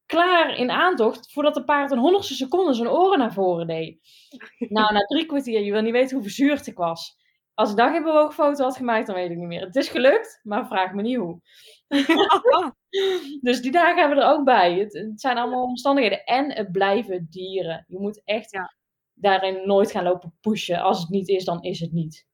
klaar 0.06 0.56
in 0.56 0.70
aantocht 0.70 1.32
voordat 1.32 1.54
de 1.54 1.64
paard 1.64 1.90
een 1.90 1.98
honderdste 1.98 2.34
seconde 2.34 2.74
zijn 2.74 2.88
oren 2.88 3.18
naar 3.18 3.32
voren 3.32 3.66
deed. 3.66 3.98
Nou, 4.68 4.92
na 4.92 5.00
drie 5.00 5.26
kwartier, 5.26 5.60
je 5.60 5.72
wil 5.72 5.82
niet 5.82 5.92
weten 5.92 6.14
hoe 6.14 6.24
verzuurd 6.24 6.66
ik 6.66 6.76
was. 6.76 7.22
Als 7.54 7.70
ik 7.70 7.76
dan 7.76 7.92
geen 7.92 8.02
bewoogfoto 8.02 8.64
had 8.64 8.76
gemaakt, 8.76 9.06
dan 9.06 9.14
weet 9.14 9.30
ik 9.30 9.36
niet 9.36 9.46
meer. 9.46 9.60
Het 9.60 9.76
is 9.76 9.88
gelukt, 9.88 10.40
maar 10.42 10.66
vraag 10.66 10.92
me 10.92 11.02
niet 11.02 11.16
hoe. 11.16 11.40
dus 13.40 13.60
die 13.60 13.70
dagen 13.70 13.98
hebben 13.98 14.18
we 14.18 14.24
er 14.24 14.30
ook 14.30 14.44
bij. 14.44 14.78
Het, 14.78 14.92
het, 14.92 15.20
zijn 15.20 15.36
allemaal 15.36 15.62
omstandigheden. 15.62 16.24
En 16.24 16.52
het 16.52 16.72
blijven 16.72 17.26
dieren. 17.30 17.84
Je 17.88 17.98
moet 17.98 18.22
echt 18.24 18.50
ja. 18.50 18.74
daarin 19.12 19.66
nooit 19.66 19.90
gaan 19.90 20.04
lopen 20.04 20.34
pushen. 20.40 20.80
Als 20.80 21.00
het 21.00 21.08
niet 21.08 21.28
is, 21.28 21.44
dan 21.44 21.62
is 21.62 21.80
het 21.80 21.92
niet. 21.92 22.26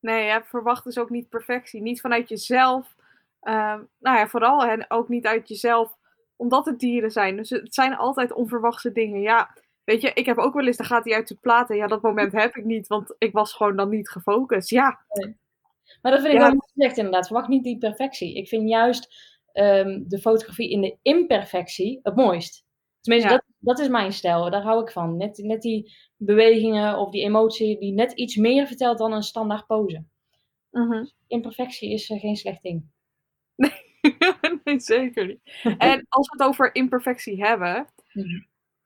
Nee, 0.00 0.24
ja, 0.24 0.44
verwacht 0.44 0.84
dus 0.84 0.98
ook 0.98 1.10
niet 1.10 1.28
perfectie. 1.28 1.82
Niet 1.82 2.00
vanuit 2.00 2.28
jezelf. 2.28 2.94
Uh, 3.42 3.78
nou 3.98 4.18
ja, 4.18 4.28
vooral 4.28 4.64
en 4.64 4.90
ook 4.90 5.08
niet 5.08 5.26
uit 5.26 5.48
jezelf 5.48 5.98
omdat 6.40 6.64
het 6.66 6.78
dieren 6.78 7.10
zijn. 7.10 7.36
Dus 7.36 7.50
het 7.50 7.74
zijn 7.74 7.96
altijd 7.96 8.32
onverwachte 8.32 8.92
dingen. 8.92 9.20
Ja, 9.20 9.56
weet 9.84 10.00
je, 10.00 10.10
ik 10.14 10.26
heb 10.26 10.38
ook 10.38 10.54
wel 10.54 10.66
eens, 10.66 10.76
dan 10.76 10.86
gaat 10.86 11.04
hij 11.04 11.14
uit 11.14 11.28
de 11.28 11.38
platen. 11.40 11.76
Ja, 11.76 11.86
dat 11.86 12.02
moment 12.02 12.32
heb 12.32 12.56
ik 12.56 12.64
niet, 12.64 12.86
want 12.86 13.14
ik 13.18 13.32
was 13.32 13.52
gewoon 13.52 13.76
dan 13.76 13.88
niet 13.88 14.10
gefocust. 14.10 14.70
Ja. 14.70 15.04
Nee. 15.12 15.36
Maar 16.02 16.12
dat 16.12 16.20
vind 16.20 16.32
ik 16.32 16.40
ja. 16.40 16.50
wel 16.50 16.68
gezegd 16.74 16.96
inderdaad. 16.96 17.26
Verwacht 17.26 17.48
niet 17.48 17.64
die 17.64 17.78
perfectie. 17.78 18.36
Ik 18.36 18.48
vind 18.48 18.68
juist 18.68 19.14
um, 19.52 20.04
de 20.08 20.18
fotografie 20.18 20.70
in 20.70 20.80
de 20.80 20.96
imperfectie 21.02 22.00
het 22.02 22.16
mooist. 22.16 22.64
Tenminste, 23.00 23.30
ja. 23.30 23.36
dat, 23.36 23.44
dat 23.58 23.78
is 23.78 23.88
mijn 23.88 24.12
stijl. 24.12 24.50
Daar 24.50 24.62
hou 24.62 24.82
ik 24.82 24.90
van. 24.90 25.16
Net, 25.16 25.38
net 25.38 25.62
die 25.62 25.92
bewegingen 26.16 26.98
of 26.98 27.10
die 27.10 27.22
emotie 27.22 27.78
die 27.78 27.92
net 27.92 28.12
iets 28.12 28.36
meer 28.36 28.66
vertelt 28.66 28.98
dan 28.98 29.12
een 29.12 29.22
standaard 29.22 29.66
pose. 29.66 30.04
Mm 30.70 30.90
-hmm. 30.90 31.10
Imperfectie 31.26 31.92
is 31.92 32.10
uh, 32.10 32.20
geen 32.20 32.36
slecht 32.36 32.62
ding. 32.62 32.84
Nee. 33.56 33.89
nee, 34.64 34.80
zeker 34.80 35.26
niet. 35.26 35.40
En 35.78 36.06
als 36.08 36.28
we 36.28 36.34
het 36.36 36.48
over 36.48 36.74
imperfectie 36.74 37.44
hebben, 37.44 37.86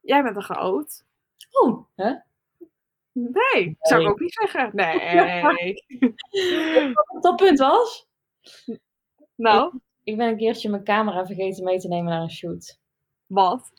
jij 0.01 0.23
bent 0.23 0.35
een 0.35 0.41
chaot. 0.43 1.03
Oh, 1.51 1.85
hè? 1.95 2.13
Nee, 3.11 3.75
zou 3.79 4.01
ik 4.01 4.09
ook 4.09 4.19
niet 4.19 4.33
zeggen. 4.33 4.71
Nee. 4.75 5.83
Op 7.07 7.21
dat 7.21 7.35
punt 7.35 7.59
was? 7.59 8.07
Nou, 9.35 9.75
Ik, 9.75 9.81
ik 10.03 10.17
ben 10.17 10.27
een 10.27 10.37
keertje 10.37 10.69
mijn 10.69 10.83
camera 10.83 11.25
vergeten 11.25 11.63
mee 11.63 11.79
te 11.79 11.87
nemen 11.87 12.11
naar 12.11 12.21
een 12.21 12.31
shoot. 12.31 12.79
wat? 13.25 13.71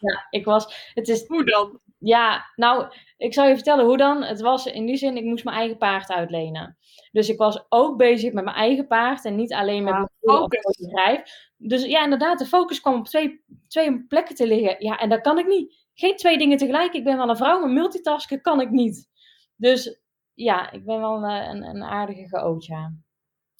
Ja, 0.00 0.26
ik 0.30 0.44
was. 0.44 0.90
Het 0.94 1.08
is, 1.08 1.26
Hoe 1.26 1.44
dan? 1.44 1.80
Ja, 2.00 2.50
nou, 2.56 2.92
ik 3.16 3.34
zal 3.34 3.46
je 3.46 3.54
vertellen 3.54 3.84
hoe 3.84 3.96
dan. 3.96 4.22
Het 4.22 4.40
was 4.40 4.66
in 4.66 4.86
die 4.86 4.96
zin, 4.96 5.16
ik 5.16 5.24
moest 5.24 5.44
mijn 5.44 5.56
eigen 5.56 5.76
paard 5.76 6.10
uitlenen. 6.10 6.78
Dus 7.12 7.28
ik 7.28 7.38
was 7.38 7.64
ook 7.68 7.96
bezig 7.96 8.32
met 8.32 8.44
mijn 8.44 8.56
eigen 8.56 8.86
paard 8.86 9.24
en 9.24 9.36
niet 9.36 9.52
alleen 9.52 9.84
met 9.84 9.94
Ja, 9.94 10.08
mijn 10.20 10.48
bedrijf. 10.78 11.50
Dus 11.56 11.84
ja, 11.84 12.02
inderdaad, 12.04 12.38
de 12.38 12.46
focus 12.46 12.80
kwam 12.80 12.98
op 12.98 13.06
twee, 13.06 13.44
twee 13.68 14.04
plekken 14.06 14.34
te 14.34 14.46
liggen. 14.46 14.76
Ja, 14.78 14.98
en 14.98 15.08
dat 15.08 15.20
kan 15.20 15.38
ik 15.38 15.46
niet. 15.46 15.88
Geen 15.94 16.16
twee 16.16 16.38
dingen 16.38 16.56
tegelijk. 16.58 16.92
Ik 16.92 17.04
ben 17.04 17.16
wel 17.16 17.28
een 17.28 17.36
vrouw, 17.36 17.60
maar 17.60 17.70
multitasken 17.70 18.40
kan 18.40 18.60
ik 18.60 18.70
niet. 18.70 19.08
Dus 19.56 20.00
ja, 20.34 20.70
ik 20.70 20.84
ben 20.84 21.00
wel 21.00 21.14
een, 21.24 21.48
een, 21.50 21.62
een 21.62 21.82
aardige 21.82 22.28
geoot, 22.28 22.64
ja. 22.64 22.92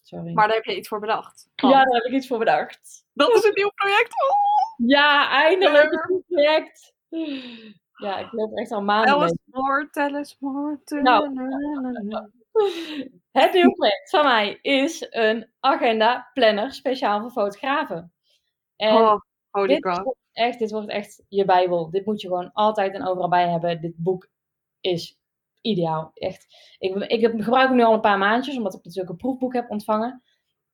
Sorry. 0.03 0.33
Maar 0.33 0.47
daar 0.47 0.55
heb 0.55 0.65
je 0.65 0.77
iets 0.77 0.87
voor 0.87 0.99
bedacht. 0.99 1.49
ja, 1.55 1.69
daar 1.69 1.93
heb 1.93 2.03
ik 2.03 2.11
iets 2.11 2.27
voor 2.27 2.37
bedacht. 2.39 3.05
Dat 3.13 3.35
is 3.35 3.43
een 3.43 3.53
nieuw 3.53 3.71
project. 3.75 4.09
Oh, 4.23 4.87
Ja, 4.87 5.29
eindelijk 5.29 5.91
een 5.91 5.99
goed 5.99 6.25
project. 6.27 6.93
Ja, 8.01 8.17
ik 8.17 8.31
loop 8.31 8.57
echt 8.57 8.71
al 8.71 8.81
maanden 8.81 9.13
tell 9.17 9.23
us 9.23 9.33
more, 9.45 9.89
tell 9.89 10.13
us 10.13 10.37
more. 10.39 10.79
Nou. 10.85 11.33
Het 13.31 13.53
nieuwe 13.53 13.71
project 13.75 14.09
van 14.09 14.23
mij 14.23 14.59
is 14.61 15.07
een 15.09 15.49
agenda 15.59 16.29
planner 16.33 16.71
speciaal 16.73 17.21
voor 17.21 17.31
fotografen. 17.31 18.13
En 18.75 18.93
Oh, 18.95 19.19
holy 19.49 19.67
dit, 19.67 19.83
wordt 19.83 20.17
echt, 20.31 20.59
dit 20.59 20.71
wordt 20.71 20.89
echt 20.89 21.23
je 21.27 21.45
bijbel. 21.45 21.89
Dit 21.89 22.05
moet 22.05 22.21
je 22.21 22.27
gewoon 22.27 22.51
altijd 22.53 22.93
en 22.93 23.07
overal 23.07 23.29
bij 23.29 23.49
hebben. 23.49 23.81
Dit 23.81 23.93
boek 23.95 24.29
is 24.79 25.19
ideaal. 25.61 26.11
Echt. 26.13 26.75
Ik, 26.79 26.95
ik 26.95 27.21
heb, 27.21 27.41
gebruik 27.41 27.67
hem 27.67 27.77
nu 27.77 27.83
al 27.83 27.93
een 27.93 28.01
paar 28.01 28.17
maandjes, 28.17 28.57
omdat 28.57 28.73
ik 28.73 28.83
natuurlijk 28.83 29.09
een 29.11 29.17
proefboek 29.17 29.53
heb 29.53 29.69
ontvangen. 29.69 30.23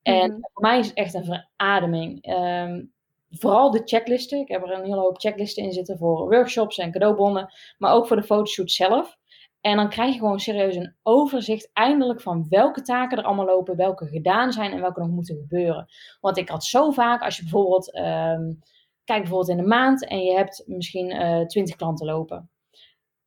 En 0.01 0.31
Mhm. 0.31 0.39
voor 0.53 0.61
mij 0.61 0.79
is 0.79 0.87
het 0.87 0.95
echt 0.97 1.13
een 1.13 1.25
verademing. 1.25 2.21
Ehm, 2.23 2.85
vooral 3.29 3.71
de 3.71 3.81
checklisten. 3.85 4.39
Ik 4.39 4.47
heb 4.47 4.63
er 4.63 4.71
een 4.71 4.83
hele 4.83 4.99
hoop 4.99 5.19
checklisten 5.19 5.63
in 5.63 5.71
zitten 5.71 5.97
voor 5.97 6.29
workshops 6.29 6.77
en 6.77 6.91
cadeaubonnen. 6.91 7.53
Maar 7.77 7.93
ook 7.93 8.07
voor 8.07 8.15
de 8.15 8.23
fotoshoot 8.23 8.71
zelf. 8.71 9.17
En 9.61 9.75
dan 9.75 9.89
krijg 9.89 10.13
je 10.13 10.19
gewoon 10.19 10.39
serieus 10.39 10.75
een 10.75 10.95
overzicht 11.03 11.69
eindelijk 11.73 12.21
van 12.21 12.45
welke 12.49 12.81
taken 12.81 13.17
er 13.17 13.23
allemaal 13.23 13.45
lopen, 13.45 13.75
welke 13.75 14.07
gedaan 14.07 14.51
zijn 14.51 14.71
en 14.71 14.81
welke 14.81 14.99
nog 14.99 15.09
moeten 15.09 15.35
gebeuren. 15.35 15.87
Want 16.19 16.37
ik 16.37 16.49
had 16.49 16.63
zo 16.63 16.91
vaak, 16.91 17.21
als 17.21 17.35
je 17.35 17.41
bijvoorbeeld, 17.41 17.95
um, 17.95 18.59
kijk 19.03 19.19
bijvoorbeeld 19.19 19.49
in 19.49 19.57
de 19.57 19.67
maand 19.67 20.07
en 20.07 20.23
je 20.23 20.33
hebt 20.33 20.63
misschien 20.65 21.11
uh, 21.11 21.39
eh, 21.39 21.47
20 21.47 21.75
klanten 21.75 22.05
lopen. 22.05 22.49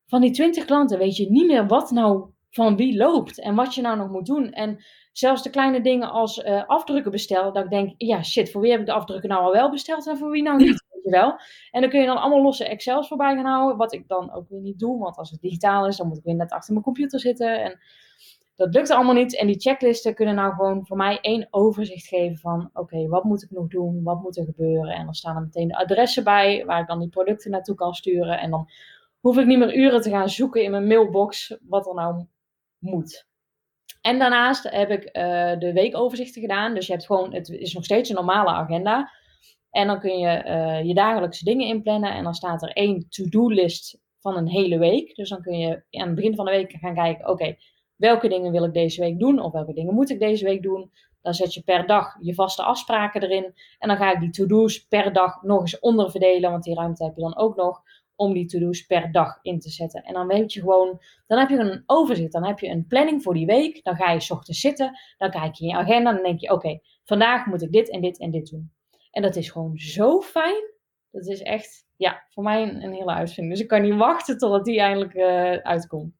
Van 0.06 0.20
die 0.20 0.30
20 0.30 0.64
klanten 0.64 0.98
weet 0.98 1.16
je 1.16 1.30
niet 1.30 1.46
meer 1.46 1.66
wat 1.66 1.90
nou 1.90 2.30
van 2.50 2.76
wie 2.76 2.96
loopt 2.96 3.40
en 3.40 3.54
wat 3.54 3.74
je 3.74 3.82
nou 3.82 3.96
nog 3.96 4.10
moet 4.10 4.26
doen. 4.26 4.52
En 4.52 4.84
zelfs 5.20 5.42
de 5.42 5.50
kleine 5.50 5.80
dingen 5.80 6.10
als 6.10 6.38
uh, 6.38 6.64
afdrukken 6.66 7.10
bestellen, 7.10 7.52
dat 7.52 7.64
ik 7.64 7.70
denk, 7.70 7.94
ja 7.96 8.22
shit, 8.22 8.50
voor 8.50 8.60
wie 8.60 8.70
heb 8.70 8.80
ik 8.80 8.86
de 8.86 8.92
afdrukken 8.92 9.28
nou 9.28 9.42
al 9.42 9.52
wel 9.52 9.70
besteld 9.70 10.06
en 10.06 10.18
voor 10.18 10.30
wie 10.30 10.42
nou 10.42 10.56
niet, 10.56 10.84
weet 10.90 11.02
je 11.02 11.10
wel. 11.10 11.38
En 11.70 11.80
dan 11.80 11.90
kun 11.90 12.00
je 12.00 12.06
dan 12.06 12.20
allemaal 12.20 12.42
losse 12.42 12.64
Excels 12.64 13.08
voorbij 13.08 13.34
gaan 13.34 13.44
houden, 13.44 13.76
wat 13.76 13.92
ik 13.92 14.08
dan 14.08 14.32
ook 14.32 14.48
weer 14.48 14.60
niet 14.60 14.78
doe, 14.78 14.98
want 14.98 15.16
als 15.16 15.30
het 15.30 15.40
digitaal 15.40 15.86
is, 15.86 15.96
dan 15.96 16.08
moet 16.08 16.18
ik 16.18 16.24
weer 16.24 16.34
net 16.34 16.52
achter 16.52 16.72
mijn 16.72 16.84
computer 16.84 17.20
zitten 17.20 17.62
en 17.62 17.78
dat 18.60 18.74
lukt 18.74 18.90
allemaal 18.90 19.14
niet. 19.14 19.36
En 19.36 19.46
die 19.46 19.60
checklisten 19.60 20.14
kunnen 20.14 20.34
nou 20.34 20.54
gewoon 20.54 20.86
voor 20.86 20.96
mij 20.96 21.18
één 21.20 21.48
overzicht 21.50 22.06
geven 22.06 22.36
van, 22.36 22.70
oké, 22.72 23.06
wat 23.08 23.24
moet 23.24 23.42
ik 23.42 23.50
nog 23.50 23.66
doen, 23.66 24.02
wat 24.02 24.22
moet 24.22 24.36
er 24.36 24.44
gebeuren. 24.44 24.94
En 24.94 25.04
dan 25.04 25.14
staan 25.14 25.36
er 25.36 25.42
meteen 25.42 25.68
de 25.68 25.76
adressen 25.76 26.24
bij, 26.24 26.64
waar 26.66 26.80
ik 26.80 26.86
dan 26.86 26.98
die 26.98 27.08
producten 27.08 27.50
naartoe 27.50 27.74
kan 27.74 27.94
sturen. 27.94 28.38
En 28.38 28.50
dan 28.50 28.68
hoef 29.20 29.38
ik 29.38 29.46
niet 29.46 29.58
meer 29.58 29.74
uren 29.74 30.00
te 30.00 30.10
gaan 30.10 30.28
zoeken 30.28 30.62
in 30.62 30.70
mijn 30.70 30.86
mailbox 30.86 31.56
wat 31.68 31.86
er 31.86 31.94
nou 31.94 32.24
moet. 32.78 33.28
En 34.00 34.18
daarnaast 34.18 34.70
heb 34.70 34.90
ik 34.90 35.04
uh, 35.04 35.12
de 35.58 35.72
weekoverzichten 35.72 36.40
gedaan. 36.40 36.74
Dus 36.74 36.86
je 36.86 36.92
hebt 36.92 37.06
gewoon, 37.06 37.34
het 37.34 37.48
is 37.48 37.74
nog 37.74 37.84
steeds 37.84 38.08
een 38.08 38.14
normale 38.14 38.50
agenda. 38.50 39.10
En 39.70 39.86
dan 39.86 40.00
kun 40.00 40.18
je 40.18 40.44
uh, 40.44 40.84
je 40.84 40.94
dagelijkse 40.94 41.44
dingen 41.44 41.66
inplannen. 41.66 42.12
En 42.12 42.24
dan 42.24 42.34
staat 42.34 42.62
er 42.62 42.72
één 42.72 43.08
to-do-list 43.08 44.00
van 44.20 44.36
een 44.36 44.48
hele 44.48 44.78
week. 44.78 45.14
Dus 45.14 45.28
dan 45.28 45.42
kun 45.42 45.58
je 45.58 45.82
aan 45.90 46.06
het 46.06 46.14
begin 46.14 46.34
van 46.34 46.44
de 46.44 46.50
week 46.50 46.72
gaan 46.80 46.94
kijken: 46.94 47.28
oké, 47.28 47.56
welke 47.96 48.28
dingen 48.28 48.52
wil 48.52 48.64
ik 48.64 48.72
deze 48.72 49.00
week 49.00 49.18
doen? 49.18 49.40
Of 49.40 49.52
welke 49.52 49.74
dingen 49.74 49.94
moet 49.94 50.10
ik 50.10 50.18
deze 50.18 50.44
week 50.44 50.62
doen? 50.62 50.90
Dan 51.22 51.34
zet 51.34 51.54
je 51.54 51.62
per 51.62 51.86
dag 51.86 52.16
je 52.20 52.34
vaste 52.34 52.62
afspraken 52.62 53.22
erin. 53.22 53.54
En 53.78 53.88
dan 53.88 53.96
ga 53.96 54.12
ik 54.12 54.20
die 54.20 54.30
to-do's 54.30 54.86
per 54.86 55.12
dag 55.12 55.42
nog 55.42 55.60
eens 55.60 55.78
onderverdelen. 55.78 56.50
Want 56.50 56.64
die 56.64 56.74
ruimte 56.74 57.04
heb 57.04 57.16
je 57.16 57.22
dan 57.22 57.36
ook 57.36 57.56
nog 57.56 57.82
om 58.20 58.32
die 58.32 58.46
to-do's 58.46 58.86
per 58.86 59.12
dag 59.12 59.38
in 59.42 59.60
te 59.60 59.70
zetten. 59.70 60.02
En 60.02 60.14
dan 60.14 60.26
weet 60.26 60.52
je 60.52 60.60
gewoon, 60.60 61.00
dan 61.26 61.38
heb 61.38 61.48
je 61.48 61.58
een 61.58 61.82
overzicht, 61.86 62.32
dan 62.32 62.44
heb 62.44 62.58
je 62.58 62.68
een 62.68 62.86
planning 62.86 63.22
voor 63.22 63.34
die 63.34 63.46
week. 63.46 63.84
Dan 63.84 63.96
ga 63.96 64.10
je 64.10 64.20
s 64.20 64.30
ochtends 64.30 64.60
zitten, 64.60 64.98
dan 65.18 65.30
kijk 65.30 65.54
je 65.54 65.64
in 65.64 65.70
je 65.70 65.76
agenda 65.76 66.08
en 66.10 66.14
dan 66.14 66.24
denk 66.24 66.40
je, 66.40 66.52
oké, 66.52 66.80
vandaag 67.04 67.46
moet 67.46 67.62
ik 67.62 67.72
dit 67.72 67.90
en 67.90 68.00
dit 68.00 68.18
en 68.18 68.30
dit 68.30 68.50
doen. 68.50 68.72
En 69.10 69.22
dat 69.22 69.36
is 69.36 69.50
gewoon 69.50 69.78
zo 69.78 70.20
fijn. 70.20 70.62
Dat 71.10 71.26
is 71.26 71.42
echt, 71.42 71.86
ja, 71.96 72.26
voor 72.28 72.42
mij 72.42 72.62
een, 72.62 72.82
een 72.82 72.92
hele 72.92 73.14
uitvinding. 73.14 73.54
Dus 73.54 73.62
ik 73.62 73.68
kan 73.68 73.82
niet 73.82 73.96
wachten 73.96 74.38
totdat 74.38 74.64
die 74.64 74.80
eindelijk 74.80 75.14
uh, 75.14 75.56
uitkomt. 75.56 76.14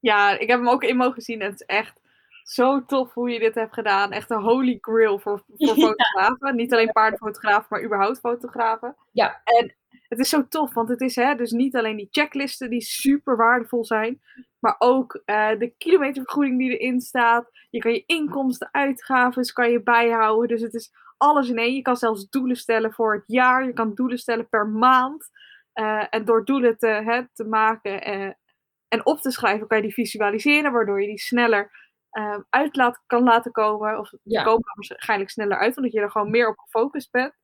Ja, 0.00 0.38
ik 0.38 0.48
heb 0.48 0.58
hem 0.58 0.68
ook 0.68 0.84
in 0.84 0.96
mogen 0.96 1.22
zien 1.22 1.40
en 1.40 1.50
het 1.50 1.60
is 1.60 1.66
echt 1.66 2.00
zo 2.42 2.84
tof 2.84 3.14
hoe 3.14 3.30
je 3.30 3.38
dit 3.38 3.54
hebt 3.54 3.74
gedaan. 3.74 4.12
Echt 4.12 4.30
een 4.30 4.42
holy 4.42 4.78
grail 4.80 5.18
voor, 5.18 5.42
voor 5.46 5.74
fotografen. 5.86 6.56
Niet 6.56 6.72
alleen 6.72 6.92
paardenfotografen, 6.92 7.66
maar 7.70 7.84
überhaupt 7.84 8.18
fotografen. 8.18 8.96
Ja. 9.12 9.40
En 9.44 9.74
het 10.08 10.18
is 10.18 10.28
zo 10.28 10.48
tof, 10.48 10.74
want 10.74 10.88
het 10.88 11.00
is 11.00 11.16
hè, 11.16 11.34
dus 11.34 11.50
niet 11.50 11.76
alleen 11.76 11.96
die 11.96 12.08
checklisten 12.10 12.70
die 12.70 12.80
super 12.80 13.36
waardevol 13.36 13.84
zijn, 13.84 14.20
maar 14.58 14.74
ook 14.78 15.22
uh, 15.26 15.58
de 15.58 15.74
kilometervergoeding 15.78 16.58
die 16.58 16.78
erin 16.78 17.00
staat. 17.00 17.50
Je 17.70 17.78
kan 17.78 17.92
je 17.92 18.02
inkomsten, 18.06 18.68
uitgaven 18.70 19.52
kan 19.52 19.70
je 19.70 19.82
bijhouden. 19.82 20.48
Dus 20.48 20.60
het 20.60 20.74
is 20.74 20.92
alles 21.16 21.48
in 21.48 21.58
één. 21.58 21.74
Je 21.74 21.82
kan 21.82 21.96
zelfs 21.96 22.28
doelen 22.28 22.56
stellen 22.56 22.92
voor 22.92 23.14
het 23.14 23.24
jaar. 23.26 23.64
Je 23.64 23.72
kan 23.72 23.94
doelen 23.94 24.18
stellen 24.18 24.48
per 24.48 24.66
maand. 24.66 25.30
Uh, 25.74 26.06
en 26.10 26.24
door 26.24 26.44
doelen 26.44 26.78
te, 26.78 26.86
hè, 26.86 27.22
te 27.32 27.44
maken 27.44 28.08
uh, 28.08 28.32
en 28.88 29.06
op 29.06 29.20
te 29.20 29.30
schrijven, 29.30 29.66
kan 29.66 29.76
je 29.76 29.82
die 29.82 29.92
visualiseren, 29.92 30.72
waardoor 30.72 31.00
je 31.00 31.06
die 31.06 31.18
sneller 31.18 31.86
uit 32.50 32.76
laat, 32.76 33.02
kan 33.06 33.22
laten 33.22 33.52
komen. 33.52 33.98
Of 33.98 34.12
ja. 34.22 34.42
komen 34.42 34.72
waarschijnlijk 34.74 35.30
sneller 35.30 35.58
uit, 35.58 35.76
omdat 35.76 35.92
je 35.92 36.00
er 36.00 36.10
gewoon 36.10 36.30
meer 36.30 36.48
op 36.48 36.58
gefocust 36.58 37.10
bent. 37.10 37.34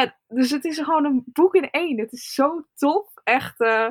En, 0.00 0.14
dus 0.28 0.50
het 0.50 0.64
is 0.64 0.78
gewoon 0.78 1.04
een 1.04 1.22
boek 1.26 1.54
in 1.54 1.70
één. 1.70 1.98
Het 1.98 2.12
is 2.12 2.34
zo 2.34 2.64
tof. 2.74 3.06
Echt, 3.24 3.60
uh, 3.60 3.88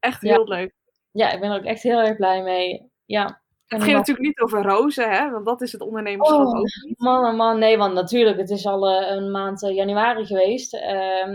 echt 0.00 0.22
heel 0.22 0.44
leuk. 0.44 0.74
Ja, 1.10 1.30
ik 1.30 1.40
ben 1.40 1.50
er 1.50 1.58
ook 1.58 1.64
echt 1.64 1.82
heel 1.82 1.98
erg 1.98 2.16
blij 2.16 2.42
mee. 2.42 2.90
Ja. 3.04 3.40
Het 3.66 3.82
ging 3.82 3.96
natuurlijk 3.96 4.26
niet 4.26 4.40
over 4.40 4.62
rozen, 4.62 5.10
hè? 5.10 5.30
Want 5.30 5.46
dat 5.46 5.60
is 5.60 5.72
het 5.72 5.80
ondernemerschap 5.80 6.40
oh, 6.40 6.46
ook 6.46 6.64
niet. 6.64 6.98
Man, 6.98 7.26
oh 7.26 7.36
man, 7.36 7.58
nee, 7.58 7.78
want 7.78 7.94
natuurlijk, 7.94 8.38
het 8.38 8.50
is 8.50 8.66
al 8.66 8.90
uh, 8.90 9.10
een 9.10 9.30
maand 9.30 9.62
uh, 9.62 9.74
januari 9.74 10.26
geweest. 10.26 10.74
Um, 10.74 10.80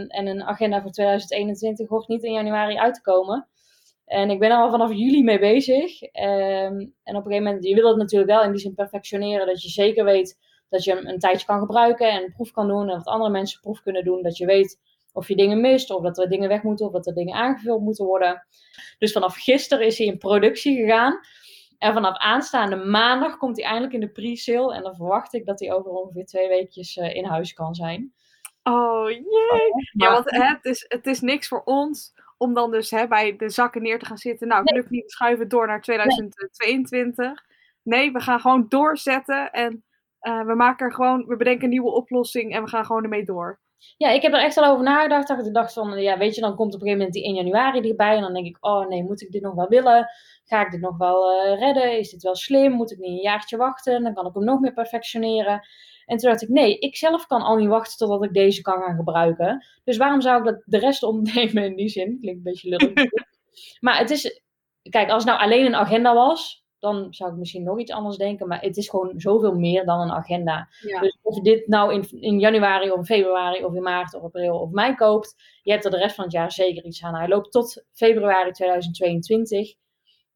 en 0.07 0.27
een 0.27 0.43
agenda 0.43 0.81
voor 0.81 0.91
2021 0.91 1.89
hoort 1.89 2.07
niet 2.07 2.23
in 2.23 2.33
januari 2.33 2.77
uit 2.77 2.93
te 2.93 3.01
komen. 3.01 3.47
En 4.05 4.29
ik 4.29 4.39
ben 4.39 4.49
er 4.49 4.57
al 4.57 4.71
vanaf 4.71 4.91
juli 4.91 5.23
mee 5.23 5.39
bezig. 5.39 6.01
Um, 6.01 6.11
en 7.03 7.15
op 7.15 7.25
een 7.25 7.31
gegeven 7.31 7.43
moment, 7.43 7.63
je 7.63 7.75
wil 7.75 7.87
het 7.87 7.97
natuurlijk 7.97 8.31
wel 8.31 8.43
in 8.43 8.51
die 8.51 8.61
zin 8.61 8.73
perfectioneren, 8.73 9.47
dat 9.47 9.61
je 9.61 9.69
zeker 9.69 10.05
weet 10.05 10.37
dat 10.73 10.83
je 10.83 10.95
hem 10.95 11.07
een 11.07 11.19
tijdje 11.19 11.45
kan 11.45 11.59
gebruiken 11.59 12.09
en 12.09 12.23
een 12.23 12.33
proef 12.33 12.51
kan 12.51 12.67
doen. 12.67 12.89
En 12.89 12.97
dat 12.97 13.05
andere 13.05 13.31
mensen 13.31 13.61
proef 13.61 13.81
kunnen 13.81 14.03
doen. 14.03 14.21
Dat 14.21 14.37
je 14.37 14.45
weet 14.45 14.79
of 15.13 15.27
je 15.27 15.35
dingen 15.35 15.61
mist, 15.61 15.91
of 15.91 16.03
dat 16.03 16.17
er 16.17 16.29
dingen 16.29 16.49
weg 16.49 16.63
moeten, 16.63 16.85
of 16.85 16.91
dat 16.91 17.07
er 17.07 17.13
dingen 17.13 17.35
aangevuld 17.35 17.81
moeten 17.81 18.05
worden. 18.05 18.45
Dus 18.97 19.11
vanaf 19.11 19.35
gisteren 19.35 19.85
is 19.85 19.97
hij 19.97 20.07
in 20.07 20.17
productie 20.17 20.75
gegaan. 20.75 21.19
En 21.77 21.93
vanaf 21.93 22.17
aanstaande 22.17 22.75
maandag 22.75 23.37
komt 23.37 23.57
hij 23.57 23.65
eindelijk 23.65 23.93
in 23.93 23.99
de 23.99 24.09
pre-sale. 24.09 24.75
En 24.75 24.83
dan 24.83 24.95
verwacht 24.95 25.33
ik 25.33 25.45
dat 25.45 25.59
hij 25.59 25.73
over 25.73 25.91
ongeveer 25.91 26.25
twee 26.25 26.47
weekjes 26.47 26.97
uh, 26.97 27.15
in 27.15 27.25
huis 27.25 27.53
kan 27.53 27.75
zijn. 27.75 28.13
Oh 28.63 29.09
jee! 29.09 29.71
Ja, 29.91 30.11
want 30.11 30.31
hè, 30.31 30.43
het, 30.43 30.65
is, 30.65 30.85
het 30.87 31.07
is 31.07 31.21
niks 31.21 31.47
voor 31.47 31.61
ons 31.63 32.13
om 32.37 32.53
dan 32.53 32.71
dus 32.71 32.91
hè, 32.91 33.07
bij 33.07 33.35
de 33.35 33.49
zakken 33.49 33.81
neer 33.81 33.99
te 33.99 34.05
gaan 34.05 34.17
zitten. 34.17 34.47
Nou, 34.47 34.63
nee. 34.63 34.75
lukt 34.75 34.89
niet, 34.89 35.11
schuiven 35.11 35.47
door 35.47 35.67
naar 35.67 35.81
2022. 35.81 37.15
Nee. 37.83 37.99
nee, 37.99 38.11
we 38.11 38.19
gaan 38.19 38.39
gewoon 38.39 38.65
doorzetten 38.69 39.51
en 39.51 39.83
uh, 40.27 40.45
we 40.45 40.55
maken 40.55 40.85
er 40.85 40.93
gewoon, 40.93 41.25
we 41.25 41.35
bedenken 41.35 41.63
een 41.63 41.69
nieuwe 41.69 41.91
oplossing 41.91 42.53
en 42.53 42.63
we 42.63 42.69
gaan 42.69 42.85
gewoon 42.85 43.03
ermee 43.03 43.25
door. 43.25 43.61
Ja, 43.97 44.09
ik 44.09 44.21
heb 44.21 44.33
er 44.33 44.39
echt 44.39 44.57
al 44.57 44.71
over 44.71 44.83
nagedacht. 44.83 45.27
Dat 45.27 45.47
ik 45.47 45.53
dacht 45.53 45.73
van, 45.73 46.01
ja, 46.01 46.17
weet 46.17 46.35
je, 46.35 46.41
dan 46.41 46.55
komt 46.55 46.73
op 46.73 46.81
een 46.81 46.87
gegeven 46.87 46.97
moment 46.97 47.13
die 47.13 47.23
1 47.23 47.35
januari 47.35 47.89
erbij. 47.89 48.15
En 48.15 48.21
dan 48.21 48.33
denk 48.33 48.45
ik, 48.45 48.57
oh 48.59 48.87
nee, 48.87 49.03
moet 49.03 49.21
ik 49.21 49.31
dit 49.31 49.41
nog 49.41 49.53
wel 49.53 49.67
willen? 49.67 50.09
Ga 50.43 50.65
ik 50.65 50.71
dit 50.71 50.81
nog 50.81 50.97
wel 50.97 51.45
uh, 51.45 51.59
redden? 51.59 51.99
Is 51.99 52.09
dit 52.09 52.23
wel 52.23 52.35
slim? 52.35 52.71
Moet 52.71 52.91
ik 52.91 52.97
niet 52.97 53.09
een 53.09 53.21
jaartje 53.21 53.57
wachten? 53.57 54.03
Dan 54.03 54.13
kan 54.13 54.25
ik 54.25 54.33
hem 54.33 54.43
nog 54.43 54.59
meer 54.59 54.73
perfectioneren. 54.73 55.67
En 56.05 56.17
toen 56.17 56.29
dacht 56.29 56.41
ik, 56.41 56.49
nee, 56.49 56.77
ik 56.77 56.95
zelf 56.95 57.27
kan 57.27 57.41
al 57.41 57.55
niet 57.55 57.67
wachten 57.67 57.97
totdat 57.97 58.23
ik 58.23 58.33
deze 58.33 58.61
kan 58.61 58.81
gaan 58.81 58.95
gebruiken. 58.95 59.65
Dus 59.83 59.97
waarom 59.97 60.21
zou 60.21 60.39
ik 60.39 60.45
dat 60.45 60.61
de 60.65 60.79
rest 60.79 61.03
ontnemen 61.03 61.63
in 61.63 61.75
die 61.75 61.89
zin? 61.89 62.17
Klinkt 62.21 62.37
een 62.37 62.51
beetje 62.51 62.69
lullig. 62.69 63.11
maar 63.79 63.97
het 63.97 64.09
is, 64.09 64.41
kijk, 64.89 65.09
als 65.09 65.23
het 65.23 65.33
nou 65.33 65.43
alleen 65.43 65.65
een 65.65 65.75
agenda 65.75 66.13
was, 66.13 66.62
dan 66.83 67.07
zou 67.09 67.31
ik 67.31 67.37
misschien 67.37 67.63
nog 67.63 67.79
iets 67.79 67.91
anders 67.91 68.17
denken. 68.17 68.47
Maar 68.47 68.61
het 68.61 68.77
is 68.77 68.89
gewoon 68.89 69.13
zoveel 69.19 69.55
meer 69.55 69.85
dan 69.85 69.99
een 69.99 70.11
agenda. 70.11 70.67
Dus 70.81 71.17
of 71.21 71.35
je 71.35 71.41
dit 71.41 71.67
nou 71.67 71.93
in, 71.93 72.21
in 72.21 72.39
januari 72.39 72.91
of 72.91 72.97
in 72.97 73.05
februari 73.05 73.63
of 73.63 73.73
in 73.73 73.81
maart 73.81 74.13
of 74.13 74.23
april 74.23 74.59
of 74.59 74.71
mei 74.71 74.95
koopt, 74.95 75.35
je 75.61 75.71
hebt 75.71 75.85
er 75.85 75.91
de 75.91 75.97
rest 75.97 76.15
van 76.15 76.23
het 76.23 76.33
jaar 76.33 76.51
zeker 76.51 76.83
iets 76.85 77.03
aan. 77.03 77.15
Hij 77.15 77.27
loopt 77.27 77.51
tot 77.51 77.85
februari 77.91 78.51
2022. 78.51 79.75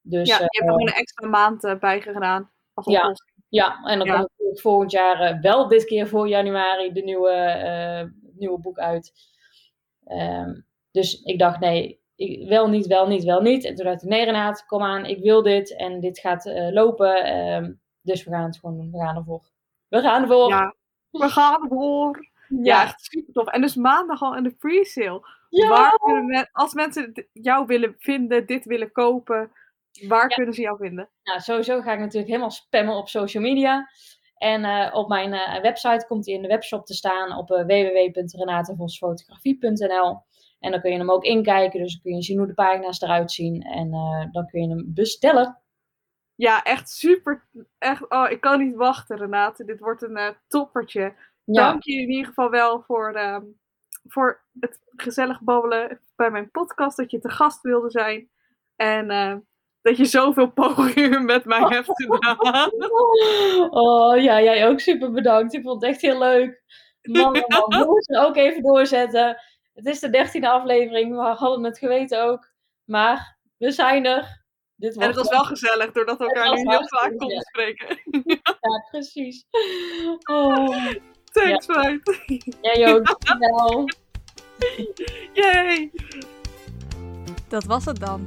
Dus, 0.01 0.27
ja, 0.27 0.35
je 0.35 0.41
hebt 0.41 0.57
er 0.57 0.63
gewoon 0.63 0.87
een 0.87 0.93
extra 0.93 1.27
maand 1.27 1.63
uh, 1.63 1.79
bij 1.79 2.01
gedaan. 2.01 2.51
ja, 2.85 3.13
ja, 3.49 3.83
en 3.83 3.99
dan 3.99 4.07
komt 4.07 4.49
het 4.49 4.61
volgend 4.61 4.91
jaar 4.91 5.33
uh, 5.33 5.41
wel 5.41 5.67
dit 5.67 5.85
keer 5.85 6.07
voor 6.07 6.27
januari 6.27 6.91
de 6.91 7.01
nieuwe, 7.01 7.61
uh, 7.65 8.29
nieuwe 8.37 8.59
boek 8.59 8.77
uit. 8.77 9.11
Um, 10.05 10.65
dus 10.91 11.21
ik 11.21 11.39
dacht, 11.39 11.59
nee, 11.59 12.01
ik, 12.17 12.47
wel 12.47 12.69
niet, 12.69 12.87
wel 12.87 13.07
niet, 13.07 13.23
wel 13.23 13.41
niet. 13.41 13.65
En 13.65 13.75
toen 13.75 13.85
dacht 13.85 14.03
ik, 14.03 14.09
nee 14.09 14.25
Renate, 14.25 14.65
kom 14.65 14.81
aan, 14.81 15.05
ik 15.05 15.23
wil 15.23 15.41
dit 15.41 15.75
en 15.75 15.99
dit 15.99 16.19
gaat 16.19 16.45
uh, 16.45 16.71
lopen. 16.71 17.37
Um, 17.37 17.81
dus 18.01 18.23
we 18.23 18.31
gaan 18.31 18.43
het 18.43 18.59
gewoon 18.59 18.77
doen, 18.77 18.91
we 18.91 18.97
gaan 18.97 19.15
ervoor. 19.15 19.41
We 19.87 20.01
gaan 20.01 20.21
ervoor. 20.21 20.49
Ja, 20.49 20.75
we 21.11 21.29
gaan 21.29 21.61
ervoor. 21.61 22.27
Ja, 22.47 22.57
ja 22.63 22.83
echt 22.83 23.01
super 23.01 23.33
tof. 23.33 23.47
En 23.47 23.61
dus 23.61 23.75
maandag 23.75 24.21
al 24.21 24.35
in 24.35 24.43
de 24.43 24.55
pre-sale. 24.55 25.21
Ja. 25.49 25.67
Waar 25.67 25.97
kunnen 25.97 26.25
men, 26.25 26.49
als 26.51 26.73
mensen 26.73 27.27
jou 27.33 27.65
willen 27.65 27.95
vinden, 27.97 28.45
dit 28.45 28.65
willen 28.65 28.91
kopen, 28.91 29.51
waar 30.07 30.27
kunnen 30.27 30.53
ze 30.53 30.61
jou 30.61 30.77
vinden? 30.77 31.09
Nou, 31.23 31.39
sowieso 31.39 31.81
ga 31.81 31.93
ik 31.93 31.99
natuurlijk 31.99 32.27
helemaal 32.27 32.51
spammen 32.51 32.95
op 32.95 33.09
social 33.09 33.43
media. 33.43 33.89
En 34.37 34.63
uh, 34.63 34.89
op 34.93 35.07
mijn 35.07 35.33
uh, 35.33 35.61
website 35.61 36.05
komt 36.07 36.25
hij 36.25 36.35
in 36.35 36.41
de 36.41 36.47
webshop 36.47 36.85
te 36.85 36.93
staan 36.93 37.37
op 37.37 37.51
uh, 37.51 37.65
www.renatevosfotografie.nl. 37.65 40.25
En 40.59 40.71
dan 40.71 40.81
kun 40.81 40.91
je 40.91 40.97
hem 40.97 41.11
ook 41.11 41.23
inkijken, 41.23 41.79
dus 41.79 41.91
dan 41.91 42.01
kun 42.01 42.15
je 42.15 42.23
zien 42.23 42.37
hoe 42.37 42.47
de 42.47 42.53
pagina's 42.53 43.01
eruit 43.01 43.31
zien. 43.31 43.61
En 43.61 43.87
uh, 43.87 44.25
dan 44.31 44.47
kun 44.47 44.61
je 44.61 44.69
hem 44.69 44.93
bestellen. 44.93 45.61
Ja, 46.35 46.63
echt 46.63 46.89
super. 46.89 47.47
Echt, 47.77 48.09
oh, 48.09 48.29
ik 48.29 48.41
kan 48.41 48.59
niet 48.59 48.75
wachten, 48.75 49.17
Renate. 49.17 49.65
Dit 49.65 49.79
wordt 49.79 50.01
een 50.01 50.17
uh, 50.17 50.29
toppertje. 50.47 51.13
Ja. 51.43 51.69
Dank 51.69 51.83
je 51.83 51.93
in 51.93 52.09
ieder 52.09 52.25
geval 52.25 52.49
wel 52.49 52.81
voor, 52.81 53.15
uh, 53.15 53.37
voor 54.03 54.41
het 54.59 54.79
gezellig 54.95 55.41
babbelen 55.41 55.99
bij 56.15 56.31
mijn 56.31 56.51
podcast. 56.51 56.97
Dat 56.97 57.11
je 57.11 57.19
te 57.19 57.29
gast 57.29 57.61
wilde 57.61 57.89
zijn. 57.89 58.29
En 58.75 59.11
uh, 59.11 59.35
dat 59.81 59.97
je 59.97 60.05
zoveel 60.05 60.51
pogingen 60.51 61.25
met 61.25 61.45
mij 61.45 61.59
hebt 61.75 61.91
gedaan. 61.95 62.69
Oh 63.69 64.21
ja, 64.21 64.41
jij 64.41 64.67
ook 64.67 64.79
super 64.79 65.11
bedankt. 65.11 65.53
Ik 65.53 65.63
vond 65.63 65.81
het 65.81 65.91
echt 65.91 66.01
heel 66.01 66.19
leuk. 66.19 66.63
Man, 67.01 67.31
man. 67.47 67.99
Ja. 68.07 68.21
ook 68.25 68.35
even 68.35 68.61
doorzetten. 68.61 69.37
Het 69.77 69.85
is 69.85 69.99
de 69.99 70.09
dertiende 70.09 70.49
aflevering. 70.49 71.15
We 71.15 71.21
hadden 71.21 71.63
het 71.63 71.77
geweten 71.77 72.23
ook. 72.23 72.49
Maar 72.83 73.37
we 73.57 73.71
zijn 73.71 74.05
er. 74.05 74.43
dit 74.75 74.95
En 74.97 75.07
het 75.07 75.15
was 75.15 75.29
wel 75.29 75.43
gezellig, 75.43 75.91
doordat 75.91 76.17
we 76.17 76.23
elkaar 76.23 76.53
nu 76.53 76.69
heel 76.69 76.87
vaak 76.87 77.17
konden 77.17 77.41
spreken. 77.41 77.97
Ja, 78.61 78.85
precies. 78.89 79.45
Oh, 80.23 80.95
Thanks, 81.31 81.67
meid. 81.67 82.21
jij 82.61 82.93
ook. 82.93 83.05
Dankjewel. 83.05 83.89
Yay! 85.33 85.91
Dat 87.47 87.63
was 87.63 87.85
het 87.85 87.99
dan. 87.99 88.25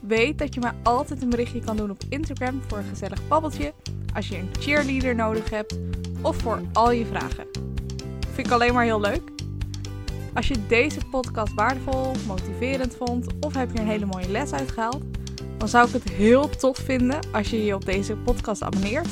Weet 0.00 0.38
dat 0.38 0.54
je 0.54 0.60
mij 0.60 0.72
altijd 0.82 1.22
een 1.22 1.30
berichtje 1.30 1.60
kan 1.64 1.76
doen 1.76 1.90
op 1.90 2.02
Instagram 2.08 2.62
voor 2.66 2.78
een 2.78 2.84
gezellig 2.84 3.28
babbeltje, 3.28 3.72
als 4.14 4.28
je 4.28 4.36
een 4.36 4.50
cheerleader 4.60 5.14
nodig 5.14 5.50
hebt 5.50 5.78
of 6.22 6.36
voor 6.36 6.62
al 6.72 6.90
je 6.90 7.06
vragen. 7.06 7.46
Vind 8.32 8.46
ik 8.46 8.52
alleen 8.52 8.74
maar 8.74 8.84
heel 8.84 9.00
leuk. 9.00 9.37
Als 10.34 10.48
je 10.48 10.66
deze 10.66 11.00
podcast 11.10 11.54
waardevol, 11.54 12.12
motiverend 12.26 12.96
vond 12.96 13.26
of 13.40 13.54
heb 13.54 13.72
je 13.72 13.78
een 13.78 13.86
hele 13.86 14.06
mooie 14.06 14.28
les 14.28 14.52
uitgehaald, 14.52 15.02
dan 15.58 15.68
zou 15.68 15.86
ik 15.86 15.92
het 15.92 16.08
heel 16.08 16.48
tof 16.48 16.76
vinden 16.76 17.18
als 17.32 17.50
je 17.50 17.64
je 17.64 17.74
op 17.74 17.84
deze 17.84 18.16
podcast 18.16 18.62
abonneert 18.62 19.08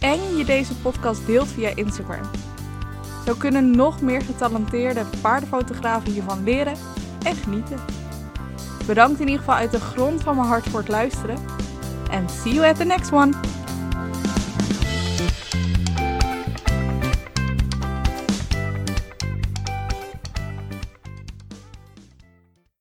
en 0.00 0.36
je 0.36 0.44
deze 0.44 0.74
podcast 0.74 1.26
deelt 1.26 1.48
via 1.48 1.72
Instagram. 1.74 2.30
Zo 3.26 3.34
kunnen 3.34 3.70
nog 3.70 4.00
meer 4.00 4.22
getalenteerde 4.22 5.04
paardenfotografen 5.20 6.12
hiervan 6.12 6.44
leren 6.44 6.74
en 7.22 7.34
genieten. 7.34 7.78
Bedankt 8.86 9.20
in 9.20 9.26
ieder 9.26 9.38
geval 9.38 9.54
uit 9.54 9.70
de 9.70 9.80
grond 9.80 10.22
van 10.22 10.36
mijn 10.36 10.48
hart 10.48 10.68
voor 10.68 10.80
het 10.80 10.88
luisteren. 10.88 11.38
En 12.10 12.28
see 12.28 12.52
you 12.52 12.66
at 12.66 12.76
the 12.76 12.84
next 12.84 13.12
one! 13.12 13.30